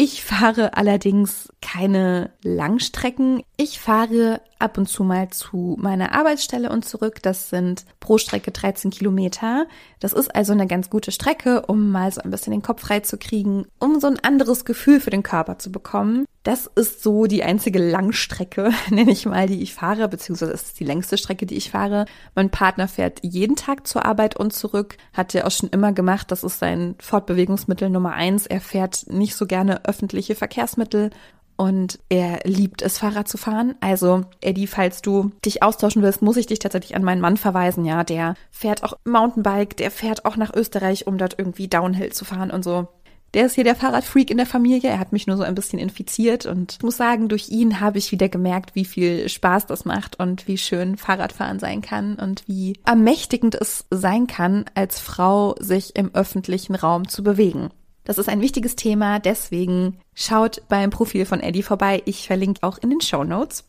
Ich 0.00 0.22
fahre 0.22 0.76
allerdings 0.76 1.48
keine 1.60 2.30
Langstrecken. 2.44 3.42
Ich 3.56 3.80
fahre 3.80 4.40
ab 4.60 4.78
und 4.78 4.88
zu 4.88 5.02
mal 5.02 5.30
zu 5.30 5.76
meiner 5.80 6.14
Arbeitsstelle 6.14 6.70
und 6.70 6.84
zurück. 6.84 7.20
Das 7.20 7.50
sind 7.50 7.84
pro 7.98 8.16
Strecke 8.16 8.52
13 8.52 8.92
Kilometer. 8.92 9.66
Das 9.98 10.12
ist 10.12 10.32
also 10.36 10.52
eine 10.52 10.68
ganz 10.68 10.88
gute 10.88 11.10
Strecke, 11.10 11.62
um 11.66 11.90
mal 11.90 12.12
so 12.12 12.20
ein 12.20 12.30
bisschen 12.30 12.52
den 12.52 12.62
Kopf 12.62 12.82
frei 12.82 13.00
zu 13.00 13.18
kriegen, 13.18 13.66
um 13.80 13.98
so 13.98 14.06
ein 14.06 14.20
anderes 14.20 14.64
Gefühl 14.64 15.00
für 15.00 15.10
den 15.10 15.24
Körper 15.24 15.58
zu 15.58 15.72
bekommen. 15.72 16.26
Das 16.48 16.64
ist 16.64 17.02
so 17.02 17.26
die 17.26 17.44
einzige 17.44 17.78
Langstrecke, 17.78 18.70
nenne 18.90 19.10
ich 19.10 19.26
mal, 19.26 19.46
die 19.46 19.60
ich 19.60 19.74
fahre, 19.74 20.08
beziehungsweise 20.08 20.52
es 20.52 20.62
ist 20.62 20.80
die 20.80 20.84
längste 20.84 21.18
Strecke, 21.18 21.44
die 21.44 21.58
ich 21.58 21.70
fahre. 21.70 22.06
Mein 22.34 22.48
Partner 22.48 22.88
fährt 22.88 23.20
jeden 23.22 23.54
Tag 23.54 23.86
zur 23.86 24.06
Arbeit 24.06 24.34
und 24.38 24.54
zurück, 24.54 24.96
hat 25.12 25.34
er 25.34 25.46
auch 25.46 25.50
schon 25.50 25.68
immer 25.68 25.92
gemacht. 25.92 26.30
Das 26.30 26.44
ist 26.44 26.58
sein 26.58 26.94
Fortbewegungsmittel 27.00 27.90
Nummer 27.90 28.14
eins. 28.14 28.46
Er 28.46 28.62
fährt 28.62 29.08
nicht 29.10 29.36
so 29.36 29.44
gerne 29.44 29.84
öffentliche 29.84 30.34
Verkehrsmittel 30.34 31.10
und 31.58 31.98
er 32.08 32.38
liebt 32.44 32.82
es, 32.82 32.98
Fahrrad 32.98 33.26
zu 33.26 33.36
fahren. 33.36 33.74
Also, 33.80 34.22
Eddie, 34.40 34.68
falls 34.68 35.02
du 35.02 35.32
dich 35.44 35.64
austauschen 35.64 36.02
willst, 36.02 36.22
muss 36.22 36.36
ich 36.36 36.46
dich 36.46 36.60
tatsächlich 36.60 36.94
an 36.94 37.02
meinen 37.02 37.20
Mann 37.20 37.36
verweisen. 37.36 37.84
Ja, 37.84 38.04
der 38.04 38.36
fährt 38.52 38.84
auch 38.84 38.96
Mountainbike, 39.04 39.76
der 39.76 39.90
fährt 39.90 40.24
auch 40.24 40.36
nach 40.36 40.54
Österreich, 40.54 41.08
um 41.08 41.18
dort 41.18 41.34
irgendwie 41.36 41.66
Downhill 41.66 42.12
zu 42.12 42.24
fahren 42.24 42.52
und 42.52 42.62
so. 42.62 42.86
Der 43.34 43.44
ist 43.46 43.54
hier 43.54 43.64
der 43.64 43.76
Fahrradfreak 43.76 44.30
in 44.30 44.38
der 44.38 44.46
Familie. 44.46 44.88
Er 44.88 44.98
hat 44.98 45.12
mich 45.12 45.26
nur 45.26 45.36
so 45.36 45.42
ein 45.42 45.54
bisschen 45.54 45.78
infiziert 45.78 46.46
und 46.46 46.82
muss 46.82 46.96
sagen, 46.96 47.28
durch 47.28 47.50
ihn 47.50 47.80
habe 47.80 47.98
ich 47.98 48.10
wieder 48.10 48.28
gemerkt, 48.28 48.74
wie 48.74 48.86
viel 48.86 49.28
Spaß 49.28 49.66
das 49.66 49.84
macht 49.84 50.18
und 50.18 50.48
wie 50.48 50.56
schön 50.56 50.96
Fahrradfahren 50.96 51.58
sein 51.58 51.82
kann 51.82 52.14
und 52.14 52.44
wie 52.46 52.78
ermächtigend 52.86 53.54
es 53.54 53.84
sein 53.90 54.26
kann, 54.26 54.64
als 54.74 54.98
Frau 54.98 55.54
sich 55.60 55.94
im 55.94 56.14
öffentlichen 56.14 56.74
Raum 56.74 57.06
zu 57.06 57.22
bewegen. 57.22 57.70
Das 58.04 58.16
ist 58.16 58.30
ein 58.30 58.40
wichtiges 58.40 58.74
Thema, 58.74 59.18
deswegen 59.18 59.98
schaut 60.14 60.62
beim 60.70 60.88
Profil 60.88 61.26
von 61.26 61.40
Eddie 61.40 61.62
vorbei. 61.62 62.02
Ich 62.06 62.26
verlinke 62.26 62.62
auch 62.62 62.78
in 62.78 62.88
den 62.88 63.02
Show 63.02 63.22
Notes. 63.22 63.64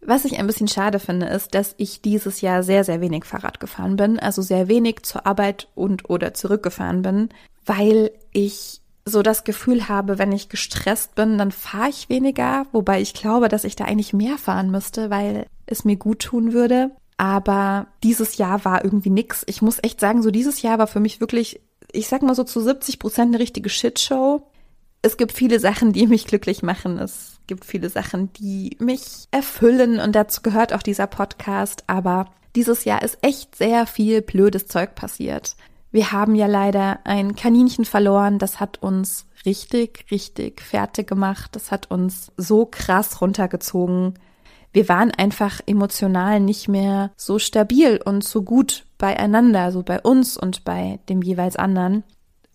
Was 0.00 0.24
ich 0.24 0.38
ein 0.38 0.46
bisschen 0.46 0.68
schade 0.68 1.00
finde, 1.00 1.26
ist, 1.26 1.54
dass 1.54 1.74
ich 1.76 2.00
dieses 2.00 2.40
Jahr 2.40 2.62
sehr, 2.62 2.84
sehr 2.84 3.00
wenig 3.00 3.24
Fahrrad 3.24 3.58
gefahren 3.58 3.96
bin, 3.96 4.20
also 4.20 4.40
sehr 4.42 4.68
wenig 4.68 5.02
zur 5.02 5.26
Arbeit 5.26 5.66
und 5.74 6.08
oder 6.08 6.32
zurückgefahren 6.32 7.02
bin, 7.02 7.28
weil 7.66 8.12
ich 8.32 8.79
so 9.04 9.22
das 9.22 9.44
Gefühl 9.44 9.88
habe, 9.88 10.18
wenn 10.18 10.32
ich 10.32 10.48
gestresst 10.48 11.14
bin, 11.14 11.38
dann 11.38 11.52
fahre 11.52 11.88
ich 11.88 12.08
weniger, 12.08 12.66
wobei 12.72 13.00
ich 13.00 13.14
glaube, 13.14 13.48
dass 13.48 13.64
ich 13.64 13.76
da 13.76 13.84
eigentlich 13.84 14.12
mehr 14.12 14.38
fahren 14.38 14.70
müsste, 14.70 15.10
weil 15.10 15.46
es 15.66 15.84
mir 15.84 15.96
gut 15.96 16.20
tun 16.20 16.52
würde. 16.52 16.90
Aber 17.16 17.88
dieses 18.02 18.38
Jahr 18.38 18.64
war 18.64 18.84
irgendwie 18.84 19.10
nix. 19.10 19.42
Ich 19.46 19.60
muss 19.62 19.78
echt 19.82 20.00
sagen, 20.00 20.22
so 20.22 20.30
dieses 20.30 20.62
Jahr 20.62 20.78
war 20.78 20.86
für 20.86 21.00
mich 21.00 21.20
wirklich, 21.20 21.60
ich 21.92 22.08
sag 22.08 22.22
mal 22.22 22.34
so 22.34 22.44
zu 22.44 22.60
70 22.60 22.98
Prozent 22.98 23.34
eine 23.34 23.42
richtige 23.42 23.68
Shitshow. 23.68 24.46
Es 25.02 25.16
gibt 25.16 25.32
viele 25.32 25.60
Sachen, 25.60 25.92
die 25.92 26.06
mich 26.06 26.26
glücklich 26.26 26.62
machen. 26.62 26.98
Es 26.98 27.38
gibt 27.46 27.64
viele 27.64 27.90
Sachen, 27.90 28.32
die 28.34 28.76
mich 28.80 29.26
erfüllen 29.30 29.98
und 29.98 30.14
dazu 30.14 30.40
gehört 30.42 30.72
auch 30.72 30.82
dieser 30.82 31.06
Podcast. 31.06 31.84
Aber 31.88 32.26
dieses 32.56 32.84
Jahr 32.84 33.02
ist 33.02 33.18
echt 33.22 33.54
sehr 33.54 33.86
viel 33.86 34.22
blödes 34.22 34.66
Zeug 34.66 34.94
passiert. 34.94 35.56
Wir 35.90 36.12
haben 36.12 36.34
ja 36.34 36.46
leider 36.46 37.00
ein 37.04 37.34
Kaninchen 37.34 37.84
verloren. 37.84 38.38
Das 38.38 38.60
hat 38.60 38.82
uns 38.82 39.26
richtig, 39.44 40.06
richtig 40.10 40.60
fertig 40.60 41.08
gemacht. 41.08 41.50
Das 41.56 41.70
hat 41.72 41.90
uns 41.90 42.32
so 42.36 42.66
krass 42.66 43.20
runtergezogen. 43.20 44.14
Wir 44.72 44.88
waren 44.88 45.10
einfach 45.10 45.60
emotional 45.66 46.38
nicht 46.38 46.68
mehr 46.68 47.10
so 47.16 47.38
stabil 47.40 48.00
und 48.04 48.22
so 48.22 48.42
gut 48.42 48.84
beieinander, 48.98 49.72
so 49.72 49.82
bei 49.82 50.00
uns 50.00 50.36
und 50.36 50.64
bei 50.64 51.00
dem 51.08 51.22
jeweils 51.22 51.56
anderen 51.56 52.04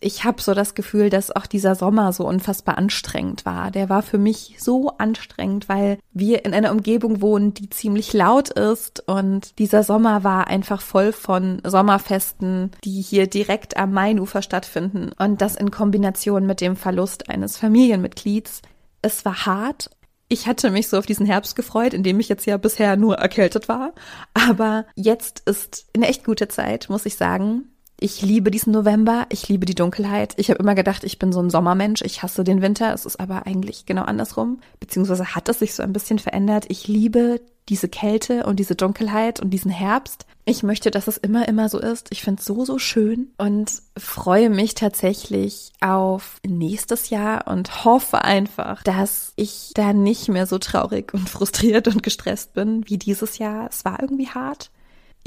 ich 0.05 0.23
habe 0.23 0.39
so 0.39 0.53
das 0.53 0.75
Gefühl, 0.75 1.09
dass 1.09 1.35
auch 1.35 1.47
dieser 1.47 1.73
Sommer 1.73 2.13
so 2.13 2.27
unfassbar 2.27 2.77
anstrengend 2.77 3.43
war. 3.43 3.71
Der 3.71 3.89
war 3.89 4.03
für 4.03 4.19
mich 4.19 4.55
so 4.59 4.89
anstrengend, 4.99 5.67
weil 5.67 5.97
wir 6.13 6.45
in 6.45 6.53
einer 6.53 6.71
Umgebung 6.71 7.21
wohnen, 7.21 7.55
die 7.55 7.71
ziemlich 7.71 8.13
laut 8.13 8.51
ist 8.51 8.99
und 9.07 9.57
dieser 9.57 9.81
Sommer 9.81 10.23
war 10.23 10.45
einfach 10.45 10.81
voll 10.81 11.11
von 11.11 11.59
Sommerfesten, 11.65 12.69
die 12.83 13.01
hier 13.01 13.25
direkt 13.25 13.77
am 13.77 13.93
Mainufer 13.93 14.43
stattfinden 14.43 15.09
und 15.17 15.41
das 15.41 15.55
in 15.55 15.71
Kombination 15.71 16.45
mit 16.45 16.61
dem 16.61 16.75
Verlust 16.75 17.31
eines 17.31 17.57
Familienmitglieds. 17.57 18.61
Es 19.01 19.25
war 19.25 19.47
hart 19.47 19.89
ich 20.27 20.47
hatte 20.47 20.71
mich 20.71 20.87
so 20.87 20.97
auf 20.97 21.05
diesen 21.05 21.27
Herbst 21.27 21.55
gefreut, 21.55 21.93
in 21.93 22.01
dem 22.01 22.19
ich 22.19 22.29
jetzt 22.29 22.47
ja 22.47 22.57
bisher 22.57 22.97
nur 22.97 23.17
erkältet 23.17 23.69
war. 23.69 23.93
Aber 24.33 24.87
jetzt 24.95 25.43
ist 25.45 25.85
eine 25.95 26.07
echt 26.07 26.23
gute 26.25 26.47
Zeit, 26.47 26.89
muss 26.89 27.05
ich 27.05 27.15
sagen. 27.15 27.74
Ich 27.97 28.21
liebe 28.21 28.51
diesen 28.51 28.73
November, 28.73 29.25
ich 29.29 29.47
liebe 29.47 29.65
die 29.65 29.75
Dunkelheit. 29.75 30.33
Ich 30.37 30.49
habe 30.49 30.59
immer 30.59 30.75
gedacht, 30.75 31.05
ich 31.05 31.17
bin 31.17 31.31
so 31.31 31.39
ein 31.39 31.49
Sommermensch, 31.49 32.01
ich 32.01 32.23
hasse 32.23 32.43
den 32.43 32.61
Winter. 32.61 32.93
Es 32.93 33.05
ist 33.05 33.19
aber 33.19 33.47
eigentlich 33.47 33.85
genau 33.85 34.03
andersrum, 34.03 34.59
beziehungsweise 34.81 35.33
hat 35.33 35.47
es 35.47 35.59
sich 35.59 35.73
so 35.73 35.81
ein 35.81 35.93
bisschen 35.93 36.19
verändert. 36.19 36.65
Ich 36.67 36.87
liebe 36.87 37.39
diese 37.69 37.87
Kälte 37.87 38.45
und 38.45 38.57
diese 38.59 38.75
Dunkelheit 38.75 39.39
und 39.39 39.49
diesen 39.49 39.71
Herbst. 39.71 40.25
Ich 40.43 40.61
möchte, 40.61 40.91
dass 40.91 41.07
es 41.07 41.17
immer, 41.17 41.47
immer 41.47 41.69
so 41.69 41.79
ist. 41.79 42.07
Ich 42.11 42.21
finde 42.21 42.39
es 42.39 42.45
so, 42.45 42.65
so 42.65 42.77
schön 42.77 43.29
und 43.37 43.81
freue 43.97 44.49
mich 44.49 44.75
tatsächlich 44.75 45.71
auf 45.81 46.39
nächstes 46.45 47.09
Jahr 47.09 47.47
und 47.47 47.85
hoffe 47.85 48.23
einfach, 48.23 48.83
dass 48.83 49.33
ich 49.37 49.71
da 49.73 49.93
nicht 49.93 50.27
mehr 50.27 50.45
so 50.45 50.59
traurig 50.59 51.13
und 51.13 51.29
frustriert 51.29 51.87
und 51.87 52.03
gestresst 52.03 52.53
bin 52.53 52.87
wie 52.87 52.97
dieses 52.97 53.39
Jahr. 53.39 53.69
Es 53.69 53.85
war 53.85 54.01
irgendwie 54.01 54.27
hart 54.27 54.69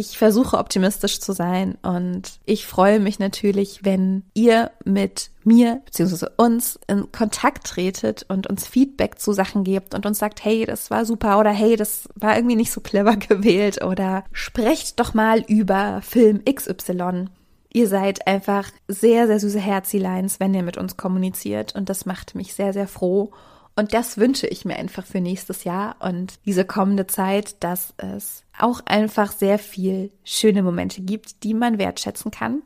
ich 0.01 0.17
versuche 0.17 0.57
optimistisch 0.57 1.19
zu 1.19 1.33
sein 1.33 1.77
und 1.83 2.39
ich 2.45 2.67
freue 2.67 3.01
mich 3.01 3.19
natürlich, 3.19 3.81
wenn 3.83 4.23
ihr 4.33 4.71
mit 4.85 5.31
mir 5.43 5.83
bzw. 5.87 6.27
uns 6.37 6.79
in 6.87 7.11
Kontakt 7.11 7.67
tretet 7.67 8.25
und 8.29 8.47
uns 8.47 8.65
Feedback 8.65 9.19
zu 9.19 9.33
Sachen 9.33 9.65
gebt 9.65 9.97
und 9.97 10.07
uns 10.07 10.21
sagt, 10.21 10.45
hey, 10.45 10.65
das 10.67 10.93
war 10.93 11.05
super 11.05 11.41
oder 11.41 11.51
hey, 11.51 11.75
das 11.75 12.09
war 12.15 12.37
irgendwie 12.37 12.55
nicht 12.55 12.71
so 12.71 12.81
clever 12.81 13.17
gewählt 13.29 13.83
oder 13.83 14.23
sprecht 14.31 15.01
doch 15.01 15.15
mal 15.15 15.41
über 15.49 16.01
Film 16.03 16.45
XY. 16.45 17.25
Ihr 17.73 17.89
seid 17.89 18.25
einfach 18.29 18.71
sehr, 18.87 19.27
sehr 19.27 19.41
süße 19.41 19.59
Herzileins, 19.59 20.39
wenn 20.39 20.55
ihr 20.55 20.63
mit 20.63 20.77
uns 20.77 20.97
kommuniziert 20.97 21.75
und 21.75 21.89
das 21.89 22.07
macht 22.07 22.37
mich 22.37 22.55
sehr, 22.55 22.73
sehr 22.73 22.87
froh 22.87 23.33
und 23.79 23.95
das 23.95 24.19
wünsche 24.19 24.49
ich 24.49 24.65
mir 24.65 24.75
einfach 24.75 25.07
für 25.07 25.21
nächstes 25.21 25.63
Jahr 25.63 25.95
und 26.01 26.41
diese 26.47 26.65
kommende 26.65 27.07
Zeit, 27.07 27.63
dass 27.63 27.95
es 27.97 28.43
auch 28.59 28.81
einfach 28.87 29.31
sehr 29.31 29.57
viel 29.57 30.11
schöne 30.25 30.65
Momente 30.65 31.01
gibt, 31.01 31.45
die 31.45 31.55
man 31.55 31.79
wertschätzen 31.79 32.33
kann. 32.33 32.63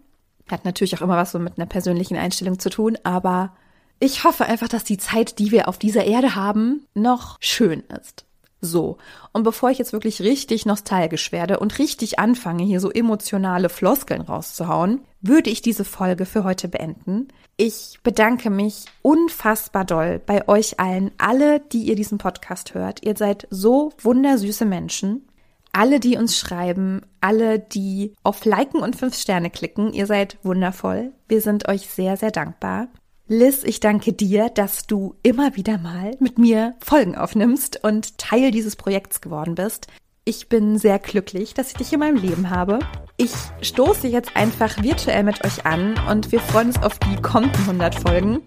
Hat 0.51 0.65
natürlich 0.65 0.97
auch 0.97 1.03
immer 1.03 1.19
was 1.19 1.33
so 1.33 1.39
mit 1.39 1.59
einer 1.59 1.67
persönlichen 1.67 2.17
Einstellung 2.17 2.59
zu 2.59 2.71
tun, 2.71 2.97
aber 3.03 3.55
ich 4.01 4.25
hoffe 4.25 4.47
einfach, 4.47 4.69
dass 4.69 4.85
die 4.85 4.97
Zeit, 4.97 5.39
die 5.39 5.51
wir 5.51 5.69
auf 5.69 5.79
dieser 5.79 6.07
Erde 6.07 6.35
haben, 6.35 6.87
noch 6.95 7.37
schön 7.41 7.83
ist. 8.01 8.25
So. 8.65 8.97
Und 9.33 9.43
bevor 9.43 9.71
ich 9.71 9.79
jetzt 9.79 9.93
wirklich 9.93 10.23
richtig 10.23 10.67
nostalgisch 10.67 11.33
werde 11.33 11.59
und 11.59 11.81
richtig 11.81 12.21
anfange, 12.21 12.63
hier 12.63 12.79
so 12.79 12.93
emotionale 12.93 13.69
Floskeln 13.69 14.21
rauszuhauen, 14.21 15.01
würde 15.21 15.51
ich 15.51 15.63
diese 15.63 15.85
Folge 15.85 16.27
für 16.27 16.45
heute 16.45 16.69
beenden. 16.69 17.27
Ich 17.57 17.99
bedanke 18.05 18.51
mich 18.51 18.85
unfassbar 19.03 19.85
doll 19.85 20.21
bei 20.25 20.47
euch 20.49 20.79
allen, 20.79 21.11
alle, 21.19 21.59
die 21.59 21.83
ihr 21.83 21.97
diesen 21.97 22.19
Podcast 22.19 22.75
hört. 22.75 23.05
Ihr 23.05 23.17
seid 23.17 23.49
so 23.51 23.93
wundersüße 24.01 24.65
Menschen. 24.65 25.27
alle, 25.73 26.01
die 26.01 26.17
uns 26.17 26.39
schreiben, 26.39 27.03
alle, 27.21 27.59
die 27.59 28.15
auf 28.23 28.45
Liken 28.45 28.81
und 28.81 28.95
fünf 28.97 29.17
Sterne 29.17 29.51
klicken. 29.51 29.93
Ihr 29.93 30.07
seid 30.07 30.39
wundervoll. 30.43 31.13
Wir 31.29 31.41
sind 31.41 31.69
euch 31.69 31.89
sehr, 31.89 32.17
sehr 32.17 32.31
dankbar. 32.31 32.89
Liz, 33.33 33.63
ich 33.65 33.81
danke 33.81 34.13
dir, 34.13 34.51
dass 34.51 34.87
du 34.87 35.15
immer 35.23 35.57
wieder 35.57 35.79
mal 35.79 36.11
mit 36.21 36.39
mir 36.39 36.75
Folgen 36.85 37.17
aufnimmst 37.17 37.83
und 37.83 38.19
Teil 38.19 38.51
dieses 38.51 38.77
Projekts 38.77 39.23
geworden 39.23 39.55
bist. 39.55 39.87
Ich 40.27 40.51
bin 40.51 40.77
sehr 40.77 40.99
glücklich, 40.99 41.55
dass 41.55 41.69
ich 41.69 41.75
dich 41.79 41.95
in 41.95 42.01
meinem 42.01 42.19
Leben 42.19 42.51
habe. 42.51 42.81
Ich 43.17 43.33
stoße 43.63 44.07
jetzt 44.07 44.37
einfach 44.37 44.83
virtuell 44.83 45.23
mit 45.23 45.43
euch 45.47 45.65
an 45.65 45.95
und 46.11 46.31
wir 46.31 46.41
freuen 46.41 46.67
uns 46.67 46.83
auf 46.83 46.99
die 46.99 47.17
kommenden 47.23 47.63
100 47.63 47.95
Folgen. 47.95 48.43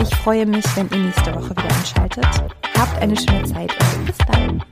Ich 0.00 0.14
freue 0.16 0.46
mich, 0.46 0.64
wenn 0.76 0.88
ihr 0.88 1.04
nächste 1.08 1.34
Woche 1.34 1.50
wieder 1.50 1.64
einschaltet. 1.64 2.24
Habt 2.74 3.02
eine 3.02 3.14
schöne 3.14 3.44
Zeit 3.44 3.70
und 3.96 4.06
bis 4.06 4.16
dann. 4.32 4.62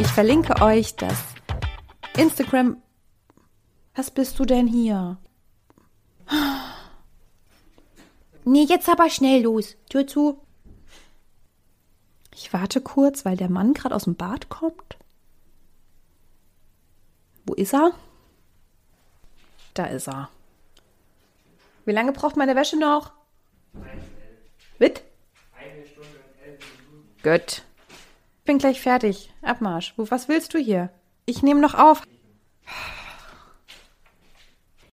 Ich 0.00 0.06
verlinke 0.06 0.62
euch 0.62 0.94
das 0.94 1.18
Instagram. 2.16 2.80
Was 3.96 4.12
bist 4.12 4.38
du 4.38 4.44
denn 4.44 4.68
hier? 4.68 5.18
Nee, 8.44 8.62
jetzt 8.62 8.88
aber 8.88 9.10
schnell 9.10 9.42
los. 9.42 9.76
Tür 9.90 10.06
zu. 10.06 10.40
Ich 12.32 12.52
warte 12.52 12.80
kurz, 12.80 13.24
weil 13.24 13.36
der 13.36 13.50
Mann 13.50 13.74
gerade 13.74 13.94
aus 13.94 14.04
dem 14.04 14.14
Bad 14.14 14.48
kommt. 14.48 14.96
Wo 17.44 17.54
ist 17.54 17.74
er? 17.74 17.90
Da 19.74 19.86
ist 19.86 20.06
er. 20.06 20.30
Wie 21.84 21.92
lange 21.92 22.12
braucht 22.12 22.36
meine 22.36 22.54
Wäsche 22.54 22.78
noch? 22.78 23.12
Mit? 24.78 25.02
Eine 25.58 25.84
Stunde 25.86 26.08
und 26.08 26.42
elf 26.46 26.60
Minuten. 26.88 27.22
Gut 27.22 27.62
bin 28.48 28.56
gleich 28.56 28.80
fertig. 28.80 29.30
Abmarsch. 29.42 29.92
Was 29.98 30.26
willst 30.28 30.54
du 30.54 30.58
hier? 30.58 30.88
Ich 31.26 31.42
nehme 31.42 31.60
noch 31.60 31.74
auf. 31.74 32.02